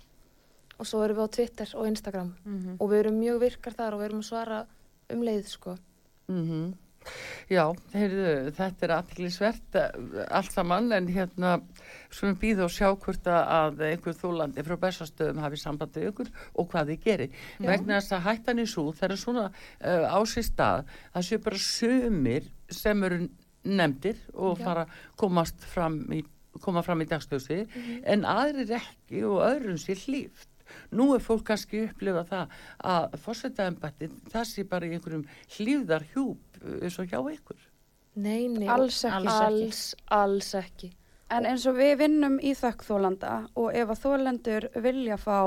og 0.77 0.85
svo 0.89 1.03
erum 1.05 1.17
við 1.21 1.25
á 1.25 1.35
Twitter 1.37 1.69
og 1.79 1.87
Instagram 1.87 2.33
Mhm. 2.43 2.75
og 2.81 2.89
við 2.91 2.99
erum 3.05 3.19
mjög 3.21 3.39
virkar 3.45 3.73
þar 3.77 3.93
og 3.95 4.01
við 4.01 4.05
erum 4.09 4.19
að 4.19 4.29
svara 4.29 4.65
um 5.09 5.21
leið, 5.23 5.45
sko. 5.47 5.77
Mm 6.27 6.73
Já, 7.51 7.63
heyrðu, 7.93 8.51
þetta 8.57 8.85
er 8.87 8.93
aðtiklisvert 8.95 9.77
allt 10.31 10.51
saman 10.55 10.91
en 10.95 11.07
hérna 11.13 11.51
sem 12.09 12.31
við 12.31 12.39
býðum 12.41 12.65
og 12.65 12.73
sjá 12.73 12.87
hvort 12.95 13.27
að- 13.29 13.49
að 13.59 13.83
einhver 13.91 14.17
þúlandi 14.17 14.63
frá 14.65 14.75
bestastöðum 14.85 15.41
hafi 15.43 15.59
sambandið 15.61 16.07
ykkur 16.11 16.31
og 16.55 16.69
hvað 16.71 16.91
þið 16.93 17.03
gerir. 17.05 17.35
Vegna 17.59 17.99
þess 17.99 18.15
að 18.17 18.25
hættan 18.29 18.63
í 18.63 18.67
svo, 18.71 18.87
það 18.97 19.11
er 19.11 19.21
svona 19.21 19.45
uh, 19.51 20.05
á 20.09 20.19
sér 20.25 20.47
stað 20.49 20.85
að 21.13 21.27
séu 21.29 21.43
bara 21.45 21.61
sömur 21.61 22.49
sem 22.71 23.03
eru 23.03 23.29
nefndir 23.65 24.17
og 24.33 24.57
Já. 24.59 24.63
fara 24.65 24.87
komast 25.17 25.61
fram 25.65 25.99
í, 26.13 26.23
koma 26.61 26.81
fram 26.85 27.01
í 27.01 27.07
dagsljósi 27.09 27.61
en 28.05 28.25
aðrir 28.25 28.75
ekki 28.79 29.23
og 29.27 29.41
öðrum 29.45 29.77
sér 29.81 30.01
hlýft. 30.07 30.47
Nú 30.95 31.11
er 31.15 31.23
fólk 31.23 31.45
kannski 31.49 31.85
upplifa 31.89 32.25
það 32.29 32.57
að 32.93 33.17
fórsetaðembætti 33.25 34.11
það 34.33 34.49
sé 34.51 34.67
bara 34.69 34.89
í 34.89 34.97
einhverjum 34.97 35.25
hlýfðar 35.57 36.09
hjúp 36.13 36.59
eins 36.81 36.99
og 36.99 37.09
hjá 37.11 37.19
ykkur. 37.21 37.63
Nei, 38.15 38.47
nei, 38.47 38.67
Alls 38.71 39.01
ekki. 39.03 39.15
alls, 39.15 39.39
alls, 39.45 39.81
alls 40.15 40.53
ekki. 40.55 40.91
En 41.33 41.47
eins 41.49 41.65
og 41.67 41.75
við 41.79 41.97
vinnum 42.03 42.37
í 42.39 42.53
þökkþólanda 42.55 43.33
og 43.59 43.73
ef 43.75 43.91
að 43.91 44.03
þólendur 44.03 44.69
vilja 44.83 45.17
fá 45.19 45.39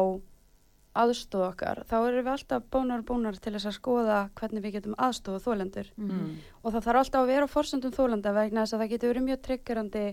aðstóð 0.98 1.44
okkar, 1.52 1.82
þá 1.86 1.96
erum 2.00 2.24
við 2.24 2.32
alltaf 2.32 2.64
bónar 2.72 3.02
og 3.04 3.06
búnar 3.06 3.36
til 3.38 3.52
þess 3.54 3.68
að 3.70 3.76
skoða 3.76 4.18
hvernig 4.38 4.64
við 4.64 4.78
getum 4.78 4.96
aðstóða 4.98 5.42
þólendur. 5.44 5.92
Mm. 6.00 6.32
Og 6.64 6.74
það 6.74 6.88
þarf 6.88 7.02
alltaf 7.02 7.20
að 7.22 7.30
vera 7.30 7.46
á 7.46 7.54
forsöndum 7.54 7.94
þólenda 7.94 8.34
vegna 8.34 8.64
þess 8.64 8.74
að 8.74 8.82
það 8.82 8.92
getur 8.94 9.12
verið 9.12 9.26
mjög 9.28 9.40
tryggjurandi 9.46 10.04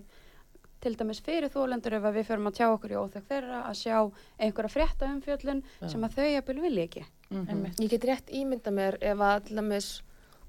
til 0.86 0.94
dæmis 1.00 1.22
fyrir 1.26 1.50
þólendur 1.50 1.98
ef 1.98 2.06
að 2.06 2.20
við 2.20 2.28
förum 2.30 2.50
að 2.50 2.58
tjá 2.60 2.66
okkur 2.70 2.94
í 2.94 2.98
óþökk 3.00 3.30
þeirra 3.30 3.62
að 3.66 3.78
sjá 3.80 3.96
einhverja 4.38 4.74
frétta 4.74 5.10
um 5.10 5.22
fjöllun 5.26 5.62
sem 5.82 6.06
að 6.06 6.18
þau 6.20 6.28
jafnvel 6.30 6.62
vilja 6.62 6.86
ekki. 6.86 7.06
Mhm. 7.32 7.48
Einmitt. 7.50 7.82
Ég 7.82 7.90
get 7.96 8.06
rétt 8.06 8.30
ímynda 8.30 8.74
mér 8.76 8.98
ef 9.02 9.24
að 9.30 9.48
til 9.48 9.58
dæmis 9.62 9.90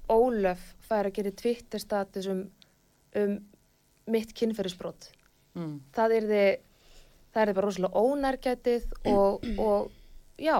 Ólöf 0.07 0.61
fær 0.87 1.09
að 1.09 1.17
gera 1.17 1.31
Twitter 1.35 1.83
status 1.83 2.29
um, 2.31 2.45
um 3.19 3.33
mitt 4.07 4.31
kynferðisbrot. 4.37 5.09
Mm. 5.57 5.81
Það 5.91 6.15
er 6.15 6.27
þið, 6.29 6.51
það 7.33 7.41
er 7.41 7.51
þið 7.51 7.57
bara 7.57 7.67
rosalega 7.67 8.03
ónærgætið 8.05 8.85
og, 9.11 9.43
og 9.59 9.91
já, 10.39 10.55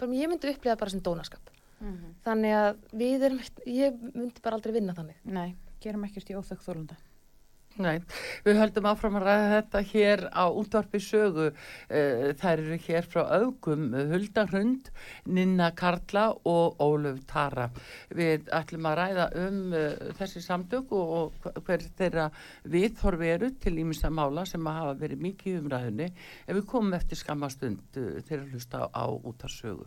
bara, 0.00 0.16
ég 0.16 0.32
myndi 0.32 0.54
upplifa 0.54 0.78
bara 0.80 0.94
sem 0.94 1.04
dónaskap. 1.04 1.52
Þannig 2.24 2.56
að 2.56 2.80
við 3.02 3.28
erum, 3.28 3.44
ég 3.68 4.00
myndi 4.14 4.40
bara 4.44 4.56
aldrei 4.56 4.78
vinna 4.78 4.96
þannig. 4.96 5.20
Nei, 5.28 5.50
gerum 5.84 6.08
ekkert 6.08 6.32
í 6.32 6.40
óþökk 6.40 6.64
þólunda 6.64 6.96
Nei, 7.78 8.00
við 8.42 8.58
höldum 8.58 8.88
áfram 8.90 9.16
að 9.20 9.26
ræða 9.28 9.50
þetta 9.52 9.80
hér 9.92 10.22
á 10.34 10.44
útvarpi 10.50 11.00
sögu. 11.00 11.46
Eh, 11.88 12.32
Þær 12.40 12.62
eru 12.64 12.78
hér 12.86 13.06
frá 13.06 13.22
augum 13.38 13.94
Hulda 13.94 14.44
Hrund, 14.50 14.90
Ninna 15.30 15.70
Karla 15.78 16.26
og 16.50 16.82
Ólöf 16.82 17.22
Tara. 17.30 17.68
Við 18.10 18.50
ætlum 18.58 18.90
að 18.90 18.98
ræða 19.00 19.28
um 19.44 19.60
uh, 19.70 20.10
þessi 20.18 20.42
samtök 20.44 20.92
og, 20.98 21.38
hver 21.64 21.86
þeirra 21.96 22.26
viðhorfi 22.68 23.32
eru 23.36 23.52
til 23.62 23.78
ímissa 23.78 24.10
mála 24.10 24.44
sem 24.48 24.66
að 24.66 24.80
hafa 24.82 24.98
verið 25.06 25.24
mikið 25.28 25.54
í 25.54 25.62
umræðunni. 25.62 26.10
Ef 26.46 26.58
við 26.58 26.68
komum 26.74 26.98
eftir 26.98 27.22
skammastund 27.22 28.02
uh, 28.02 28.18
þeirra 28.26 28.50
hlusta 28.50 28.90
á 28.90 29.04
útarsögu. 29.08 29.86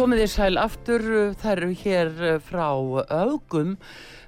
Komið 0.00 0.22
þið 0.22 0.30
sæl 0.32 0.56
aftur, 0.56 1.02
það 1.36 1.50
eru 1.52 1.66
hér 1.76 2.10
eh, 2.24 2.36
frá 2.40 2.68
augum, 2.70 3.74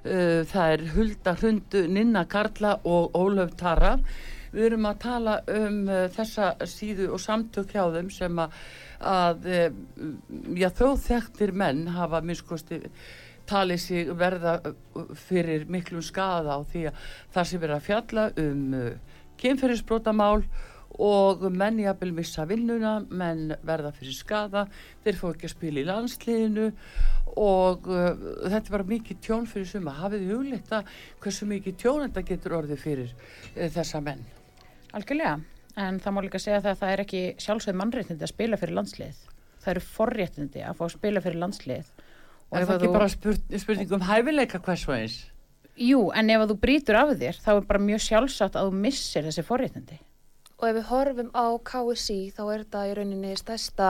það 0.03 0.73
er 0.73 0.81
Hulda 0.93 1.31
Hrundu, 1.39 1.79
Ninna 1.89 2.21
Karla 2.29 2.75
og 2.85 3.15
Ólöf 3.17 3.55
Tara. 3.57 3.95
Við 4.51 4.67
erum 4.67 4.85
að 4.85 4.99
tala 5.01 5.37
um 5.49 5.79
uh, 5.87 6.03
þessa 6.13 6.51
síðu 6.69 7.07
og 7.15 7.21
samtök 7.23 7.71
hjá 7.73 7.87
þeim 7.95 8.11
sem 8.13 8.41
að, 8.43 8.57
að 9.01 9.47
já, 10.59 10.67
þó 10.77 10.91
þekktir 11.07 11.55
menn 11.57 11.87
hafa 11.95 12.21
minnskosti 12.21 12.83
talið 13.49 13.81
sig 13.81 14.11
verða 14.19 14.59
fyrir 15.23 15.65
miklum 15.73 16.05
skada 16.05 16.59
á 16.59 16.61
því 16.69 16.85
að 16.91 17.09
það 17.33 17.49
sem 17.49 17.65
er 17.65 17.73
að 17.79 17.87
fjalla 17.87 18.27
um 18.43 18.77
uh, 18.77 19.17
kynferðisbrótamál 19.41 20.43
og 21.01 21.41
menn 21.49 21.79
jafnvel 21.81 22.11
missa 22.13 22.45
vinnuna, 22.45 22.99
menn 23.09 23.55
verða 23.65 23.93
fyrir 23.95 24.13
skada, 24.13 24.67
þeir 25.03 25.17
fá 25.17 25.25
ekki 25.31 25.49
að 25.49 25.53
spila 25.55 25.81
í 25.81 25.87
landsliðinu 25.87 26.67
og 27.41 27.89
uh, 27.89 28.11
þetta 28.53 28.75
var 28.75 28.85
mikið 28.91 29.21
tjón 29.25 29.49
fyrir 29.49 29.69
suma. 29.71 29.95
Hafið 29.97 30.27
þið 30.27 30.35
hugleitt 30.35 30.75
að 30.77 30.93
hversu 31.23 31.49
mikið 31.49 31.79
tjón 31.81 32.05
þetta 32.05 32.25
getur 32.29 32.57
orðið 32.59 32.83
fyrir 32.83 33.09
uh, 33.15 33.67
þessa 33.73 34.03
menn? 34.05 34.21
Algjörlega, 34.93 35.39
en 35.81 35.99
það 36.03 36.13
má 36.15 36.23
líka 36.27 36.41
segja 36.41 36.61
það 36.61 36.75
að 36.75 36.81
það 36.83 36.95
er 36.95 37.05
ekki 37.07 37.25
sjálfsögð 37.41 37.81
mannréttindi 37.81 38.27
að 38.27 38.33
spila 38.35 38.61
fyrir 38.61 38.77
landslið. 38.77 39.27
Það 39.63 39.73
eru 39.73 39.85
forréttindi 39.89 40.65
að 40.67 40.77
fá 40.77 40.85
að 40.85 40.95
spila 40.99 41.25
fyrir 41.25 41.41
landslið. 41.41 41.91
Og 42.51 42.57
er 42.59 42.67
það 42.69 42.75
ekki 42.77 42.89
þú... 42.89 42.95
bara 42.99 43.09
spurning, 43.09 43.61
spurning 43.63 43.93
um 43.97 44.05
hæfileika 44.05 44.61
hvers 44.61 44.85
og 44.85 44.97
eins? 44.99 45.19
Jú, 45.73 46.11
en 46.13 46.29
ef 46.29 46.43
þú 46.51 46.57
brítur 46.61 46.99
af 46.99 47.15
þér, 47.17 47.39
þá 47.41 47.53
er 47.55 47.63
bara 47.65 47.81
mjög 47.81 48.03
sjálfsagt 48.05 48.57
að 48.59 48.67
þú 48.69 48.81
missir 48.83 49.25
þessi 49.25 49.45
forréttindi. 49.47 49.97
Og 50.63 50.69
ef 50.69 50.77
við 50.77 50.85
horfum 50.87 51.29
á 51.35 51.45
KSI 51.67 52.19
þá 52.31 52.43
er 52.45 52.61
þetta 52.61 52.81
í 52.87 52.91
rauninni 52.95 53.31
stærsta 53.35 53.87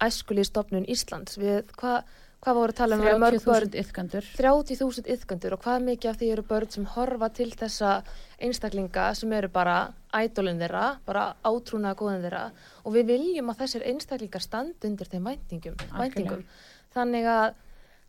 æskulíðstofnun 0.00 0.86
Íslands. 0.88 1.36
Við, 1.36 1.66
hva, 1.76 1.98
hvað 2.40 2.56
voru 2.56 2.72
að 2.72 2.78
tala 2.78 2.96
um? 2.96 3.04
30.000 3.04 3.76
yfgandur. 3.82 4.30
30.000 4.38 5.12
yfgandur 5.12 5.58
og 5.58 5.60
hvað 5.66 5.84
mikið 5.90 6.10
af 6.10 6.18
því 6.22 6.30
eru 6.32 6.46
börn 6.48 6.72
sem 6.72 6.88
horfa 6.94 7.28
til 7.36 7.50
þessa 7.52 7.92
einstaklinga 8.40 9.10
sem 9.20 9.36
eru 9.36 9.52
bara 9.52 9.76
ædolin 10.16 10.64
þeirra, 10.64 10.86
bara 11.04 11.26
átrúnaða 11.44 12.00
góðin 12.00 12.24
þeirra 12.24 12.42
og 12.80 12.96
við 12.96 13.12
viljum 13.12 13.52
að 13.52 13.60
þessir 13.60 13.86
einstaklingar 13.92 14.48
standi 14.48 14.88
undir 14.88 15.12
þeim 15.12 15.28
væntingum. 15.28 16.48
Þannig 16.96 17.32
að 17.36 17.48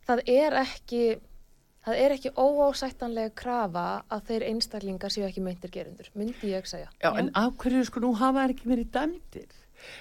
það 0.08 0.28
er 0.40 0.60
ekki 0.64 1.02
það 1.86 2.00
er 2.02 2.14
ekki 2.16 2.32
óásættanlega 2.34 3.34
krafa 3.38 3.86
að 4.12 4.24
þeir 4.30 4.46
einstaklingar 4.50 5.14
séu 5.14 5.26
ekki 5.28 5.44
meintir 5.44 5.72
gerundur, 5.74 6.10
myndi 6.18 6.50
ég 6.50 6.66
segja. 6.68 6.90
Já, 7.02 7.12
en 7.14 7.30
af 7.38 7.54
hverju 7.62 7.86
sko 7.86 8.02
nú 8.02 8.12
hafa 8.18 8.42
það 8.42 8.56
ekki 8.56 8.72
verið 8.72 8.90
dæmdir? 8.96 9.54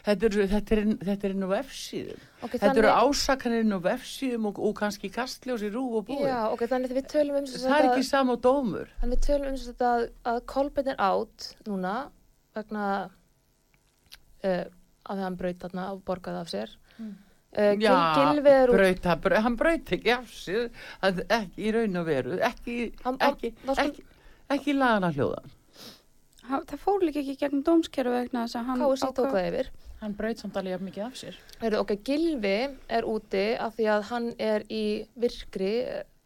Þetta 0.05 0.25
eru, 0.29 0.45
þetta 0.49 0.75
er, 0.75 0.83
þetta 1.03 1.27
er 1.27 1.33
inn 1.35 1.45
á 1.45 1.49
vefsíðum. 1.51 2.21
Okay, 2.45 2.61
þetta 2.61 2.81
eru 2.81 2.93
ásakanir 3.05 3.65
inn 3.65 3.75
á 3.75 3.79
vefsíðum 3.85 4.47
og, 4.49 4.61
og 4.65 4.73
kannski 4.79 5.11
kastljósi 5.13 5.69
rú 5.73 5.83
og 5.99 6.07
búið. 6.07 6.29
Já, 6.29 6.39
ok, 6.53 6.63
þannig 6.71 6.93
að 6.93 6.99
við 6.99 7.09
tölum 7.11 7.39
um 7.41 7.49
þetta... 7.49 7.65
Það 7.65 7.77
er 7.77 7.89
ekki 7.89 8.07
sama 8.07 8.37
dómur. 8.47 8.93
Þannig 9.01 9.11
að 9.11 9.13
við 9.17 9.27
tölum 9.27 9.51
um 9.51 9.59
þetta 9.65 9.91
að, 9.91 10.07
að 10.31 10.39
Kolbjörn 10.53 10.91
er 10.93 11.03
átt 11.09 11.49
núna 11.67 11.93
vegna 12.55 12.87
uh, 14.47 14.65
að 15.11 15.23
hann 15.27 15.37
braut 15.43 15.61
þarna 15.67 15.89
og 15.93 16.01
borgaði 16.07 16.41
af 16.41 16.53
sér. 16.53 16.75
Mm. 16.95 17.13
Uh, 17.55 17.71
Já, 17.79 17.93
braut, 18.43 18.99
braut, 18.99 19.37
hann 19.45 19.55
braut 19.55 19.91
ekki 19.95 20.11
af 20.11 20.31
sig, 20.35 20.65
ekki 21.01 21.69
í 21.69 21.71
raun 21.71 22.01
og 22.01 22.09
veru, 22.09 22.33
ekki, 22.43 22.75
hann, 23.05 23.15
ekki, 23.23 23.53
ekki, 23.71 24.03
ekki 24.51 24.75
lagana 24.75 25.13
hljóðan. 25.15 25.53
Það 26.49 26.75
fór 26.83 27.05
líka 27.07 27.21
ekki 27.21 27.37
gegnum 27.39 27.63
dómskeru 27.65 28.11
vegna 28.11 28.43
þess 28.43 28.59
að 28.59 28.67
hann 28.69 28.83
Kási 28.83 29.09
tók 29.17 29.31
það 29.31 29.47
yfir. 29.53 29.71
Hann 30.01 30.17
braut 30.19 30.43
samt 30.43 30.59
alveg 30.59 30.83
mikið 30.83 31.05
af 31.07 31.15
sér. 31.21 31.39
Heru, 31.63 31.79
ok, 31.85 31.95
Gilvi 32.05 32.57
er 32.99 33.07
úti 33.07 33.45
af 33.55 33.79
því 33.79 33.87
að 33.95 34.05
hann 34.11 34.27
er 34.51 34.67
í 34.67 34.85
virkri 35.15 35.73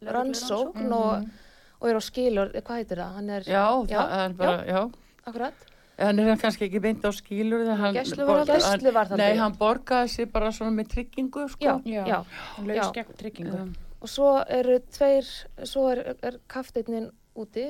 rannsókn 0.02 0.82
mm 0.82 0.90
-hmm. 0.90 0.98
og, 0.98 1.78
og 1.78 1.88
er 1.88 1.96
á 1.96 2.02
skilur, 2.02 2.50
hvað 2.58 2.82
heitir 2.82 3.04
það? 3.04 3.30
Er, 3.38 3.42
já, 3.46 3.66
já, 3.86 4.00
það 4.02 4.24
er 4.24 4.34
bara, 4.42 4.64
já. 4.66 4.74
já. 4.74 4.82
Akkurat 5.24 5.70
hann 6.00 6.22
er 6.22 6.40
kannski 6.40 6.66
ekki 6.66 6.82
beint 6.82 7.04
á 7.04 7.10
skýlur 7.14 7.68
Gæslu 7.94 8.26
var 8.26 8.44
það 8.48 9.16
Nei, 9.20 9.36
hann 9.38 9.54
borgaði 9.60 10.12
sér 10.14 10.28
bara 10.32 10.50
svona 10.54 10.74
með 10.74 10.92
tryggingu 10.96 11.46
sko. 11.52 11.78
Já, 11.84 12.02
já, 12.08 12.18
hann 12.56 12.68
laus 12.70 12.92
gegn 12.96 13.16
tryggingu. 13.20 13.62
Um. 13.62 13.72
Og 14.00 14.08
svo 14.08 14.30
eru 14.48 14.78
tveir 14.88 15.26
svo 15.68 15.88
er, 15.92 16.14
er 16.24 16.38
kafteitnin 16.48 17.10
úti 17.36 17.66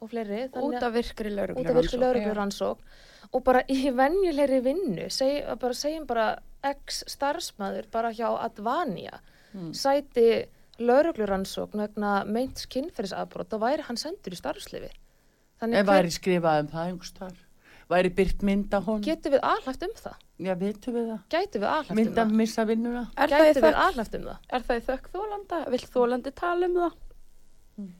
og 0.00 0.10
fleiri 0.12 0.46
Út 0.56 0.80
af 0.82 0.94
virkri 0.94 1.32
lauruglu 1.32 2.34
rannsók 2.36 2.80
og 3.34 3.42
bara 3.44 3.64
í 3.70 3.90
venjulegri 3.94 4.60
vinnu 4.62 5.08
seg, 5.12 5.44
bara 5.60 5.76
segjum 5.76 6.04
bara 6.06 6.26
ex 6.64 7.02
starfsmæður 7.10 7.88
bara 7.92 8.12
hjá 8.14 8.28
Advania 8.32 9.18
hmm. 9.52 9.72
sæti 9.74 10.44
lauruglu 10.78 11.26
rannsók 11.28 11.74
vegna 11.78 12.22
meint 12.26 12.66
kynferðisafbrót 12.70 13.52
þá 13.52 13.58
væri 13.62 13.88
hann 13.88 14.00
sendur 14.00 14.36
í 14.36 14.38
starfslifi 14.38 14.92
Þannig 15.62 15.80
en 15.80 15.88
væri 15.88 16.12
skrifað 16.14 16.62
um 16.64 16.70
það 16.72 16.90
einhverstar? 16.90 17.40
Væri 17.90 18.10
byrt 18.16 18.42
mynda 18.46 18.80
hon? 18.84 19.02
Getur 19.04 19.34
við 19.34 19.42
alhæft 19.44 19.82
um 19.84 19.92
það? 19.98 20.20
Já, 20.40 20.54
veitum 20.58 20.96
við 20.96 21.08
það. 21.10 21.18
Gætu 21.34 21.60
við 21.60 21.68
alhæft 21.70 21.90
um 21.90 21.98
það? 21.98 22.00
Mynda 22.00 22.24
missa 22.40 22.64
vinnuna? 22.68 23.02
Gætu 23.14 23.62
við 23.62 23.76
alhæft 23.84 24.16
um 24.18 24.24
það? 24.28 24.46
Er 24.48 24.64
það 24.68 24.80
í 24.80 24.84
þökk 24.88 25.10
þólanda? 25.12 25.58
Vill 25.74 25.84
þólandi 25.92 26.32
tala 26.40 26.70
um 26.70 26.78
það? 26.80 26.96
Hmm. 27.76 27.92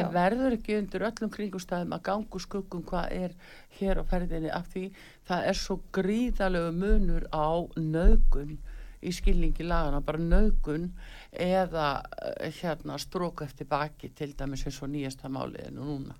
En 0.00 0.10
verður 0.14 0.56
ekki 0.56 0.78
undir 0.80 1.04
öllum 1.10 1.32
kringustæðum 1.36 1.94
að 1.94 2.02
gangu 2.08 2.42
skuggum 2.42 2.82
hvað 2.88 3.14
er 3.18 3.36
hér 3.78 4.00
á 4.00 4.04
ferðinni 4.08 4.50
af 4.56 4.72
því 4.72 4.86
það 5.28 5.46
er 5.52 5.60
svo 5.60 5.78
gríðalegu 5.94 6.72
munur 6.80 7.28
á 7.30 7.48
nögun 7.76 8.56
í 9.00 9.12
skilningi 9.16 9.64
lagana, 9.64 10.02
bara 10.04 10.20
nögun 10.20 10.90
eða 11.32 12.02
eh, 12.20 12.50
hérna 12.60 12.98
strók 13.00 13.44
eftir 13.46 13.68
baki 13.68 14.10
til 14.16 14.34
dæmis 14.36 14.66
eins 14.66 14.80
og 14.84 14.90
nýjasta 14.92 15.30
máliðinu 15.32 15.86
núna. 15.86 16.16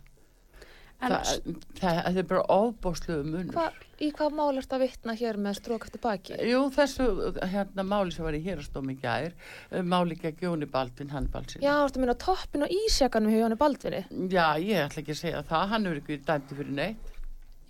Það, 1.01 1.55
það, 1.81 1.99
það 2.05 2.19
er 2.21 2.27
bara 2.29 2.43
ofbósluðu 2.55 3.23
munur. 3.25 3.55
Hva, 3.57 3.67
í 4.05 4.11
hvað 4.17 4.35
mál 4.37 4.49
er 4.51 4.65
þetta 4.67 4.77
að 4.77 4.83
vittna 4.85 5.15
hér 5.17 5.39
með 5.41 5.55
strók 5.57 5.87
eftir 5.89 6.03
baki? 6.05 6.35
Jú, 6.51 6.59
þessu 6.75 7.07
hérna, 7.55 7.85
máli 7.89 8.13
sem 8.13 8.27
var 8.27 8.37
í 8.37 8.43
hérastómi 8.45 8.97
gæðir, 9.01 9.33
eh, 9.71 9.81
máli 9.81 10.19
gegn 10.21 10.45
Jóni 10.45 10.69
Baldvin, 10.71 11.13
hann 11.15 11.31
Baldvin. 11.33 11.65
Já, 11.65 11.73
þú 11.79 11.87
ert 11.87 11.97
að 11.97 12.05
minna 12.05 12.19
toppin 12.27 12.67
og 12.67 12.75
ísjakanum 12.77 13.33
hjá 13.33 13.41
Jóni 13.47 13.59
Baldvinni. 13.63 14.03
Já, 14.29 14.45
ég 14.61 14.85
ætla 14.85 15.01
ekki 15.05 15.17
að 15.17 15.23
segja 15.23 15.43
það, 15.49 15.65
hann 15.73 15.87
er 15.89 16.03
ekki 16.03 16.21
dæmti 16.29 16.61
fyrir 16.61 16.77
neitt. 16.83 17.17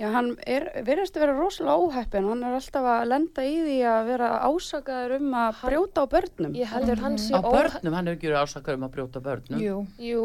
Já, 0.01 0.09
hann 0.14 0.31
verðist 0.41 1.16
að 1.18 1.26
vera 1.26 1.37
rosalega 1.37 1.76
óheppin, 1.85 2.28
hann 2.33 2.43
er 2.49 2.55
alltaf 2.57 2.87
að 2.89 3.03
lenda 3.11 3.43
í 3.45 3.57
því 3.61 3.78
að 3.85 4.07
vera 4.09 4.28
ásakaður 4.49 5.16
um 5.18 5.35
að 5.37 5.59
hann, 5.61 5.70
brjóta 5.74 6.03
á 6.03 6.07
börnum. 6.14 6.55
Ég 6.57 6.72
heldur 6.72 7.03
hann 7.05 7.18
sé 7.20 7.35
óheppin. 7.37 7.53
Á 7.53 7.57
börnum, 7.61 7.97
hann 7.99 8.09
hefur 8.09 8.16
ekki 8.16 8.31
verið 8.31 8.47
ásakaður 8.49 8.81
um 8.81 8.87
að 8.89 8.95
brjóta 8.97 9.20
á 9.20 9.26
börnum. 9.28 9.61
Jú, 9.61 9.76
Jú 10.01 10.24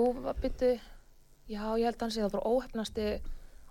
Já, 1.45 1.63
ég 1.77 1.85
held 1.85 1.97
að 1.99 2.05
hann 2.05 2.13
sé 2.15 2.23
það 2.23 2.35
bara 2.35 2.51
óhefnasti 2.51 3.07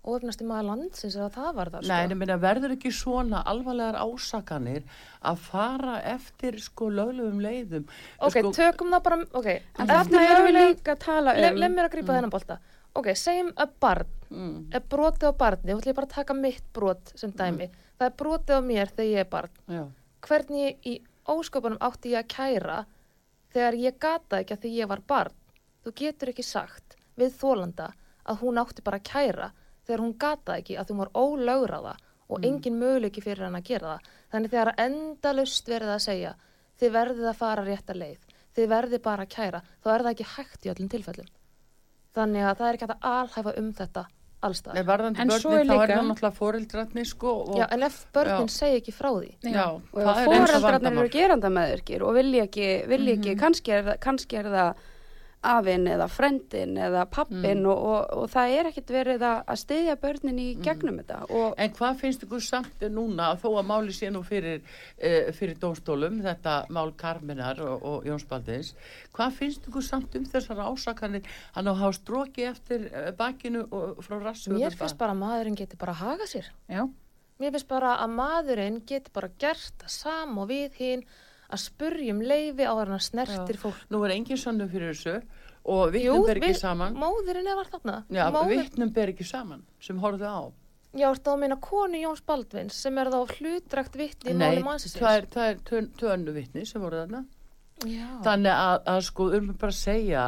óhefnasti 0.05 0.45
maður 0.47 0.67
landsins 0.69 1.17
eða 1.17 1.31
það 1.33 1.51
var 1.57 1.71
það 1.73 1.85
sko. 1.85 1.91
Nei, 1.91 2.05
en 2.05 2.19
minna, 2.21 2.37
verður 2.41 2.75
ekki 2.75 2.91
svona 2.93 3.41
alvarlegar 3.51 3.97
ásakanir 4.05 4.85
að 5.25 5.41
fara 5.47 5.95
eftir 6.13 6.59
sko 6.61 6.91
löglegum 6.93 7.41
leiðum 7.43 7.87
Ok, 8.19 8.37
sko, 8.37 8.53
tökum 8.55 8.93
það 8.93 9.05
bara 9.09 9.19
ok, 9.41 9.49
en 9.81 9.91
þarna 9.91 10.25
erum 10.29 10.49
við 10.49 10.59
líka 10.59 10.95
að 10.95 11.03
tala 11.07 11.35
um 11.35 11.47
Leð 11.47 11.61
le 11.63 11.71
mér 11.73 11.89
að 11.89 11.95
grípa 11.97 12.11
mm. 12.11 12.19
þennan 12.19 12.35
bolta 12.35 12.59
Ok, 12.95 13.11
segjum 13.19 13.51
að 13.65 13.73
barn 13.83 14.13
mm. 14.29 14.59
er 14.77 14.85
brotið 14.95 15.33
á 15.33 15.33
barni, 15.41 15.71
þú 15.73 15.81
ætlum 15.81 15.99
bara 15.99 16.11
að 16.11 16.17
taka 16.19 16.37
mitt 16.39 16.67
brot 16.77 17.15
sem 17.19 17.33
dæmi, 17.35 17.71
mm. 17.71 17.87
það 17.99 18.11
er 18.11 18.19
brotið 18.21 18.61
á 18.61 18.63
mér 18.69 18.93
þegar 18.93 19.11
ég 19.11 19.25
er 19.25 19.31
barn 19.33 19.63
Já. 19.73 19.85
Hvernig 20.29 20.91
í 20.93 20.99
ósköpunum 21.33 21.81
átti 21.83 22.13
ég 22.13 22.21
að 22.21 22.31
kæra 22.37 22.83
þegar 23.57 23.81
ég 23.81 23.99
gata 23.99 24.43
ekki 24.45 24.59
að 24.59 24.67
því 24.67 24.75
ég 24.83 24.93
var 24.93 25.03
barn 25.09 25.41
Þú 25.85 25.93
getur 25.99 26.31
ekki 26.33 26.45
sagt 26.47 26.94
við 27.21 27.37
þólanda 27.41 27.93
að 28.25 28.41
hún 28.41 28.59
átti 28.63 28.85
bara 28.85 29.01
að 29.01 29.09
kæra 29.11 29.51
þegar 29.85 30.03
hún 30.05 30.17
gata 30.19 30.59
ekki 30.59 30.79
að 30.81 30.91
þú 30.91 30.99
var 31.03 31.13
ólaugraða 31.15 31.95
og 32.29 32.41
mm. 32.41 32.47
engin 32.49 32.79
möguleiki 32.81 33.23
fyrir 33.25 33.47
hann 33.47 33.59
að 33.59 33.69
gera 33.69 33.95
það. 33.95 34.11
Þannig 34.33 34.55
þegar 34.55 34.73
endalust 34.87 35.69
verið 35.69 35.95
að 35.95 36.05
segja 36.07 36.35
þið 36.81 36.93
verðið 36.99 37.31
að 37.31 37.41
fara 37.41 37.65
rétt 37.67 37.93
að 37.93 38.01
leið, 38.01 38.35
þið 38.57 38.69
verðið 38.75 39.03
bara 39.05 39.27
að 39.27 39.33
kæra, 39.37 39.63
þá 39.85 39.89
er 39.95 40.05
það 40.05 40.13
ekki 40.15 40.29
hægt 40.35 40.67
í 40.67 40.73
öllum 40.73 40.91
tilfellum. 40.95 41.33
Þannig 42.15 42.47
að 42.49 42.61
það 42.61 42.69
er 42.69 42.79
ekki 42.79 42.89
að 42.89 43.09
alhæfa 43.11 43.55
um 43.61 43.71
þetta 43.75 44.05
allstað. 44.45 44.79
En 44.79 44.87
varðandi 44.89 45.27
börnin 45.31 45.69
þá 45.71 45.75
er 45.75 45.93
það 45.93 46.09
náttúrulega 46.09 46.37
fórildratni 46.39 47.05
sko. 47.09 47.35
Og, 47.45 47.55
já, 47.61 47.67
en 47.75 47.87
ef 47.87 48.01
börnin 48.15 48.51
já. 48.51 48.55
segi 48.57 48.81
ekki 48.81 48.95
frá 48.95 49.11
því. 49.11 49.31
Já, 49.41 49.55
já 49.55 49.65
og 49.71 50.21
fórildratni 50.29 50.93
eru 50.93 51.13
geranda 51.13 51.53
með 51.55 51.77
ykkur 51.79 52.05
og 52.09 52.19
vilja 52.19 52.49
ekki, 52.49 52.69
vilja 52.91 53.17
ekki, 53.17 53.31
mm 53.31 53.35
-hmm. 53.35 53.41
kannski 53.45 53.77
er, 53.79 53.93
kannski 54.03 54.41
er 54.41 54.51
það 54.55 54.85
afinn 55.45 55.87
eða 55.91 56.07
frendin 56.11 56.79
eða 56.81 57.05
pappin 57.11 57.61
mm. 57.63 57.69
og, 57.71 57.85
og, 57.91 58.15
og 58.23 58.31
það 58.33 58.55
er 58.57 58.69
ekkert 58.71 58.93
verið 58.95 59.25
að 59.27 59.53
stiðja 59.61 59.97
börnin 60.01 60.41
í 60.41 60.49
mm. 60.55 60.63
gegnum 60.65 60.97
mm. 60.97 61.05
þetta. 61.05 61.45
En 61.65 61.75
hvað 61.79 62.01
finnst 62.01 62.27
ykkur 62.27 62.45
samt 62.45 62.85
núna 62.95 63.31
þó 63.43 63.49
að 63.53 63.69
máli 63.71 63.95
sé 63.97 64.11
nú 64.15 64.25
fyrir, 64.27 64.65
uh, 64.97 65.31
fyrir 65.37 65.61
dómstólum, 65.61 66.21
þetta 66.25 66.57
mál 66.75 66.95
Karminar 67.01 67.63
og, 67.65 67.87
og 67.91 68.09
Jóns 68.09 68.27
Baldins, 68.31 68.75
hvað 69.15 69.39
finnst 69.41 69.69
ykkur 69.71 69.87
samt 69.87 70.19
um 70.19 70.27
þessar 70.33 70.65
ásakanir 70.65 71.29
að 71.55 71.73
hafa 71.75 71.95
stróki 71.99 72.49
eftir 72.51 72.89
uh, 72.91 73.11
bakinu 73.19 73.67
og 73.71 74.03
frá 74.05 74.19
rassu? 74.23 74.55
Mér 74.55 74.77
finnst 74.77 75.01
bara 75.01 75.17
að 75.17 75.23
maðurinn 75.25 75.59
geti 75.59 75.81
bara 75.81 75.97
að 75.97 76.05
haga 76.05 76.31
sér. 76.31 76.51
Já. 76.71 76.85
Mér 77.43 77.55
finnst 77.57 77.71
bara 77.71 77.97
að 78.03 78.13
maðurinn 78.15 78.83
geti 78.87 79.13
bara 79.15 79.31
gert 79.43 79.75
það 79.83 79.95
sam 79.99 80.37
og 80.39 80.51
við 80.53 80.77
hinn 80.81 81.07
að 81.51 81.63
spurjum 81.65 82.21
leifi 82.25 82.65
á 82.65 82.73
þarna 82.75 82.99
snertir 83.01 83.59
fólk. 83.61 83.81
Nú 83.91 84.03
er 84.07 84.15
engin 84.17 84.41
sannu 84.41 84.69
fyrir 84.73 84.95
þessu 84.95 85.17
og 85.65 85.93
vittnum 85.95 86.27
ber 86.29 86.41
ekki 86.43 86.55
saman. 86.61 86.97
Móðurinn 87.01 87.49
er 87.49 87.57
var 87.57 87.71
þarna. 87.73 87.99
Já, 88.13 88.27
Móðir, 88.35 88.63
vittnum 88.65 88.93
ber 88.97 89.13
ekki 89.15 89.25
saman 89.29 89.63
sem 89.81 89.99
horfðu 90.03 90.29
á. 90.29 90.41
já, 90.95 91.09
ertu 91.11 91.31
að 91.33 91.39
meina 91.43 91.57
konu 91.61 91.99
Jóns 91.99 92.21
Baldvins 92.23 92.75
sem 92.85 92.99
er 92.99 93.09
þá 93.11 93.21
hlutrækt 93.39 93.97
vittni 93.99 94.31
í 94.31 94.35
máli 94.39 94.63
mannsins. 94.63 94.95
það 94.95 95.17
er, 95.19 95.25
það 95.27 95.49
er 95.51 95.57
tvö- 95.71 95.89
tvö 95.99 96.13
önnu 96.15 96.33
vittni 96.37 96.67
sem 96.67 96.81
voru 96.81 97.01
þarna. 97.03 97.25
Já. 97.85 98.07
Þannig 98.23 98.53
að, 98.55 98.77
að 98.87 99.01
sko, 99.03 99.25
um 99.35 99.49
bara 99.59 99.73
að 99.73 99.81
segja 99.81 100.27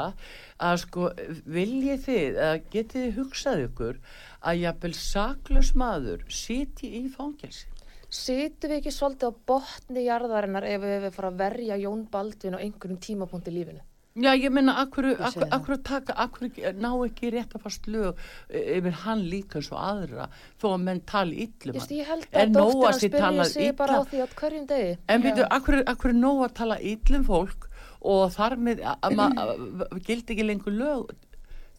að 0.59 0.81
sko, 0.83 1.11
viljið 1.47 2.01
þið, 2.09 2.41
eða 2.43 2.57
getið 2.75 3.07
hugsað 3.21 3.63
ykkur 3.69 4.01
að 4.43 4.59
jafnvel 4.65 4.93
saklaus 4.99 5.71
maður 5.79 6.25
siti 6.29 6.91
í 6.99 7.09
fangelsi? 7.15 7.69
Situm 8.13 8.71
við 8.71 8.79
ekki 8.81 8.93
svolítið 8.95 9.29
á 9.29 9.39
botni 9.51 10.05
jarðarinnar 10.07 10.65
ef 10.71 10.81
við 10.87 11.11
fara 11.17 11.31
að 11.33 11.41
verja 11.43 11.77
Jón 11.83 12.05
Baldvin 12.11 12.55
á 12.55 12.63
einhverjum 12.63 13.01
tímapunkt 13.03 13.49
í 13.51 13.55
lífinu? 13.57 13.83
Já, 14.17 14.31
ég 14.33 14.49
menna, 14.49 14.73
akkur, 14.81 15.11
akkur, 15.21 15.45
akkur 15.53 15.77
taka, 15.85 16.15
akkur 16.25 16.49
ná 16.81 16.89
ekki 17.05 17.29
rétt 17.35 17.53
að 17.59 17.65
fast 17.67 17.85
lög 17.93 18.17
eh, 18.49 18.79
yfir 18.79 18.95
hann 19.03 19.27
líka 19.29 19.59
eins 19.61 19.69
og 19.75 19.83
aðra 19.83 20.29
þó 20.63 20.71
að 20.71 20.85
menn 20.87 21.03
tali 21.05 21.43
illum 21.45 21.77
Just, 21.77 21.91
hann. 21.91 21.99
ég 21.99 22.09
held 22.09 22.25
að 22.33 22.55
nóg 22.55 22.71
að 22.71 22.81
dóttir 22.81 22.97
sé 23.13 23.21
hans 23.21 23.51
spyrja 23.53 23.67
sig 23.67 23.77
bara 23.77 23.93
á 23.93 24.01
illa? 24.01 24.09
því 24.15 24.23
á 24.25 24.27
hverjum 24.41 24.67
degi. 24.71 24.95
En 25.13 25.27
byrju, 25.27 25.49
akkur, 25.59 25.79
akkur 25.93 26.15
er 26.15 26.19
nóg 26.23 26.41
að 26.47 26.55
tala 26.63 26.79
illum 26.95 27.27
fólk 27.29 27.69
og 28.07 28.25
þar 28.39 28.57
með 28.71 28.81
að- 28.89 29.05
að 29.11 29.23
að- 29.27 30.01
gildi 30.09 30.33
ekki 30.39 30.49
lengur 30.49 30.79
lög 30.81 31.13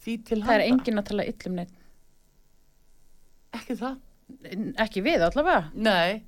því 0.06 0.18
til 0.30 0.42
Það 0.46 0.54
er 0.60 0.66
engin 0.68 1.02
að 1.02 1.10
tala 1.10 1.26
illum 1.34 1.58
neitt. 1.64 1.74
Ekki 3.58 3.80
það? 3.82 3.98
Ekki 4.84 5.04
við 5.06 5.24
allavega. 5.24 5.70
Nei, 5.74 6.24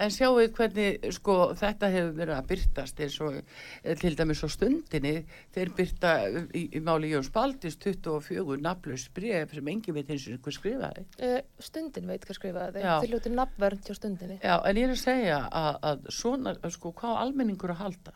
en 0.00 0.12
sjáu 0.14 0.38
hvernig 0.54 1.10
sko, 1.14 1.36
þetta 1.58 1.90
hefur 1.92 2.14
verið 2.16 2.34
að 2.36 2.48
byrtast 2.50 3.02
eins 3.04 3.16
og 3.24 3.36
eh, 3.36 3.96
til 4.00 4.14
dæmis 4.16 4.42
á 4.46 4.48
stundinni 4.52 5.14
þeir 5.54 5.72
byrta 5.76 6.12
í, 6.56 6.62
í 6.78 6.82
máli 6.84 7.10
Jóns 7.12 7.30
Baldis 7.34 7.76
24 7.82 8.58
nafnlaus 8.62 9.08
bref 9.14 9.54
sem 9.56 9.70
engin 9.72 9.96
veit 9.96 10.10
eins 10.12 10.26
og 10.28 10.36
einhver 10.36 10.56
skrifaði. 10.56 11.06
Uh, 11.20 11.38
stundin 11.62 12.10
veit 12.10 12.26
hvað 12.26 12.38
skrifaði 12.38 12.84
Já. 12.84 12.92
Þið 13.02 13.14
ljótið 13.14 13.38
nafnvernd 13.38 13.88
hjá 13.88 13.98
stundinni. 13.98 14.40
Já, 14.40 14.56
en 14.56 14.80
ég 14.80 14.88
er 14.88 14.96
að 14.96 15.02
segja 15.04 15.40
að, 15.50 15.72
að 15.90 16.10
svona, 16.20 16.58
sko, 16.76 16.94
hvað 17.02 17.22
almenningur 17.24 17.74
að 17.74 17.82
halda? 17.84 18.14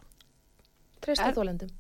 Treysta 1.05 1.33
þólendum. 1.37 1.73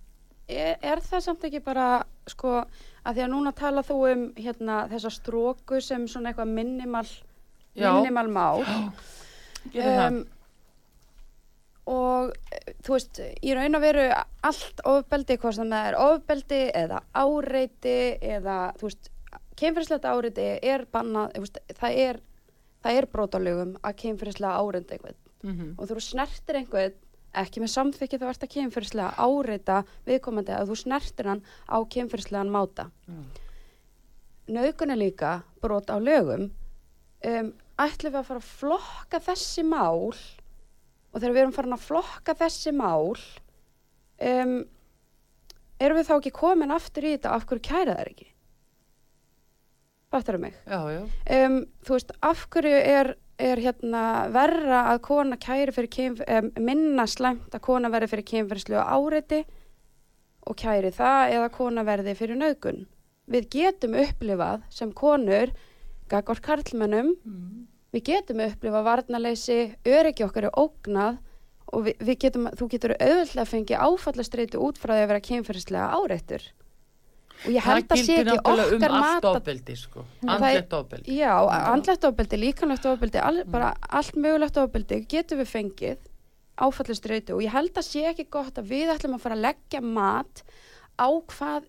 Er, 0.44 0.74
er 0.84 1.00
það 1.00 1.22
samt 1.24 1.46
ekki 1.48 1.62
bara, 1.64 1.86
sko, 2.28 2.58
að 3.00 3.14
því 3.16 3.22
að 3.24 3.30
núna 3.32 3.54
tala 3.56 3.84
þú 3.86 4.00
um 4.10 4.26
hérna 4.36 4.82
þessa 4.90 5.12
stróku 5.14 5.80
sem 5.80 6.04
svona 6.10 6.34
eitthvað 6.34 6.52
minimal. 6.58 7.06
Minimal 7.76 8.30
mál. 8.32 8.64
Það? 9.74 10.20
og 11.84 12.30
þú 12.84 12.92
veist, 12.94 13.18
í 13.44 13.54
raun 13.56 13.76
að 13.76 13.84
veru 13.84 14.04
allt 14.44 14.84
ofbeldi, 14.88 15.38
hvað 15.40 15.56
sem 15.58 15.72
það 15.72 15.88
er 15.88 15.98
ofbeldi 16.00 16.60
eða 16.80 17.00
áreiti 17.12 17.96
eða, 18.24 18.58
þú 18.80 18.88
veist, 18.88 19.10
kynferðislegt 19.60 20.06
áreiti 20.08 20.46
er 20.64 20.86
bannað, 20.92 21.36
veist, 21.44 21.60
það 21.80 21.98
er 22.06 22.22
það 22.84 22.98
er 22.98 23.08
brotalögum 23.12 23.72
að 23.80 23.96
kynferðislega 24.02 24.60
áreita 24.60 24.96
einhvern 24.96 25.20
Mm 25.44 25.74
og 25.76 25.88
þú 25.88 26.00
snertir 26.00 26.56
einhvern 26.56 26.94
ekki 27.34 27.60
með 27.60 27.70
samþykki 27.72 28.18
þá 28.20 28.26
ert 28.30 28.44
að 28.46 28.52
kynferðislega 28.54 29.26
áreita 29.26 29.80
viðkomandi 30.06 30.54
að 30.54 30.70
þú 30.70 30.76
snertir 30.80 31.28
hann 31.28 31.42
á 31.68 31.76
kynferðislegan 31.84 32.52
máta 32.52 32.90
Mm. 33.06 33.24
Nauðgun 34.48 34.90
er 34.90 34.96
líka 34.96 35.42
brot 35.60 35.88
á 35.88 35.96
lögum 36.00 36.50
um, 37.24 37.52
ætlum 37.80 38.12
við 38.14 38.20
að 38.20 38.28
fara 38.28 38.42
að 38.42 38.50
flokka 38.60 39.20
þessi 39.24 39.64
mál 39.66 40.12
og 41.14 41.16
þegar 41.20 41.32
við 41.34 41.42
erum 41.42 41.56
farin 41.56 41.76
að 41.76 41.86
flokka 41.88 42.34
þessi 42.38 42.72
mál 42.76 43.14
um, 43.14 44.54
erum 45.82 45.98
við 45.98 46.08
þá 46.10 46.14
ekki 46.18 46.34
komin 46.36 46.74
aftur 46.74 47.06
í 47.08 47.16
þetta 47.16 47.34
af 47.34 47.46
hverju 47.48 47.66
kæra 47.66 47.96
það 47.98 48.12
ekki 48.12 48.30
Fattar 50.14 50.38
mig? 50.38 50.54
Já, 50.70 50.78
já. 50.94 51.00
um, 51.46 51.56
þú 51.82 51.96
veist, 51.96 52.12
af 52.22 52.44
hverju 52.54 52.76
er, 52.86 53.08
er 53.42 53.58
hérna 53.58 54.02
verra 54.30 54.84
að 54.92 55.00
kona 55.08 55.38
kæri 55.42 55.74
fyrir 55.74 55.90
kynf, 55.90 56.20
um, 56.30 56.50
minna 56.62 57.06
slæmt 57.10 57.50
að 57.50 57.64
kona 57.66 57.90
verði 57.90 58.12
fyrir 58.12 58.28
kynferðslu 58.28 58.78
áreiti 58.78 59.40
og 60.46 60.54
kæri 60.60 60.92
það 60.94 61.34
eða 61.34 61.50
kona 61.56 61.82
verði 61.88 62.14
fyrir 62.14 62.38
nauðgun. 62.38 62.84
Við 63.26 63.48
getum 63.56 63.98
upplifað 63.98 64.62
sem 64.70 64.92
konur, 64.94 65.50
gagvar 66.12 66.42
karlmennum, 66.46 67.16
Mm. 67.24 67.63
Við 67.94 68.02
getum 68.10 68.42
upplifað 68.48 68.86
varnaleysi, 68.88 69.58
öryggi 69.86 70.26
okkar 70.26 70.48
er 70.50 70.58
ógnað 70.58 71.20
og 71.74 71.86
við, 71.86 71.96
við 72.06 72.18
getum, 72.26 72.48
þú 72.58 72.68
getur 72.74 72.94
auðvitað 72.98 73.42
að 73.44 73.50
fengja 73.54 73.80
áfallastreitu 73.86 74.60
út 74.62 74.78
frá 74.78 74.94
því 74.96 75.04
að 75.04 75.10
vera 75.12 75.24
kynferðslega 75.28 75.86
áreittur. 75.98 76.44
Og 77.44 77.50
ég 77.52 77.64
held 77.66 77.90
að 77.92 78.00
sé 78.06 78.16
ekki 78.22 78.36
okkar 78.38 78.92
um 78.94 79.02
allt 79.04 79.24
ofbeldi, 79.28 79.74
sko. 79.76 80.04
Er- 80.22 80.28
Andlegt 80.36 80.72
ofbeldi. 80.78 81.16
Já, 81.18 81.32
andlegt 81.74 82.04
ofbeldi, 82.08 82.38
líkanlegt 82.40 82.86
ofbeldi, 82.88 83.18
all, 83.20 83.40
Mm. 83.44 83.50
bara 83.50 83.74
allt 83.90 84.14
mögulegt 84.16 84.56
ofbeldi 84.62 85.00
getum 85.08 85.38
við 85.42 85.50
fengið 85.50 85.98
áfallist 86.56 87.06
reytu 87.10 87.34
og 87.34 87.42
ég 87.42 87.50
held 87.50 87.74
að 87.74 87.82
sé 87.88 88.04
ekki 88.12 88.28
gott 88.30 88.54
að 88.54 88.68
við 88.70 88.92
ætlum 88.94 89.16
að 89.16 89.20
fara 89.24 89.34
að 89.34 89.44
leggja 89.48 89.80
mat 89.82 90.42
á 90.98 91.08
hvað 91.10 91.64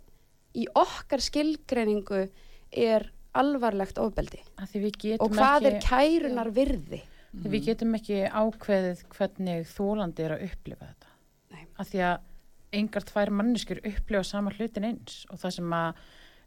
í 0.55 0.67
okkar 0.75 1.19
skilgreiningu 1.25 2.29
er 2.71 3.09
alvarlegt 3.41 3.97
ofbeldi 4.01 4.39
Af 4.57 4.69
Því 4.71 4.81
við 4.85 4.97
getum 5.05 5.25
og 5.27 5.35
hvað 5.37 5.67
er 5.69 5.77
ekki, 5.77 5.87
kærunar 5.89 6.49
virði. 6.55 7.01
því 7.35 7.51
við 7.55 7.65
getum 7.69 7.95
ekki 7.99 8.21
ákveðið 8.31 9.03
hvernig 9.17 9.65
þólandi 9.75 10.23
er 10.25 10.35
að 10.37 10.45
upplifa 10.49 10.85
þetta. 10.91 11.09
Nei. 11.51 11.65
Af 11.79 11.89
því 11.91 12.03
að 12.09 12.17
engar 12.75 13.03
tvær 13.07 13.29
manneskjur 13.31 13.81
upplifa 13.87 14.23
sama 14.27 14.51
hlutin 14.55 14.87
eins 14.89 15.25
og 15.31 15.39
það 15.43 15.53
sem 15.57 15.75
að 15.75 15.99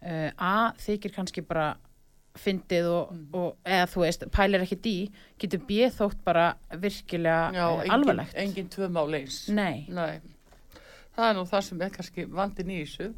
uh, 0.03 0.31
A 0.39 0.73
þykir 0.81 1.15
kannski 1.17 1.45
bara 1.49 1.69
fyndið 2.39 2.87
og, 2.87 3.13
Mm. 3.13 3.29
og 3.35 3.57
eða 3.67 3.87
þú 3.91 4.03
veist, 4.05 4.25
pælir 4.31 4.63
ekki 4.63 4.77
dý, 4.85 4.97
getur 5.43 5.59
B 5.67 5.89
þótt 5.91 6.21
bara 6.25 6.55
virkilega 6.71 7.53
Já, 7.57 7.65
uh, 7.67 7.81
engin, 7.83 7.93
alvarlegt. 7.97 8.35
engin 8.39 8.69
tvö 8.71 8.89
mál 8.95 9.15
eins. 9.19 9.49
Nei, 9.49 9.87
Nei, 9.89 10.21
það 11.19 11.29
er 11.29 11.37
nú 11.39 11.45
það 11.51 11.65
sem 11.67 11.85
er 11.85 11.95
kannski 11.95 12.25
vandin 12.39 12.73
í 12.73 12.79
þessu. 12.85 13.09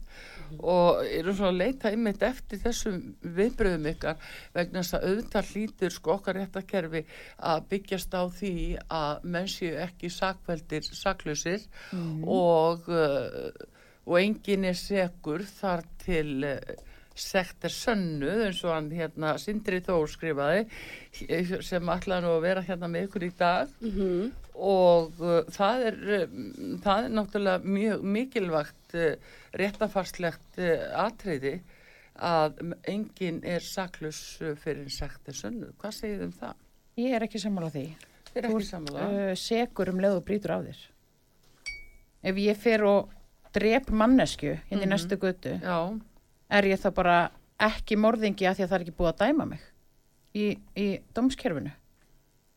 Og 0.58 1.00
eru 1.04 1.34
svona 1.36 1.52
að 1.52 1.60
leita 1.60 1.92
einmitt 1.92 2.24
eftir 2.26 2.62
þessum 2.64 2.98
viðbröðum 3.36 3.88
ykkar 3.92 4.30
vegna 4.56 4.82
þess 4.82 4.96
að 4.98 5.08
auðvitað 5.10 5.50
hlýtur 5.52 5.94
sko 5.94 6.14
okkar 6.16 6.40
réttakerfi 6.40 7.04
að 7.52 7.64
byggjast 7.74 8.16
á 8.16 8.22
því 8.40 8.54
að 9.00 9.26
menn 9.36 9.50
séu 9.50 9.74
ekki 9.84 10.12
sakveldir 10.12 10.88
saklausir 10.90 11.66
og, 12.24 12.88
uh, 12.88 13.50
og 14.08 14.20
engin 14.20 14.70
er 14.72 14.78
segur 14.78 15.44
þar 15.60 15.84
til 16.02 16.40
uh, 16.48 16.86
sekt 17.20 17.66
er 17.68 17.74
sönnuð 17.74 18.46
eins 18.46 18.60
og 18.64 18.72
hann 18.72 18.90
hérna 18.94 19.34
Sindri 19.38 19.80
Þór 19.84 20.08
skrifaði 20.08 21.60
sem 21.66 21.90
ætlaði 21.92 22.24
nú 22.24 22.36
að 22.36 22.46
vera 22.46 22.64
hérna 22.64 22.88
með 22.90 23.08
ykkur 23.08 23.26
í 23.26 23.34
dag. 23.38 23.74
Mm 23.84 24.30
og 24.60 25.20
uh, 25.24 25.40
það 25.54 25.84
er 25.88 25.98
uh, 26.16 26.38
það 26.84 27.04
er 27.06 27.12
náttúrulega 27.16 27.64
mjög 27.64 28.02
mikilvægt 28.16 28.94
uh, 28.94 29.14
réttafarslegt 29.56 30.58
uh, 30.60 30.86
atriði 31.06 31.54
að 32.20 32.58
enginn 32.90 33.38
er 33.48 33.64
saklus 33.64 34.18
fyrir 34.60 34.82
en 34.84 34.90
sagt 34.92 35.28
er 35.32 35.36
sönnu. 35.38 35.70
Hvað 35.80 35.94
segir 35.96 36.18
þið 36.20 36.26
um 36.28 36.32
það? 36.42 36.54
ég 37.00 37.14
er 37.16 37.24
ekki 37.24 37.40
sammála 37.40 37.70
því. 37.72 37.84
Þið 38.30 38.36
er 38.42 38.48
Þú 38.50 38.56
ekki 38.58 38.68
sammála. 38.68 39.04
uh, 39.08 39.34
segur 39.40 39.88
um 39.94 40.00
leið 40.04 40.16
og 40.18 40.24
brýtur 40.28 40.52
á 40.52 40.58
þér. 40.66 40.82
Ef 42.30 42.36
ég 42.44 42.58
fer 42.60 42.84
og 42.84 43.08
drep 43.56 43.88
mannesku 43.96 44.52
inn 44.68 44.78
í 44.78 44.84
Mhm. 44.84 44.90
næstu 44.92 45.16
götu, 45.16 45.54
Já, 45.62 46.00
er 46.50 46.62
ég 46.68 46.78
þá 46.78 46.90
bara 46.94 47.30
ekki 47.58 47.96
morðingi 47.96 48.44
að 48.46 48.56
því 48.60 48.64
að 48.64 48.68
það 48.68 48.76
er 48.76 48.84
ekki 48.84 48.96
búið 48.98 49.12
að 49.14 49.22
dæma 49.24 49.46
mig 49.48 49.60
í, 50.34 50.58
í 50.76 51.00
dómskerfinu. 51.14 51.72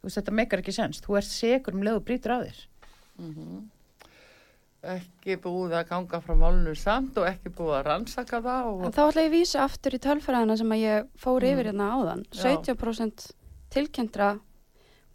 Þú 0.03 0.09
veist, 0.09 0.17
þetta 0.19 0.35
meikar 0.35 0.59
ekki 0.59 0.73
sens. 0.75 0.99
Þú 0.99 1.15
ert 1.15 1.29
segur 1.31 1.77
um 1.77 1.83
leið 1.87 1.95
og 2.01 2.03
brýtur 2.03 2.33
á 2.35 2.37
þér. 2.43 2.57
mhm. 3.23 3.61
ekki 4.83 5.37
búið 5.39 5.77
að 5.79 5.85
ganga 5.93 6.19
frá 6.19 6.33
málunum 6.35 6.75
samt 6.75 7.15
og 7.21 7.23
ekki 7.29 7.53
búið 7.55 7.77
að 7.77 7.85
rannsaka 7.87 8.41
það 8.43 8.65
og 8.67 8.81
Þá 8.91 9.03
ætla 9.05 9.21
ég 9.23 9.29
að 9.29 9.35
vísa 9.37 9.61
aftur 9.63 9.95
í 9.95 9.99
tölfræðina 10.03 10.57
sem 10.59 10.73
að 10.75 10.81
ég 10.83 11.05
fór 11.23 11.39
Mm. 11.39 11.51
yfir 11.53 11.69
hérna 11.69 11.87
áðan. 11.95 12.25
Já. 12.33 12.41
17% 12.43 13.31
tilkynntra 13.71 14.39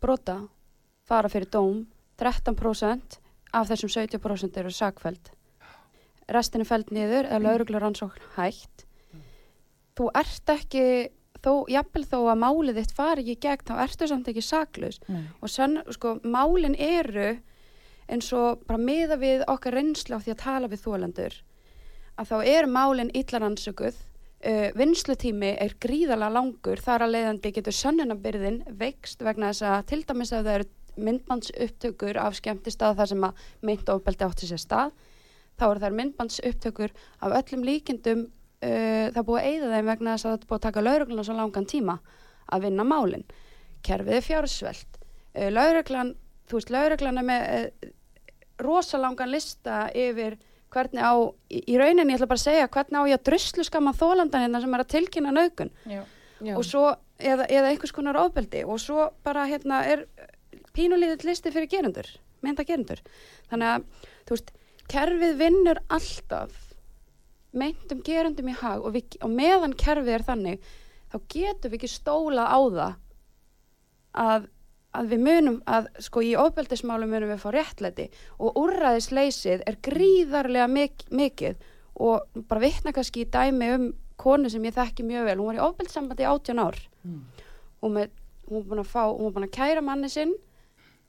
brota 0.01 0.49
fara 1.05 1.29
fyrir 1.29 1.51
dóm, 1.53 1.85
13% 2.17 3.19
af 3.53 3.69
þessum 3.69 3.93
17% 3.93 4.57
eru 4.57 4.71
sakfæld. 4.73 5.31
Restin 6.29 6.61
er 6.65 6.69
fæld 6.69 6.89
niður 6.91 7.29
eða 7.29 7.43
lauruglar 7.45 7.83
rannsókn 7.83 8.25
hægt. 8.37 8.87
Þú 9.97 10.09
ert 10.15 10.47
ekki, 10.47 11.11
þó, 11.45 11.53
jafnvel 11.71 12.05
þó 12.05 12.19
að 12.23 12.41
málið 12.45 12.81
þitt 12.83 12.97
fari 12.97 13.25
ekki 13.25 13.37
í 13.37 13.43
gegn, 13.47 13.67
þá 13.69 13.75
ertu 13.85 14.09
samt 14.11 14.29
ekki 14.33 14.45
saklaus. 14.45 15.01
Og 15.43 15.53
sann, 15.53 15.81
sko, 15.95 16.19
málin 16.25 16.75
eru 16.75 17.37
eins 18.09 18.33
og 18.33 18.65
bara 18.69 18.81
miða 18.81 19.19
við 19.21 19.45
okkar 19.49 19.77
reynslu 19.77 20.17
á 20.17 20.23
því 20.23 20.35
að 20.35 20.43
tala 20.43 20.71
við 20.73 20.85
þólendur 20.87 21.35
að 22.19 22.31
þá 22.31 22.37
eru 22.51 22.71
málin 22.73 23.13
illar 23.17 23.47
ansökuð 23.47 23.99
uh, 23.99 24.69
vinslutími 24.79 25.53
er 25.61 25.77
gríðalega 25.81 26.35
langur 26.35 26.83
þar 26.83 27.07
að 27.07 27.15
leiðandi 27.17 27.53
getur 27.59 27.77
sönnunabyrðin 27.77 28.63
veikst 28.81 29.23
vegna 29.25 29.53
þess 29.53 29.69
að 29.69 29.85
til 29.93 30.01
dæmis 30.09 30.33
ef 30.33 30.43
það 30.43 30.55
eru 30.57 30.71
myndbandsupptökur 31.09 32.19
af 32.19 32.41
skemmtistað 32.41 32.97
þar 32.99 33.13
sem 33.13 33.29
að 33.29 33.45
myndofbeldi 33.69 34.27
átti 34.27 34.49
sér 34.51 34.63
stað 34.63 34.97
þá 35.59 35.65
eru 35.69 35.85
þær 35.85 35.99
myndbandsupptökur 36.01 36.97
af 37.23 37.37
öllum 37.39 37.67
líkindum 37.69 38.27
uh, 38.65 39.07
það 39.15 39.27
búið 39.29 39.41
að 39.41 39.51
eyða 39.51 39.71
þeim 39.75 39.91
vegna 39.93 40.15
þess 40.17 40.29
að 40.29 40.37
er 40.37 40.49
búið 40.49 40.59
að 40.59 40.67
taka 40.67 40.85
laurugluna 40.87 41.27
svo 41.27 41.37
langan 41.39 41.69
tíma 41.69 41.99
að 42.49 42.67
vinna 42.67 42.87
málin 42.89 43.25
kerfið 43.87 44.19
er 44.19 44.27
fjársvelt 44.27 44.99
uh, 44.99 45.49
lauruglan, 45.53 46.15
þú 46.49 46.61
veist, 46.61 46.75
lauruglan 46.75 47.23
er 47.23 47.29
með 47.29 47.49
uh, 47.57 47.91
rosalangan 48.59 49.33
lista 49.33 49.81
yfir 49.95 50.39
hvernig 50.75 51.01
á, 51.01 51.15
í, 51.49 51.63
í 51.73 51.77
rauninni 51.81 52.13
ég 52.13 52.19
ætla 52.19 52.29
bara 52.29 52.43
að 52.43 52.49
segja 52.51 52.71
hvernig 52.73 53.01
á 53.01 53.09
ég 53.09 53.19
að 53.19 53.27
druslu 53.31 53.65
skamma 53.65 53.95
þólandan 53.97 54.45
hérna 54.45 54.61
sem 54.61 54.75
er 54.77 54.85
að 54.85 54.95
tilkynna. 54.95 55.47
Já. 55.89 56.03
og 56.55 56.65
svo, 56.67 56.85
eða, 57.19 57.49
eða 57.49 57.71
einhvers 57.73 57.95
konar 57.95 58.19
ofbeldi 58.21 58.65
og 58.69 58.79
svo 58.83 59.09
bara 59.27 59.47
hérna 59.49 59.81
er 59.89 60.05
pínulíðið 60.77 61.25
listi 61.27 61.51
fyrir 61.55 61.71
gerundur 61.73 62.11
mynda 62.45 62.67
gerundur 62.67 63.01
þannig 63.51 63.73
að, 63.73 63.87
þú 64.29 64.37
veist, 64.37 64.53
kerfið 64.93 65.39
vinnur 65.41 65.81
alltaf 65.91 66.68
meintum 67.59 68.05
gerundum 68.07 68.51
í 68.51 68.57
hag 68.59 68.85
og, 68.85 68.95
við, 68.97 69.19
og 69.25 69.33
meðan 69.33 69.77
kerfið 69.79 70.15
er 70.17 70.27
þannig 70.27 70.71
þá 71.13 71.19
getum 71.35 71.73
við 71.73 71.79
ekki 71.81 71.93
stóla 71.93 72.47
á 72.49 72.59
það 72.59 72.95
að, 74.19 74.49
að 74.99 75.11
við 75.13 75.25
munum 75.29 75.63
að 75.69 75.89
sko 76.05 76.25
í 76.25 76.35
ofbeldismálum 76.39 77.13
munum 77.13 77.33
við 77.33 77.43
fá 77.43 77.49
réttlæti 77.55 78.09
og 78.39 78.61
úrræðisleysið 78.63 79.65
er 79.69 79.81
gríðarlega 79.85 80.69
mik 80.73 81.09
mikið 81.11 81.59
og 81.99 82.45
bara 82.49 82.63
vitna 82.63 82.95
kannski 82.95 83.25
í 83.25 83.31
dæmi 83.33 83.73
um 83.75 83.89
konu 84.19 84.51
sem 84.51 84.65
ég 84.67 84.75
þekki 84.75 85.07
mjög 85.07 85.29
vel, 85.29 85.39
hún 85.39 85.51
var 85.51 85.59
í 85.59 85.65
ofbeldissambandi 85.65 86.25
í 86.25 86.29
18 86.29 86.63
ár. 86.63 86.79
Mm. 87.07 87.21
og 87.79 87.93
með, 87.95 88.15
hún 88.49 88.63
var 88.63 88.69
búin 88.71 88.83
að 88.83 88.91
fá, 88.91 89.03
hún 89.07 89.29
var 89.29 89.35
búin 89.37 89.47
að 89.47 89.55
kæra 89.55 89.83
manni 89.87 90.11
sinn 90.11 90.35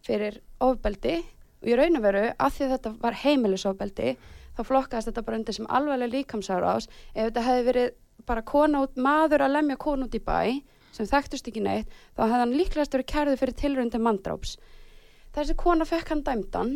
fyrir 0.05 0.37
ofbeldi. 0.61 1.15
Og 1.59 1.71
í 1.71 1.75
raun 1.75 1.97
og 1.97 2.05
veru 2.05 2.27
að 2.29 2.53
því 2.55 2.65
að 2.65 2.73
þetta 2.75 2.91
var 3.01 3.17
heimilisofbeldi 3.23 4.11
þá 4.59 4.63
flokkaðist 4.67 5.11
þetta 5.11 5.25
bara 5.27 5.39
undir 5.39 5.55
sem 5.55 5.69
alveglega 5.71 6.13
líkamsára 6.17 6.75
ás 6.75 6.89
ef 7.13 7.29
þetta 7.29 7.45
hefði 7.47 7.67
verið 7.69 7.95
bara 8.27 8.43
út, 8.83 8.99
maður 8.99 9.45
að 9.45 9.55
lemja 9.55 9.79
konu 9.79 10.09
út 10.09 10.17
í 10.17 10.19
bæ 10.19 10.59
sem 10.91 11.07
þekktust 11.07 11.47
ekki 11.47 11.63
neitt 11.63 11.87
þá 12.17 12.25
hefði 12.25 12.43
hann 12.43 12.57
líklegast 12.59 12.93
verið 12.93 13.11
kærðu 13.13 13.39
fyrir 13.39 13.57
tilröndi 13.61 14.01
mandráps 14.03 14.57
þessi 15.35 15.55
kona 15.57 15.85
fekk 15.87 16.13
hann 16.13 16.23
dæmdan. 16.25 16.73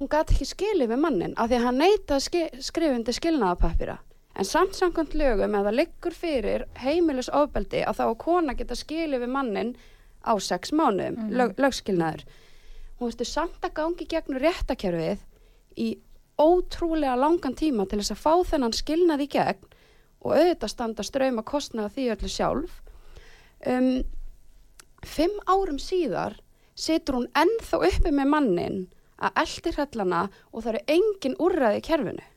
Hún 0.00 0.08
gæti 0.10 0.34
ekki 0.34 0.48
skilið 0.48 0.94
við 0.94 1.02
mannin 1.02 1.34
af 1.36 1.50
því 1.50 1.58
að 1.58 1.66
hann 1.66 1.80
neitaði 1.82 2.24
ski, 2.24 2.44
skrifundi 2.64 3.14
skilnaðapappira 3.14 3.98
en 4.40 4.48
samt 4.48 4.76
samkvæmt 4.78 5.16
lögum 5.18 5.56
ef 5.58 5.66
það 5.66 5.76
liggur 5.76 6.16
fyrir 6.16 6.64
heimilis 6.80 7.28
ofbeldi 7.36 7.82
að 7.84 7.98
þá 7.98 8.04
að 8.06 8.20
kona 8.22 8.54
geta 8.56 8.78
skilið 8.78 9.24
við 9.26 9.34
mannin 9.34 9.72
á 10.24 10.32
sex 10.40 10.72
mánuðum, 10.72 11.16
mm 11.16 11.34
lög, 11.36 11.52
lögskilnaður. 11.60 12.24
Hún 13.00 13.10
veistu 13.10 13.26
samt 13.28 13.64
að 13.64 13.76
gangi 13.76 14.06
gegnum 14.08 14.40
réttakerfið 14.40 15.20
í 15.76 15.90
ótrúlega 16.40 17.18
langan 17.18 17.56
tíma 17.58 17.86
til 17.88 18.00
þess 18.00 18.14
að 18.14 18.22
fá 18.24 18.34
þennan 18.52 18.76
skilnað 18.76 19.24
í 19.26 19.28
gegn 19.34 19.66
og 20.20 20.36
auðvitað 20.36 20.72
standa 20.72 21.04
ströym 21.06 21.40
að 21.40 21.48
kostnaða 21.50 21.92
því 21.94 22.06
öllu 22.14 22.30
sjálf. 22.30 22.72
Um, 23.68 23.90
fimm 25.04 25.36
árum 25.48 25.80
síðar 25.80 26.38
situr 26.76 27.20
hún 27.20 27.30
ennþá 27.36 27.82
uppi 27.88 28.12
með 28.12 28.32
mannin 28.32 28.80
að 29.20 29.42
eldir 29.44 29.76
hrællana 29.76 30.26
og 30.50 30.64
það 30.64 30.72
eru 30.72 30.84
engin 30.96 31.40
úrræði 31.44 31.80
í 31.80 31.86
kerfinu 31.88 32.28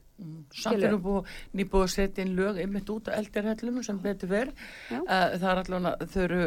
Samt 0.53 0.83
erum 0.83 1.01
búið, 1.03 1.31
nýbúið 1.57 1.85
að 1.87 1.93
setja 1.95 2.25
inn 2.25 2.35
lög 2.37 2.59
einmitt 2.61 2.89
út 2.93 3.07
af 3.09 3.17
eldirhellum 3.17 3.79
sem 3.85 3.99
betur 4.03 4.29
verð. 4.31 4.53
Uh, 4.91 5.07
það 5.09 5.47
er 5.51 5.61
allavega, 5.63 6.09
þau 6.13 6.21
eru 6.27 6.41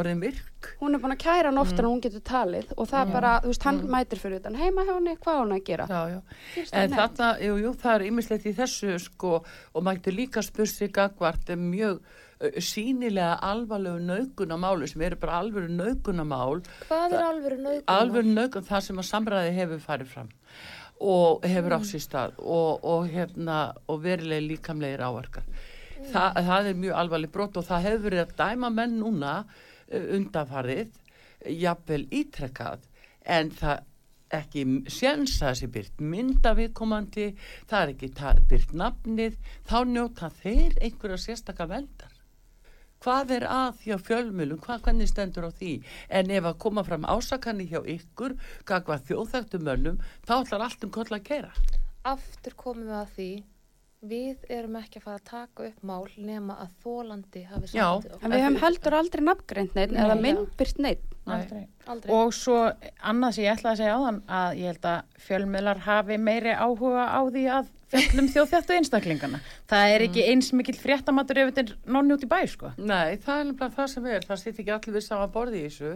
orðin 0.00 0.22
virk. 0.22 0.70
hún 0.80 0.94
er 0.94 1.02
búin 1.02 1.14
að 1.14 1.20
kæra 1.22 1.50
hann 1.52 1.60
oftar 1.62 1.84
en 1.84 1.90
hún 1.92 2.00
getur 2.02 2.22
talið 2.26 2.72
og 2.76 2.88
það 2.90 3.00
er 3.02 3.12
bara, 3.14 3.32
þú 3.44 3.52
veist, 3.52 3.66
hann 3.68 3.82
mætir 3.94 4.22
fyrir 4.22 4.40
utan. 4.40 4.56
Heima 4.58 4.86
hjá 4.86 4.94
henni, 4.96 5.16
hvað 5.22 5.36
á 5.36 5.40
hann 5.42 5.56
að 5.58 5.64
gera? 5.68 5.86
Já, 5.90 6.00
já. 6.14 6.64
En 6.72 6.96
þarna, 6.96 7.28
jú, 7.46 7.58
jú, 7.62 7.74
það 7.82 7.94
er 7.94 8.06
ýmislegt 8.08 8.48
í 8.48 8.54
þessu 8.58 8.96
sko 9.08 9.34
og 9.74 9.92
getur 10.08 10.16
líka 10.16 10.42
spurt 10.42 10.72
sig 10.72 10.92
gagvart 10.94 11.50
um 11.54 11.68
mjög 11.72 12.00
uh, 12.00 12.58
sínilega 12.62 13.36
alvarlegu 13.42 14.00
naukunamálu 14.08 14.88
sem 14.88 15.02
eru 15.02 15.16
bara 15.20 15.38
alvöru 15.42 15.68
naukunamál 15.68 16.62
Hvað 16.88 17.14
er 17.18 17.24
alvöru 17.28 17.60
nauðgun? 17.62 17.88
alvöru 17.94 18.34
naukun 18.34 18.68
það 18.68 18.84
sem 18.88 19.02
að 19.02 19.08
samræði 19.12 19.54
hefur 19.58 19.84
farið 19.84 20.12
fram 20.14 20.30
og 21.00 21.44
hefur 21.46 21.78
á 21.78 21.80
sér 21.86 22.02
stað 22.02 22.38
og, 22.42 22.84
og, 22.84 23.08
hérna, 23.10 23.58
og 23.86 24.02
verilega 24.02 24.46
líkamlegir 24.46 25.04
áverkar. 25.04 25.46
Þa, 26.12 26.24
það 26.46 26.70
er 26.70 26.80
mjög 26.82 27.00
alvarleg 27.02 27.34
brot 27.34 27.58
og 27.58 27.66
það 27.66 27.86
hefur 27.88 28.04
verið 28.06 28.24
að 28.24 28.34
dæma 28.38 28.70
menn 28.74 28.98
núna 29.00 29.34
uh, 29.44 30.06
undanfarið, 30.18 30.92
jafnvel 31.58 32.04
ítrekkað, 32.14 32.84
en 33.28 33.50
það 33.54 33.84
ekki 34.38 34.64
sjensa 34.92 35.52
þessi 35.52 35.70
byrt 35.72 36.02
mynda 36.04 36.52
viðkomandi, 36.58 37.30
það 37.70 37.82
er 37.82 37.94
ekki 37.94 38.10
byrt 38.50 38.74
nafnið, 38.76 39.38
þá 39.68 39.78
njóta 39.88 40.30
þeir 40.42 40.76
einhverja 40.82 41.20
sérstaka 41.22 41.68
vendar 41.70 42.07
hvað 43.04 43.34
er 43.38 43.46
að 43.48 43.82
hjá 43.86 43.96
fjölmjölum, 44.08 44.62
hvað 44.64 44.86
hvernig 44.86 45.10
stendur 45.10 45.48
á 45.48 45.52
því? 45.52 45.74
En 46.08 46.32
ef 46.34 46.48
að 46.50 46.58
koma 46.64 46.84
fram 46.86 47.06
ásakanni 47.08 47.68
hjá 47.70 47.80
ykkur, 47.82 48.38
hvað 48.68 48.88
hvað 48.88 49.04
þjóðþægtum 49.10 49.68
mönnum, 49.68 50.00
þá 50.26 50.34
ætlar 50.40 50.66
allt 50.66 50.88
um 50.88 50.94
koll 50.94 51.12
að 51.12 51.28
kera 51.28 51.52
Aftur 52.08 52.54
komum 52.56 52.88
við 52.88 52.98
að 52.98 53.14
því, 53.16 53.30
við 54.08 54.50
erum 54.54 54.76
ekki 54.78 55.00
að 55.00 55.06
fara 55.08 55.18
að 55.18 55.28
taka 55.28 55.68
upp 55.68 55.86
mál 55.90 56.06
nema 56.16 56.58
að 56.62 56.74
þólandi 56.84 57.44
hafi 57.48 57.70
Já. 57.74 57.88
en 57.98 58.32
við 58.32 58.44
höfum 58.44 58.60
heldur 58.62 58.98
aldrei 59.00 59.22
nafngreint 59.26 59.78
neitt 59.78 59.94
eða 59.94 60.18
myndbyrt 60.22 60.82
neitt 60.82 61.08
Aldrei. 61.28 61.64
Aldrei. 61.86 62.12
Og 62.14 62.30
svo 62.32 62.56
annað 63.04 63.34
sem 63.36 63.44
ég 63.44 63.56
ætlaði 63.58 63.74
að 63.74 63.80
segja 63.82 63.96
áðan 63.98 64.20
að 64.38 64.60
ég 64.60 64.70
held 64.72 64.86
að 64.88 65.18
fjölmiðlar 65.26 65.82
hafi 65.84 66.18
meiri 66.22 66.54
áhuga 66.56 67.04
á 67.12 67.20
því 67.28 67.44
að 67.58 67.74
fjallum 67.92 68.28
þjóðþjáttu 68.34 68.76
einstaklingana. 68.78 69.40
Það 69.70 69.92
er 69.94 70.04
ekki 70.08 70.24
eins 70.32 70.52
mikill 70.56 70.76
fréttamatur 70.78 71.42
ef 71.42 71.50
þetta 71.52 71.64
er 71.64 71.74
nonni 71.96 72.16
út 72.16 72.24
í 72.26 72.30
bæ, 72.30 72.38
sko. 72.52 72.72
Nei, 72.78 73.16
það 73.24 73.40
er 73.42 73.50
nefnilega 73.50 73.76
það 73.78 73.92
sem 73.94 74.08
er, 74.12 74.26
það 74.28 74.42
sitt 74.44 74.62
ekki 74.62 74.74
allir 74.76 74.98
við 74.98 75.06
sama 75.08 75.28
borði 75.32 75.62
í 75.62 75.68
þessu 75.68 75.92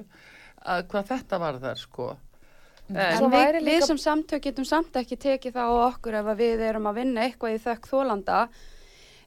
að 0.73 0.85
hvað 0.93 1.09
þetta 1.13 1.41
var 1.43 1.59
þar 1.63 1.81
sko. 1.83 2.11
En 2.93 3.17
Svo 3.17 3.29
við, 3.31 3.39
væri 3.39 3.61
við 3.63 3.69
líka- 3.79 3.87
sem 3.89 3.99
samtök 4.03 4.43
getum 4.49 4.65
samt 4.69 4.97
ekki 5.01 5.17
tekið 5.17 5.55
það 5.57 5.71
á 5.71 5.75
okkur 5.89 6.17
ef 6.21 6.31
að 6.33 6.41
við 6.43 6.65
erum 6.69 6.89
að 6.91 6.99
vinna 7.01 7.27
eitthvað 7.29 7.55
í 7.55 7.61
þökk 7.63 7.89
þólanda 7.89 8.39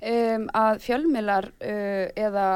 um, 0.05 0.43
að 0.59 0.82
fjölmiðlar 0.84 1.47
uh, 1.49 2.05
eða, 2.20 2.47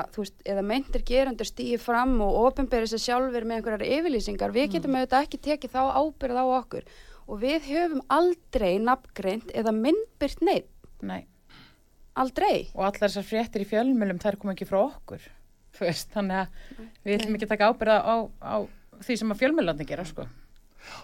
eða 0.45 0.65
meintir 0.65 1.05
gerandur 1.07 1.47
stýi 1.49 1.79
fram 1.81 2.17
og 2.25 2.35
ofinberi 2.49 2.89
sér 2.91 3.01
sjálfur 3.05 3.47
með 3.47 3.61
einhverjar 3.61 3.87
yfirlýsingar, 3.99 4.53
við 4.53 4.75
getum 4.75 4.97
auðvitað 4.99 5.25
ekki 5.25 5.41
tekið 5.47 5.73
þá 5.77 5.81
ábyrð 6.03 6.41
á 6.43 6.45
okkur 6.59 6.89
og 7.29 7.41
við 7.43 7.67
höfum 7.69 8.01
aldrei 8.11 8.79
nafngreint 8.81 9.51
eða 9.53 9.73
myndbyrt 9.75 10.41
neitt, 10.45 10.71
Nei. 11.05 11.21
aldrei 12.17 12.69
Og 12.73 12.83
allar 12.87 13.05
þessar 13.05 13.27
fréttir 13.27 13.63
í 13.63 13.69
fjölmiðlum, 13.69 14.19
þær 14.21 14.39
kom 14.41 14.53
ekki 14.55 14.67
frá 14.67 14.81
okkur. 14.81 15.23
Þú 15.77 15.85
veist, 15.85 16.09
þannig 16.15 16.41
að 16.41 16.83
við 17.05 17.15
ætlum 17.19 17.37
ekki 17.37 17.47
að 17.47 17.53
taka 17.53 17.69
ábyrða 17.69 17.97
á, 18.01 18.15
á 18.41 18.55
því 19.05 19.19
sem 19.21 19.33
að 19.33 19.41
fjölmiðlarnir 19.43 19.89
gera, 19.89 20.05
sko. 20.09 20.25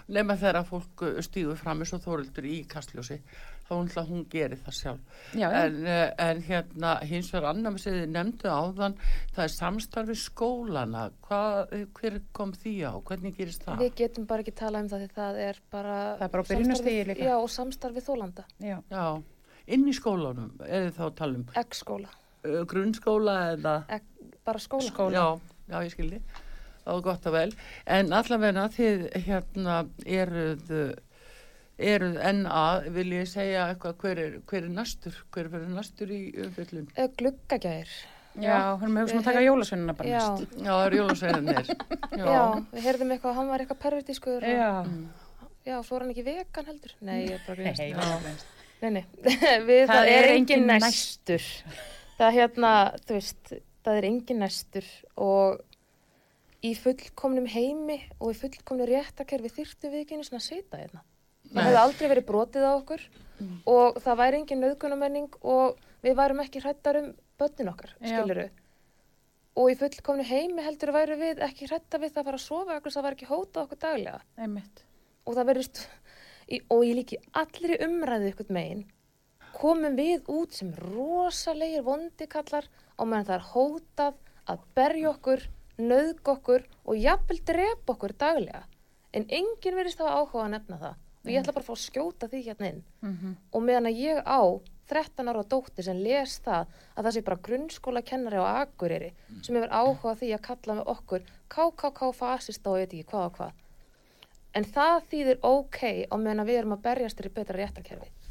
nema 0.10 0.38
þegar 0.40 0.62
að 0.62 0.70
fólk 0.72 1.04
stíður 1.28 1.60
fram 1.62 1.84
eins 1.84 1.94
og 1.94 2.02
þóruldur 2.04 2.48
í 2.50 2.64
kastljósi 2.72 3.20
þá 3.66 3.72
hún, 3.74 3.90
hún 4.10 4.24
gerir 4.30 4.60
það 4.62 4.76
sjálf 4.78 5.20
Já, 5.34 5.46
já. 5.50 5.62
en, 5.66 5.78
eh, 5.90 6.14
en 6.28 6.42
hérna 6.46 6.92
hins 7.10 7.32
vegar 7.34 7.50
annar 7.50 7.78
sem 7.82 7.96
þið 7.98 8.12
nefndu 8.14 8.52
áðan 8.54 8.98
það 9.36 9.44
er 9.48 9.54
samstarfi 9.56 10.18
skólana 10.22 11.06
Hvað, 11.26 11.74
hver 11.98 12.20
kom 12.38 12.54
því 12.54 12.76
á, 12.86 12.94
hvernig 13.10 13.38
gerist 13.40 13.66
það? 13.66 13.82
Við 13.82 13.96
getum 14.04 14.28
bara 14.30 14.46
ekki 14.46 14.56
talað 14.60 14.86
um 14.86 14.92
það 14.94 15.06
því 15.06 15.10
það 15.18 15.40
er 15.48 15.62
bara... 15.74 15.96
Það 16.20 16.28
er 16.28 16.34
bara 16.36 16.48
samstarfið- 16.52 17.10
líka. 17.10 17.26
Já, 17.26 17.36
og 17.40 17.50
samstarfið 17.56 18.08
þólanda, 18.10 18.46
Já. 18.62 18.78
Já, 18.94 19.06
inn 19.68 19.88
í 19.90 19.96
skólanum 19.98 20.52
er 20.68 20.86
þið 20.90 20.98
þá 21.00 21.06
að 21.08 21.16
tala 21.22 21.40
um 21.40 21.46
eggskóla, 21.64 22.10
uh, 22.46 22.60
grunnskóla 22.70 23.38
eða 23.56 23.76
egg, 23.98 24.10
bara 24.46 24.62
skóla. 24.62 24.90
Skóla. 24.92 25.14
Já, 25.18 25.56
já, 25.74 25.78
ég 25.88 25.96
skildi. 25.96 26.22
Það 26.86 26.94
var 27.00 27.02
gott 27.08 27.24
að 27.26 27.34
vel. 27.34 27.52
En 27.98 28.14
allavegna 28.14 28.68
þið 28.70 29.06
hérna 29.26 29.78
eruð, 30.06 30.68
eruð 31.78 32.18
enn 32.24 32.46
að, 32.48 32.90
vil 32.96 33.08
ég 33.18 33.28
segja 33.30 33.66
eitthvað, 33.72 33.96
hver 34.04 34.22
er, 34.24 34.36
hver 34.48 34.64
er 34.64 34.74
næstur? 34.76 35.18
Hver 35.34 35.46
er 35.48 35.54
fyrir 35.56 35.74
næstur 35.76 36.14
í 36.16 36.20
umfyllun? 36.46 36.88
Uh, 36.96 37.10
Gluggagæðir. 37.20 37.96
Já, 38.36 38.56
hún 38.80 38.90
er 38.90 38.92
með 38.92 39.06
hugsa 39.06 39.16
um 39.16 39.22
að 39.22 39.28
taka 39.30 39.44
jólasveinuna 39.46 39.94
bara 39.96 40.10
Já, 40.12 40.24
næst. 40.36 40.56
Já, 40.66 40.72
það 40.72 40.86
er 40.88 40.96
jólasveinarnir. 41.00 41.70
já, 42.20 42.42
við 42.74 42.88
heyrðum 42.90 43.14
eitthvað, 43.16 43.38
hann 43.40 43.52
var 43.54 43.64
eitthvað 43.64 43.80
pervertískur. 43.86 44.42
og- 44.42 44.50
Já. 44.52 44.72
Já, 45.66 45.78
svo 45.82 45.96
er 45.98 46.04
hann 46.04 46.12
ekki 46.14 46.26
vegan 46.28 46.68
heldur. 46.70 46.92
Nei, 47.02 47.16
ég 47.26 47.38
er 47.40 47.46
bara 47.48 47.64
Nei, 47.64 47.72
grínast. 47.74 48.44
já. 48.44 48.52
Nei, 48.82 48.90
nei, 49.00 49.06
við, 49.70 49.86
það, 49.90 50.10
er 50.12 50.28
engin 50.36 50.68
næstur. 50.70 51.48
Það 52.20 52.28
er 52.28 52.36
hérna, 52.36 52.74
þú 53.08 53.16
veist, 53.18 53.54
það 53.88 53.98
er 54.02 54.08
engin 54.12 54.44
næstur 54.44 54.92
og 55.16 55.64
í 56.66 56.74
fullkomnum 56.78 57.48
heimi 57.50 57.98
og 58.20 58.34
í 58.34 58.38
fullkomnu 58.44 58.86
réttakerfi 58.90 59.52
þyrftu 59.58 59.90
við 59.94 60.04
ekki 60.04 60.20
einu 60.20 60.28
svona 60.28 60.42
að 60.44 60.48
setja 60.52 60.82
hérna. 60.84 61.02
Það 61.54 61.68
hefði 61.68 61.82
aldrei 61.82 62.10
verið 62.12 62.28
brotið 62.30 62.68
á 62.68 62.72
okkur 62.76 63.06
og 63.68 63.98
það 64.04 64.20
væri 64.22 64.40
engin 64.42 64.62
nöðgunamenning 64.64 65.40
og 65.44 65.80
við 66.06 66.18
værum 66.20 66.42
ekki 66.44 66.62
hrættar 66.64 67.00
um 67.02 67.10
börnin 67.40 67.72
okkar, 67.72 67.96
Já. 68.00 68.22
skiluru. 68.22 68.50
og 69.56 69.72
í 69.72 69.78
fullkomnu 69.80 70.24
heimi 70.28 70.64
heldur 70.64 70.92
væri 70.96 71.16
við 71.20 71.42
ekki 71.44 71.68
hrætta 71.70 72.00
við 72.00 72.12
það 72.16 72.22
að 72.22 72.28
fara 72.30 72.40
að 72.40 72.46
sofa 72.46 72.78
okkur 72.80 72.96
það 72.96 73.06
var 73.06 73.16
ekki 73.16 73.30
hótað 73.30 73.64
okkur 73.64 73.80
daglega 73.80 74.20
einmitt. 74.38 74.84
og 75.26 75.36
það 75.36 75.50
verðist 75.52 75.82
í, 76.48 76.62
og 76.70 76.84
ég 76.86 76.96
líki 77.00 77.20
allir 77.34 77.76
í 77.76 77.82
umræðu 77.88 78.32
ykkur 78.32 78.52
megin 78.56 78.86
komum 79.56 79.96
við 79.96 80.28
út 80.32 80.56
sem 80.56 80.74
rosalegir 80.76 81.86
vondikallar 81.88 82.68
og 82.98 83.08
meðan 83.08 83.30
það 83.30 83.36
er 83.38 83.48
hótað 83.54 84.20
að 84.46 84.66
berja 84.76 85.10
okkur, 85.10 85.46
nöðg 85.80 86.30
okkur 86.36 86.68
og 86.86 87.00
jafnvel 87.00 87.40
drepa 87.48 87.96
okkur 87.96 88.14
daglega 88.20 88.64
en 89.16 89.26
enginn 89.32 89.80
verðist 89.80 90.04
hafa 90.04 90.20
áhuga 90.20 90.46
að 90.46 90.54
nefna 90.58 90.80
það 90.84 91.02
og 91.26 91.32
ég 91.34 91.42
ætla 91.42 91.56
bara 91.56 91.66
að 91.66 91.70
fá 91.70 91.76
að 91.76 91.84
skjóta 91.84 92.30
því 92.32 92.42
hérna 92.46 92.72
inn. 92.72 92.82
Mm 93.02 93.36
og 93.52 93.62
meðan 93.66 93.90
að 93.90 94.02
ég 94.04 94.22
á 94.26 94.42
13 94.86 95.30
ára 95.32 95.44
dóttir 95.44 95.84
sem 95.84 95.98
les 95.98 96.40
það 96.46 96.68
að 96.96 97.04
það 97.04 97.14
sé 97.16 97.22
bara 97.22 97.44
grunnskóla 97.48 98.02
kennari 98.06 98.38
á 98.38 98.46
Akureyri 98.62 99.14
sem 99.42 99.56
hefur 99.56 99.74
áhuga 99.74 100.14
á 100.14 100.20
því 100.20 100.34
að 100.36 100.46
kalla 100.48 100.76
með 100.76 100.92
okkur 100.94 101.22
KKK 101.50 102.12
fasista 102.14 102.70
og 102.70 102.78
ég 102.78 102.86
veit 102.86 102.94
ekki 102.94 103.10
hvað 103.12 103.26
og 103.26 103.38
hvað. 103.40 103.54
En 104.56 104.64
það 104.64 105.00
þýðir 105.12 105.40
ok 105.42 105.82
á 106.14 106.16
meðan 106.18 106.44
að 106.44 106.50
við 106.52 106.60
erum 106.60 106.78
að 106.78 106.86
berjast 106.86 107.18
fyrir 107.18 107.34
betra 107.34 107.58
réttarkerfi 107.58 108.25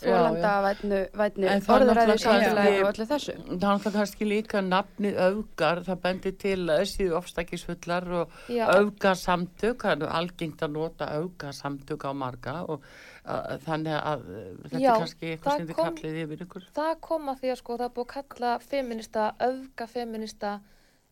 þólanda 0.00 0.52
vætnu, 0.64 1.00
náttúrulega 1.16 2.16
samfélagi 2.22 2.80
og 2.80 2.90
öllu 2.90 3.06
þessu 3.10 3.34
Það 3.36 3.52
er 3.52 3.60
náttúrulega 3.60 3.94
kannski 3.98 4.28
líka 4.28 4.62
nafnið 4.64 5.20
öfgar, 5.26 5.82
það 5.86 6.00
bendir 6.06 6.34
til 6.40 6.56
að 6.64 6.82
þessi 6.82 7.06
ofstakisfullar 7.20 8.08
og 8.20 8.40
Já. 8.48 8.64
öfgasamtök, 8.78 9.84
það 9.86 10.04
er 10.06 10.16
algengt 10.20 10.64
að 10.66 10.74
nota 10.78 11.10
öfgasamtök 11.20 12.06
á 12.08 12.12
marga 12.16 12.56
og 12.64 12.80
uh, 12.80 13.56
þannig 13.66 13.96
að 13.98 14.26
uh, 14.26 14.42
þetta 14.64 14.82
Já, 14.82 14.90
er 14.94 15.04
kannski 15.04 15.30
eitthvað 15.34 15.56
sem 15.60 15.70
þið 15.70 15.80
kallið 15.82 16.18
yfir 16.24 16.44
ykkur. 16.46 16.66
það 16.80 16.92
kom 17.08 17.30
að 17.32 17.40
því 17.44 17.52
að 17.54 17.60
sko 17.62 17.78
það 17.82 17.94
búið 17.98 18.10
að 18.10 18.28
kalla 18.30 18.52
feminista, 18.64 19.30
öfga 19.50 19.88
feminista 19.90 20.52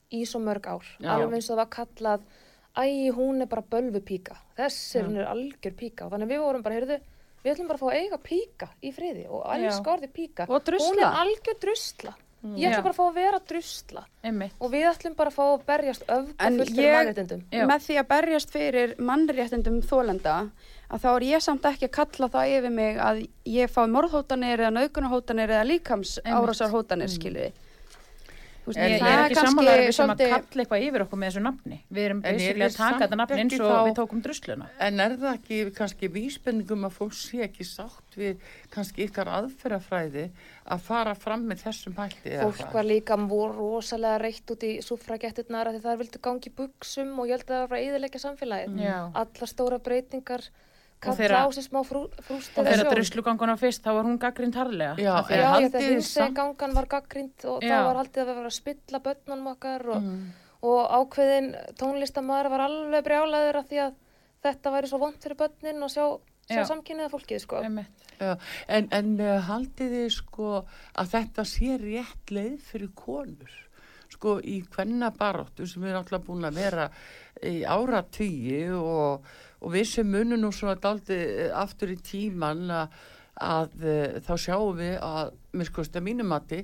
í 0.09 0.25
svo 0.25 0.41
mörg 0.41 0.69
ár 0.73 0.93
alveg 1.05 1.39
eins 1.39 1.51
og 1.51 1.55
það 1.57 1.63
var 1.63 1.73
kallað 1.77 2.29
æ, 2.79 3.11
hún 3.13 3.43
er 3.43 3.49
bara 3.51 3.65
bölvu 3.71 4.01
píka 4.01 4.39
þessi 4.57 5.01
Já. 5.03 5.05
hún 5.05 5.19
er 5.21 5.29
algjör 5.29 5.75
píka 5.77 6.07
og 6.07 6.15
þannig 6.15 6.29
að 6.29 6.33
við 6.33 6.45
vorum 6.47 6.65
bara, 6.65 6.79
heyrðu, 6.79 6.99
við 7.49 7.57
ætlum 7.57 7.69
bara 7.73 7.79
að 7.79 7.83
fá 7.83 7.91
að 7.91 7.99
eiga 7.99 8.23
píka 8.29 8.71
í 8.85 8.95
friði 8.95 9.27
og 9.29 9.45
elska 9.57 9.93
orðið 9.97 10.17
píka. 10.21 10.49
Og 10.49 10.65
drusla. 10.69 10.89
hún 10.89 11.05
er 11.05 11.21
algjör 11.25 11.61
drusla. 11.65 12.15
Ég 12.55 12.71
ætlum 12.71 12.85
bara 12.87 12.95
að 12.95 12.99
fá 13.01 13.05
að 13.09 13.15
vera 13.19 13.39
drusla. 13.51 14.03
Einmitt. 14.23 14.53
og 14.61 14.71
við 14.71 14.85
ætlum 14.93 15.15
bara 15.19 15.33
að 15.33 15.35
fá 15.35 15.45
að 15.49 15.63
berjast 15.67 16.05
öfga 16.07 16.47
En 16.47 16.59
fullt 16.61 16.75
fyrir 16.77 16.93
mannréttindum 16.95 17.41
með 17.71 17.87
því 17.87 17.97
að 17.99 18.09
berjast 18.13 18.53
fyrir 18.55 18.93
mannréttindum 18.99 19.81
þólenda 19.83 20.35
að 20.89 21.03
þá 21.03 21.09
er 21.15 21.27
ég 21.29 21.43
samt 21.45 21.67
ekki 21.69 21.89
að 21.89 21.97
kalla 21.99 22.29
það 22.33 22.53
yfir 22.57 22.75
mig 22.77 23.01
að 23.03 23.23
ég 23.45 23.73
fái 23.73 23.87
morðhótanir 23.93 24.63
eða 24.63 24.71
naukunahótanir 24.77 25.51
eða 25.51 25.67
líkams 25.67 26.19
Einmitt. 26.23 26.39
árásarhótanir 26.39 27.11
skilji 27.13 27.51
Þú 27.51 27.68
veist, 28.69 28.79
Ég, 28.79 28.95
ég 28.95 29.07
er 29.09 29.23
ekki 29.25 29.39
sammálaður 29.41 29.83
við 29.83 29.97
sem 29.99 30.13
að 30.13 30.23
kalla 30.23 30.63
eitthvað 30.65 30.85
yfir 30.89 31.05
okkur 31.05 31.21
með 31.23 31.31
þessu 31.33 31.43
nafni. 31.45 31.79
Við 31.89 32.05
erum 32.05 32.21
er 32.23 32.37
basically 32.39 32.67
að 32.69 32.77
taka 32.79 33.01
þetta 33.05 33.19
nafni 33.23 33.41
eins 33.43 33.57
og 33.59 33.73
þá- 33.73 33.87
við 33.89 33.97
tókum 33.99 34.23
drusluna. 34.27 34.69
En 34.89 35.01
er 35.05 35.17
það 35.19 35.35
ekki 35.39 35.59
kannski 35.79 36.11
vísbendingum 36.19 36.87
að 36.89 36.97
fólk 36.99 37.17
sé 37.19 37.43
ekki 37.49 37.67
sátt 37.69 38.19
við 38.19 38.37
kannski 38.75 39.07
ykkar 39.09 39.33
aðferðafræði 39.39 40.29
að 40.69 40.81
fara 40.85 41.15
fram 41.15 41.47
með 41.49 41.63
þessum 41.65 41.97
hætti? 41.99 42.35
eða 42.37 42.49
fólk 42.53 42.73
var 42.77 42.85
líka 42.85 43.17
voru 43.29 43.57
rosalega 43.59 44.21
reitt 44.23 44.51
út 44.53 44.63
í 44.69 44.73
suffragetturnar 44.85 45.71
að 45.71 45.79
því 45.79 45.83
það 45.87 46.01
vildu 46.03 46.23
gangi 46.23 46.51
í 46.51 46.55
buksum 46.59 47.13
og 47.19 47.29
ég 47.29 47.39
held 47.39 47.49
að 47.49 47.55
það 47.55 47.69
var 47.69 47.79
að 47.79 47.87
eðilegja 47.89 48.21
samfélagið 48.25 48.81
Já. 48.85 48.99
allar 49.15 49.49
stóra 49.53 49.79
breytingar 49.79 50.49
kalla 51.01 51.17
þeirra- 51.17 51.43
á 51.45 51.49
sér 51.55 51.65
smá 51.69 51.81
frú, 51.87 52.03
Og 52.09 52.25
frústið 52.27 52.67
þegar 52.69 52.91
drusluganguna 52.95 53.57
fyrst, 53.59 53.83
þá 53.85 53.91
var 53.95 54.05
hún 54.05 54.19
gaggrind 54.19 54.55
harlega. 54.59 54.97
Já, 54.99 55.15
Já, 55.29 55.53
haldið 55.53 55.63
ég 55.63 55.71
þegar 55.71 55.83
þið 55.83 55.95
hins 55.95 56.11
samt- 56.15 56.35
gangan 56.37 56.75
var 56.75 56.87
gaggrind 56.87 57.45
og 57.45 57.63
Já. 57.63 57.69
það 57.71 57.85
var 57.89 57.97
haldið 58.03 58.23
að 58.23 58.35
vera 58.35 58.47
að 58.53 58.57
spilla 58.59 59.01
börnunum 59.01 59.47
okkar 59.55 59.89
og, 59.89 60.03
Mm. 60.03 60.33
og 60.63 60.91
ákveðin 60.99 61.49
tónlistamæður 61.79 62.51
var 62.51 62.61
alveg 62.69 63.05
brjálaður 63.05 63.57
af 63.63 63.69
því 63.69 63.79
að 63.87 63.95
þetta 64.45 64.73
væri 64.75 64.89
svo 64.89 64.99
vond 64.99 65.15
fyrir 65.23 65.37
börnin 65.37 65.83
og 65.83 65.91
sjá, 65.91 66.19
sjá 66.49 66.63
Já. 66.63 66.65
samkynniða 66.67 67.11
fólkið 67.11 67.41
sko. 67.41 67.63
Já, 68.21 68.37
en, 68.69 68.89
en 68.91 69.21
uh, 69.21 69.41
haldið 69.47 69.91
þið 69.95 70.11
sko 70.11 70.65
að 70.97 71.07
þetta 71.15 71.45
sé 71.47 71.79
rétt 71.79 72.31
leið 72.35 72.59
fyrir 72.61 72.91
konur 72.97 73.51
sko 74.19 74.39
í 74.43 74.61
hvenna 74.75 75.13
baróttu 75.15 75.67
sem 75.71 75.87
er 75.87 76.01
alltaf 76.01 76.27
búin 76.27 76.49
að 76.49 76.59
vera 76.59 76.89
í 77.47 77.61
áratvíi 77.63 78.67
og, 78.75 79.29
og 79.63 79.77
við 79.77 79.87
sem 79.93 80.11
munum 80.11 80.43
nú 80.43 80.51
svona 80.55 80.79
daldi 80.83 81.19
aftur 81.55 81.95
í 81.95 81.99
tíman 82.03 82.67
að, 82.75 82.97
að 83.39 83.85
uh, 83.87 84.17
þá 84.27 84.33
sjáum 84.43 84.79
við 84.81 84.97
að 84.99 85.37
mér 85.55 85.69
skoðist 85.71 85.99
að 85.99 86.07
mínumati 86.09 86.59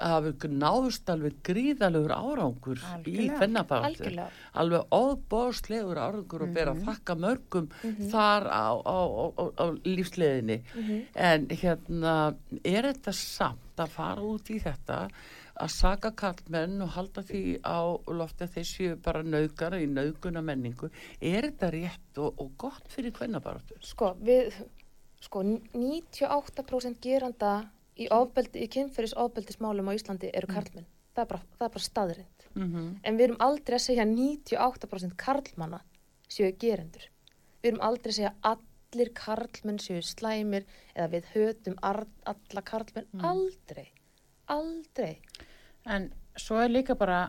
að 0.00 0.28
við 0.30 0.44
náðust 0.56 1.10
alveg 1.12 1.40
gríðalegur 1.44 2.14
árangur 2.14 2.78
í 2.78 2.86
Algjörlega. 2.94 3.40
hvenna 3.40 3.64
baróttu 3.68 3.90
Algjörlega. 4.06 4.28
alveg 4.62 4.94
óbóðslegur 4.96 6.00
árangur 6.00 6.46
og 6.46 6.54
ber 6.56 6.70
að 6.72 6.80
þakka 6.86 7.18
mörgum 7.26 7.66
þar 8.14 8.48
á, 8.48 8.66
á, 8.80 8.98
á, 9.02 9.24
á, 9.34 9.44
á 9.60 9.64
lífsleðinni 9.84 10.60
en 11.26 11.50
hérna 11.50 12.14
er 12.62 12.88
þetta 12.92 13.16
samt 13.18 13.82
að 13.82 13.92
fara 13.98 14.24
út 14.30 14.48
í 14.54 14.62
þetta 14.62 15.02
að 15.60 15.72
saka 15.74 16.10
kallmenn 16.16 16.80
og 16.84 16.92
halda 16.96 17.22
því 17.26 17.42
á 17.62 17.80
lofti 18.08 18.46
að 18.46 18.54
þeir 18.56 18.68
séu 18.70 18.96
bara 19.04 19.22
nauðgar 19.24 19.76
í 19.78 19.88
nauðguna 19.90 20.42
menningu 20.44 20.90
er 21.20 21.48
þetta 21.48 21.70
rétt 21.74 22.20
og, 22.22 22.40
og 22.40 22.54
gott 22.60 22.88
fyrir 22.92 23.14
kvennabaratu? 23.16 23.76
Sko, 23.84 24.14
við, 24.24 24.54
sko, 25.24 25.44
98% 25.44 27.00
geranda 27.04 27.52
í, 27.96 28.08
ofbeldi, 28.08 28.64
í 28.64 28.70
kynferðis 28.72 29.16
ofbeldismálum 29.20 29.92
á 29.92 29.96
Íslandi 29.96 30.32
eru 30.32 30.50
karlmenn. 30.50 30.88
Það 31.14 31.22
er 31.24 31.30
bara, 31.32 31.46
það 31.58 31.66
er 31.66 31.74
bara 31.76 31.88
staðrind. 31.88 32.48
Mm 32.54 32.66
En 33.04 33.16
við 33.16 33.24
erum 33.24 33.40
aldrei 33.40 33.76
að 33.76 33.86
segja 33.86 34.04
98% 34.04 35.16
karlmanna 35.16 35.80
séu 36.28 36.52
gerendur. 36.58 37.06
Við 37.62 37.72
erum 37.72 37.84
aldrei 37.84 38.10
að 38.10 38.16
segja 38.16 38.34
allir 38.42 39.12
karlmenn 39.14 39.78
séu 39.78 40.02
slæmir 40.02 40.66
eða 40.94 41.08
við 41.14 41.24
hötum 41.34 41.76
alla 41.82 42.62
karlmenn. 42.62 43.08
Aldrei. 43.20 43.90
Aldrei. 44.46 45.20
En 45.90 46.08
svo 46.38 46.60
er 46.62 46.70
líka 46.70 46.96
bara, 46.98 47.28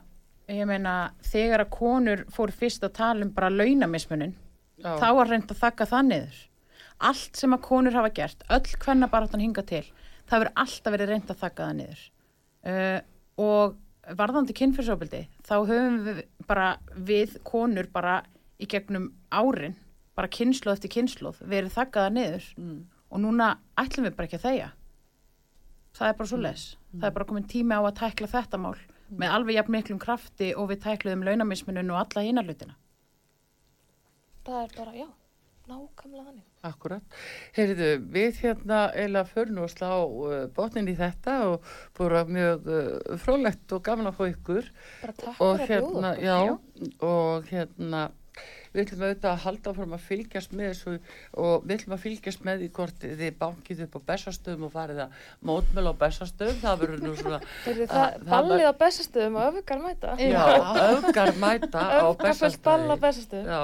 ég 0.51 0.68
meina, 0.70 1.12
þegar 1.26 1.66
að 1.66 1.74
konur 1.74 2.24
fór 2.34 2.53
fyrst 2.53 2.86
að 2.86 2.95
tala 2.99 3.26
um 3.26 3.34
bara 3.34 3.51
launamismunin, 3.53 4.36
Já. 4.82 4.95
þá 5.01 5.07
var 5.18 5.32
reynd 5.32 5.51
að 5.51 5.62
þakka 5.64 5.89
það 5.89 6.09
niður. 6.09 6.41
Allt 7.12 7.39
sem 7.39 7.55
að 7.55 7.64
konur 7.66 7.97
hafa 7.97 8.12
gert, 8.14 8.43
öll 8.53 8.76
hvenna 8.84 9.09
bara 9.09 9.30
hann 9.32 9.41
hinga 9.41 9.64
til, 9.66 9.86
það 10.30 10.43
verður 10.43 10.59
alltaf 10.64 10.95
verið 10.95 11.14
reynd 11.14 11.32
að 11.34 11.41
þakka 11.41 11.68
það 11.70 11.80
niður. 11.80 12.03
Uh, 12.62 12.99
og 13.41 13.80
varðandi 14.18 14.55
kynfyrsofbildi, 14.57 15.22
þá 15.47 15.55
höfum 15.59 15.97
við 16.05 16.22
bara, 16.49 16.68
við 16.95 17.39
konur 17.47 17.89
bara 17.93 18.20
í 18.62 18.68
gegnum 18.70 19.09
árin, 19.34 19.78
bara 20.18 20.30
kynsloð 20.30 20.78
eftir 20.78 20.93
kynsloð, 20.93 21.41
verið 21.49 21.74
þakkaða 21.78 22.14
niður. 22.18 22.51
Mm. 22.62 22.80
Og 23.12 23.20
núna 23.26 23.55
ætlum 23.80 24.07
við 24.07 24.16
bara 24.18 24.30
ekki 24.30 24.39
að 24.39 24.45
þegja. 24.45 24.70
Það 25.98 26.08
er 26.08 26.18
bara 26.20 26.30
svo 26.32 26.39
les. 26.42 26.66
Það 26.96 27.08
er 27.10 27.16
bara 27.18 27.28
komin 27.30 27.48
tími 27.52 27.76
á 27.76 27.82
að 27.84 27.98
tækla 28.00 28.30
þetta 28.32 28.60
mál 28.62 28.76
með 29.12 29.34
alveg 29.36 29.58
jafn 29.58 29.74
miklum 29.76 30.00
krafti 30.00 30.54
og 30.56 30.70
við 30.72 30.86
tækluðum 30.86 31.26
launamismunum 31.28 31.89
og 31.92 32.00
alla 32.06 32.24
hina 32.24 32.44
hlutina. 32.48 32.78
Það 34.46 34.62
er 34.62 34.72
bara, 34.78 34.94
já, 34.96 35.08
nákvæmlega 35.70 36.24
þannig. 36.30 36.46
Akkurat. 36.66 37.18
Heyrðu, 37.58 37.89
við 38.14 38.39
hérna 38.44 38.80
eiginlega 38.94 39.30
förum 39.34 39.58
nú 39.58 39.66
að 39.66 39.74
slá 39.74 39.89
uh, 40.06 40.32
botnin 40.56 40.89
í 40.89 40.96
þetta 40.98 41.36
og 41.50 41.68
búið 41.98 42.32
mjög 42.38 42.70
uh, 42.72 43.18
frólægt 43.22 43.76
og 43.76 43.84
gaman 43.86 44.10
að 44.12 44.18
fá 44.20 44.24
ykkur 44.32 44.72
Bara 45.02 45.16
takk 45.20 45.42
og 45.42 45.62
fyrir 45.62 45.62
að 45.62 45.68
hérna, 45.68 46.12
bjóða 46.22 46.42
okkur. 46.48 46.88
já, 46.88 47.08
og 47.12 47.52
hérna 47.52 48.02
við 48.72 48.82
ætlum 48.86 49.02
auðvitað 49.04 49.32
að 49.34 49.42
halda 49.46 49.74
fram 49.76 49.94
að 49.98 50.04
fylgjast 50.08 50.54
með 50.56 50.70
þessu 50.72 50.94
og 51.44 51.66
við 51.68 51.74
ætlum 51.76 51.96
að 51.98 52.04
fylgjast 52.06 52.44
með 52.48 52.62
því 52.64 52.70
hvort 52.78 53.06
þið 53.22 53.34
bankið 53.42 53.82
upp 53.86 53.98
á 54.00 54.02
bestastöðum 54.12 54.64
og 54.68 54.74
farið 54.76 55.02
að 55.04 55.18
mótmjöl 55.50 55.92
á 55.92 55.94
bestastöðum, 56.06 56.60
það 56.64 56.80
verður 56.86 57.04
nú 57.06 57.14
svona 57.20 57.40
Heyrðu, 57.66 57.88
að- 57.90 57.92
það, 57.92 58.28
ballið 58.32 58.66
á 58.72 58.74
bestastöðum 58.86 59.40
og 59.42 59.48
öfgar 59.62 59.84
mæta. 59.84 60.16
já, 60.24 60.46
öfgar 60.96 61.34
mæta 61.44 61.80
á 61.84 62.08
Öfgafullt 62.08 62.62
ball 62.64 62.88
á 62.88 62.96
bestastöðum 62.96 63.04
bestastöðum. 63.04 63.52
Já, 63.52 63.62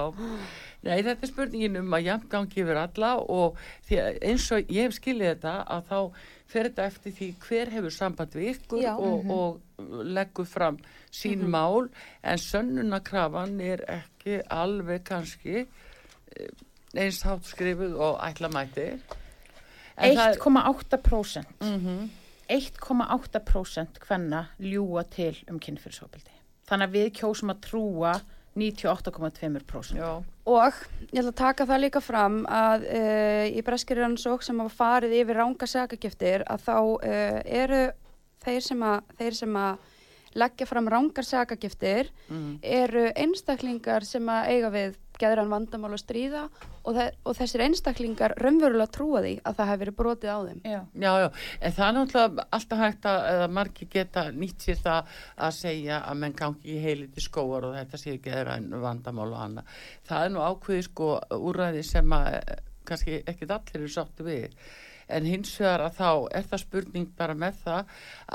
nei 0.88 1.00
þetta 1.08 1.24
er 1.26 1.32
spurningin 1.32 1.80
um 1.80 1.96
að 1.98 2.06
jafn 2.12 2.28
gangi 2.36 2.62
yfir 2.64 2.78
alla 2.84 3.16
og 3.24 3.58
eins 3.90 4.52
og 4.54 4.68
ég 4.70 4.90
hef 4.90 5.00
skilið 5.00 5.32
þetta 5.38 5.56
að 5.78 5.88
þá 5.90 6.00
fer 6.48 6.70
þetta 6.70 6.86
eftir 6.88 7.12
því 7.18 7.28
hver 7.44 7.72
hefur 7.76 7.92
samband 7.96 8.36
við 8.38 8.50
ykkur 8.56 8.82
Já. 8.82 8.94
og, 8.96 9.32
og 9.32 10.04
leggur 10.08 10.46
fram 10.48 10.78
sín 11.12 11.44
mál 11.52 11.90
en 12.24 12.38
sönnunakrafan 12.40 13.60
er 13.62 13.84
ekki 14.00 14.40
alveg 14.50 15.04
kannski 15.08 15.58
eh, 15.66 16.50
eins 16.96 17.22
hátt 17.28 17.44
skrifuð 17.46 17.98
og 18.00 18.20
ætla 18.24 18.48
mæti. 18.50 18.88
En 19.98 20.16
það 20.16 20.32
er- 20.32 20.40
1,8% 20.40 21.46
Mhm. 21.62 22.10
1,8% 22.50 24.00
hvenna 24.08 24.46
ljúa 24.60 25.04
til 25.12 25.36
um 25.52 25.60
kynfyrsofbildi. 25.60 26.32
Þannig 26.68 26.88
að 26.88 26.96
við 26.96 27.10
kjósum 27.20 27.52
að 27.54 27.62
trúa 27.66 28.14
98,2%. 28.58 29.98
Já, 30.00 30.24
Og 30.48 30.74
ég 31.12 31.20
ætla 31.20 31.32
að 31.34 31.40
taka 31.42 31.66
það 31.68 31.82
líka 31.84 32.02
fram 32.04 32.38
að 32.48 32.86
uh, 32.88 33.46
í 33.52 33.64
breskir 33.68 34.00
rannsók 34.02 34.46
sem 34.46 34.60
hafa 34.64 34.76
farið 34.80 35.16
yfir 35.22 35.40
ránga 35.42 35.68
sakagiftir 35.68 36.46
að 36.48 36.64
þá 36.68 36.76
uh, 36.80 37.42
eru 37.46 37.82
þeir 38.46 38.62
sem 38.64 38.84
að, 38.88 39.14
þeir 39.20 39.38
sem 39.42 39.58
að 39.60 39.94
leggja 40.38 40.68
fram 40.70 40.88
rángar 40.92 41.26
sakagiftir 41.26 42.12
Mm. 42.30 42.58
eru 42.62 43.06
einstaklingar 43.16 44.04
sem 44.06 44.28
að 44.30 44.50
eiga 44.52 44.70
við 44.74 44.98
geðran 45.22 45.52
vandamál 45.52 45.92
að 45.94 46.02
stríða 46.02 46.44
og, 46.48 46.92
þe 46.96 47.06
og 47.24 47.38
þessir 47.38 47.64
einstaklingar 47.66 48.36
raunverulega 48.42 48.94
trúa 48.94 49.22
því 49.26 49.34
að 49.42 49.58
það 49.60 49.72
hefur 49.72 49.82
verið 49.84 49.98
brotið 50.02 50.32
á 50.34 50.40
þeim. 50.48 50.62
Já. 50.64 50.80
Já, 50.94 51.12
já, 51.24 51.28
það 51.78 51.84
er 51.88 51.98
náttúrulega 51.98 52.48
alltaf 52.58 52.84
hægt 52.84 53.10
að, 53.12 53.20
eða 53.34 53.50
margir 53.60 53.92
geta 53.94 54.26
nýtt 54.36 54.68
sér 54.68 54.82
það 54.86 55.20
að 55.48 55.56
segja 55.58 56.02
að 56.04 56.22
menn 56.24 56.38
gangi 56.38 56.74
í 56.74 56.82
heiliti 56.84 57.24
skóar 57.24 57.70
og 57.70 57.78
þetta 57.78 58.02
sé 58.02 58.16
ekki 58.18 58.34
eða 58.34 58.58
en 58.62 58.82
vandamál 58.84 59.30
og 59.30 59.40
annað. 59.46 59.78
Það 60.08 60.26
er 60.26 60.36
nú 60.36 60.44
ákveði 60.46 60.88
sko 60.88 61.14
úræði 61.38 61.86
sem 61.88 62.18
að 62.18 62.30
eh, 62.40 62.60
kannski 62.88 63.22
ekkit 63.28 63.56
allir 63.58 63.82
eru 63.82 63.92
sáttu 63.92 64.28
við. 64.28 64.54
En 65.10 65.24
hins 65.26 65.54
vegar 65.60 65.80
að 65.86 65.94
þá 66.02 66.08
er 66.36 66.44
það 66.52 66.60
spurning 66.66 67.06
bara 67.18 67.34
með 67.40 67.60
það 67.64 67.92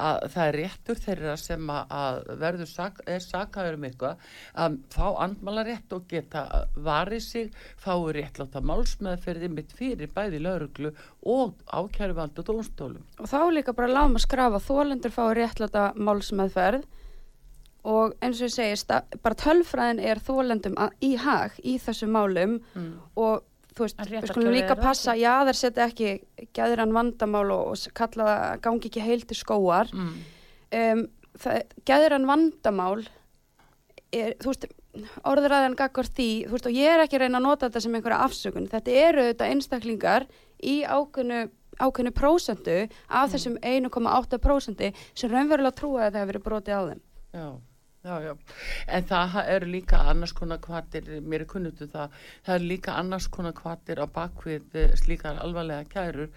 að 0.07 0.23
það 0.33 0.47
er 0.49 0.57
réttur 0.57 1.01
þeirra 1.05 1.35
sem 1.37 1.67
að, 1.75 1.91
að 1.91 2.31
verður 2.41 2.71
sak, 2.71 3.01
er 3.07 3.21
sakaður 3.21 3.75
um 3.77 3.85
eitthvað 3.85 4.23
að 4.65 4.79
fá 4.95 5.07
andmála 5.27 5.65
rétt 5.69 5.93
og 5.93 6.07
geta 6.09 6.47
varið 6.77 7.21
sig, 7.27 7.53
fái 7.77 8.13
réttláta 8.17 8.63
málsmeðferði 8.65 9.51
mitt 9.53 9.73
fyrir 9.77 10.09
bæði 10.17 10.41
lauruglu 10.47 10.95
og 11.29 11.55
ákæruvald 11.69 12.41
og 12.41 12.49
dónstólum. 12.49 13.05
Og 13.21 13.29
þá 13.29 13.39
líka 13.53 13.77
bara 13.77 13.93
lágum 13.93 14.17
að 14.17 14.25
skrafa 14.25 14.63
þólendur 14.65 15.13
fái 15.13 15.29
réttláta 15.43 15.91
málsmeðferð 15.97 16.89
og 17.85 18.13
eins 18.23 18.39
og 18.41 18.47
ég 18.47 18.53
segi, 18.55 18.77
sta- 18.79 19.05
bara 19.23 19.35
tölfræðin 19.35 20.01
er 20.07 20.21
þólendum 20.23 20.77
að- 20.79 20.93
í 21.03 21.17
hag 21.19 21.57
í 21.65 21.77
þessum 21.83 22.13
málum 22.15 22.61
Mm. 22.75 22.93
og 23.17 23.43
þú 23.77 23.87
veist, 23.87 24.03
við 24.11 24.29
skulum 24.31 24.53
líka 24.55 24.77
passa, 24.81 25.15
já 25.17 25.33
þeir 25.49 25.59
setja 25.59 25.87
ekki 25.89 26.11
gæðirann 26.57 26.93
vandamál 26.97 27.49
og, 27.55 27.73
og 27.73 27.95
kalla 27.97 28.29
það 28.29 28.61
gangi 28.67 28.91
ekki 28.91 29.07
heil 29.07 29.25
til 29.25 29.39
skóar 29.39 29.91
Mm. 29.93 30.13
um, 30.79 31.03
það, 31.39 31.63
gæðirann 31.89 32.29
vandamál 32.29 33.07
er, 34.13 34.35
þú 34.43 34.53
veist, 34.53 34.67
orðræðan 35.25 35.75
gaggar 35.79 36.05
því, 36.13 36.29
þú 36.47 36.53
veist, 36.57 36.69
og 36.69 36.77
ég 36.77 36.93
er 36.93 37.03
ekki 37.07 37.19
reyna 37.23 37.41
að 37.41 37.47
nota 37.47 37.69
þetta 37.69 37.81
sem 37.87 37.95
einhverja 37.97 38.23
afsökun, 38.27 38.69
þetta 38.69 38.97
eru 39.09 39.27
þetta 39.31 39.49
einstaklingar 39.55 40.27
í 40.63 40.83
ákveðnu 40.85 41.49
ákveðnu 41.81 42.11
prósentu 42.13 42.75
af 43.09 43.31
þessum 43.33 43.55
1,8 43.65 44.39
prósenti 44.45 44.91
sem 45.17 45.31
raunverulega 45.33 45.73
trúa 45.79 46.03
að 46.05 46.11
það 46.13 46.19
hefur 46.21 46.29
verið 46.33 46.45
brotið 46.45 46.77
á 46.77 46.83
þeim. 46.91 47.01
Já, 47.33 47.47
já, 48.03 48.15
já. 48.25 48.33
En 48.89 49.05
það 49.07 49.37
eru 49.55 49.69
líka 49.71 50.01
annars 50.11 50.33
konar 50.37 50.59
kvatir, 50.63 51.07
mér 51.23 51.45
er 51.45 51.49
kunnutu 51.51 51.87
það, 51.93 52.17
það 52.47 52.57
eru 52.59 52.69
líka 52.73 52.97
annars 52.99 53.29
konar 53.33 53.55
kvatir 53.57 54.03
á 54.03 54.07
bakvið 54.11 54.79
eh, 54.81 54.95
slíkar 54.99 55.39
alvarlega 55.45 55.87
kærur, 55.93 56.31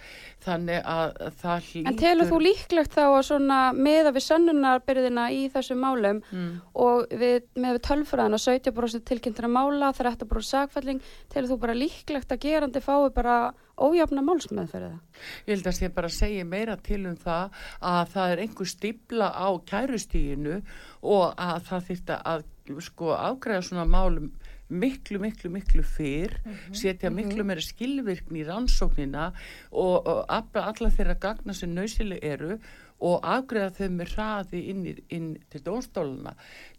þannig 0.45 0.81
að 0.85 1.15
það 1.41 1.69
hlýtur... 1.69 1.89
En 1.91 1.99
telur 2.03 2.29
þú 2.29 2.41
líklegt 2.45 2.95
þá 2.95 3.03
að 3.07 3.21
svona 3.31 3.59
meða 3.73 4.13
við 4.15 4.27
sönnunarbyrðina 4.29 5.27
í 5.33 5.43
þessum 5.53 5.81
málum 5.81 6.21
Mm. 6.35 6.61
og 6.81 7.11
við, 7.11 7.43
með 7.59 7.75
við 7.77 7.81
tölfræðina 7.87 8.37
17% 8.41 9.05
tilkynntra 9.09 9.49
mála, 9.51 9.91
13% 9.95 10.47
sakfælling, 10.47 11.01
telur 11.33 11.51
þú 11.53 11.57
bara 11.61 11.75
líklegt 11.77 12.31
að 12.31 12.41
gerandi 12.45 12.81
fái 12.83 13.09
bara 13.15 13.37
ójafna 13.81 14.23
málsmeðferða? 14.25 14.97
Ég 15.45 15.55
held 15.55 15.69
að 15.69 15.77
sé 15.79 15.91
bara 15.93 16.11
segja 16.13 16.47
meira 16.47 16.77
til 16.77 17.03
um 17.09 17.17
það 17.19 17.61
að 17.81 18.01
það 18.15 18.33
er 18.33 18.43
einhver 18.45 18.71
stípla 18.71 19.29
á 19.35 19.47
kærustíginu 19.71 20.59
og 21.03 21.25
að 21.35 21.63
það 21.69 21.87
þyrfti 21.89 22.19
að 22.33 22.45
sko 22.81 23.13
afgræða 23.13 23.67
svona 23.67 23.85
málum 23.85 24.31
miklu, 24.69 25.19
miklu, 25.21 25.51
miklu 25.53 25.83
fyrr, 25.85 26.39
setja 26.73 27.11
miklu 27.13 27.45
meira 27.45 27.61
skilvirkni 27.61 28.41
í 28.41 28.47
rannsóknina 28.47 29.27
og, 29.71 30.07
og 30.07 30.25
alla 30.29 30.89
þeirra 30.89 31.17
gagna 31.21 31.53
sem 31.53 31.73
nöysileg 31.75 32.23
eru 32.25 32.57
og 33.03 33.25
afgræða 33.27 33.73
þau 33.75 33.89
með 33.91 34.11
hraði 34.15 34.59
inn, 34.71 34.85
í, 34.87 34.93
inn 35.11 35.25
til 35.51 35.59
dónstóluna 35.65 36.31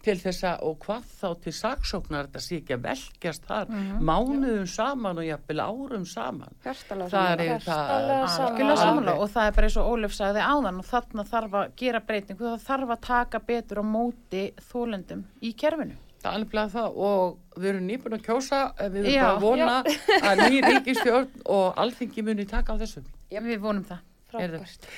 til 0.05 0.15
þess 0.23 0.47
að, 0.49 0.63
og 0.65 0.79
hvað 0.87 1.11
þá 1.21 1.27
til 1.45 1.53
saksóknar 1.53 2.29
þetta 2.29 2.43
sé 2.45 2.61
ekki 2.61 2.77
að 2.77 2.87
velkjast 2.87 3.49
þar 3.51 3.75
mánuðum 4.01 4.71
saman 4.71 5.21
og 5.21 5.27
jafnvel 5.27 5.61
árum 5.67 6.07
saman. 6.09 6.57
Hjartalega 6.65 7.11
Það 7.13 7.45
er 7.45 7.67
það 7.67 9.13
og 9.17 9.31
það 9.35 9.51
er 9.51 9.55
bara 9.59 9.69
eins 9.69 9.79
og 9.83 9.93
Ólef 9.93 10.17
sagði 10.17 10.47
áðan 10.47 10.81
og 10.81 10.89
þarna 10.89 11.27
þarf 11.29 11.61
að 11.61 11.77
gera 11.83 12.03
breytingu, 12.09 12.49
það 12.55 12.67
þarf 12.71 12.97
að 12.97 13.05
taka 13.11 13.43
betur 13.53 13.83
á 13.83 13.85
móti 13.85 14.45
þólendum 14.71 15.25
í 15.43 15.53
kerfinu. 15.59 16.01
Það 16.23 16.33
er 16.33 16.41
alveg 16.41 16.73
það 16.73 17.01
og 17.07 17.61
við 17.61 17.69
erum 17.71 17.87
nýbúin 17.87 18.17
að 18.17 18.25
kjósa, 18.25 18.61
en 18.81 18.93
við 18.95 19.05
erum 19.05 19.15
Já, 19.15 19.23
bara 19.23 19.37
að 19.37 19.45
vona 19.45 19.77
að 20.33 20.41
ný 20.47 20.63
ríkistjórn 20.65 21.45
og 21.55 21.81
alþingi 21.85 22.25
muni 22.27 22.47
taka 22.49 22.75
á 22.75 22.81
þessu. 22.81 23.05
Já, 23.31 23.43
við 23.45 23.61
vonum 23.63 23.85
það. 23.87 24.01
Frábært. 24.27 24.89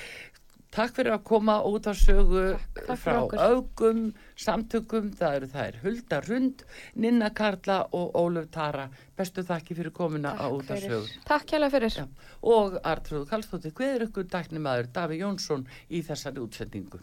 Takk 0.69 0.93
fyrir 0.93 1.15
að 1.15 1.23
koma 1.25 1.55
út 1.65 1.87
á 1.89 1.93
sögu 1.97 2.43
takk 2.77 2.99
fyrir 3.01 3.01
frá 3.01 3.47
augum, 3.49 4.01
samtökum, 4.37 5.07
það 5.17 5.37
eru 5.39 5.49
þær 5.53 5.79
Hulda 5.81 6.19
Rund, 6.27 6.63
Ninna 6.93 7.31
Karla 7.33 7.79
og 7.97 8.13
Óluf 8.19 8.51
Tara. 8.53 8.85
Bestu 9.17 9.41
þakki 9.47 9.79
fyrir 9.79 9.95
komuna 9.95 10.35
á 10.37 10.45
út 10.53 10.69
á 10.69 10.77
sögu. 10.77 11.09
Takk 11.25 11.55
hérlega 11.55 11.73
fyrir. 11.73 11.97
Já. 12.03 12.05
Og 12.53 12.77
Artrúð 12.85 13.25
Kallstóttir, 13.31 13.73
hver 13.73 13.95
er 13.97 14.05
ykkur 14.09 14.29
dækni 14.29 14.61
maður 14.61 14.91
Daví 14.93 15.23
Jónsson 15.23 15.65
í 15.89 16.03
þessari 16.05 16.45
útsendingu? 16.45 17.01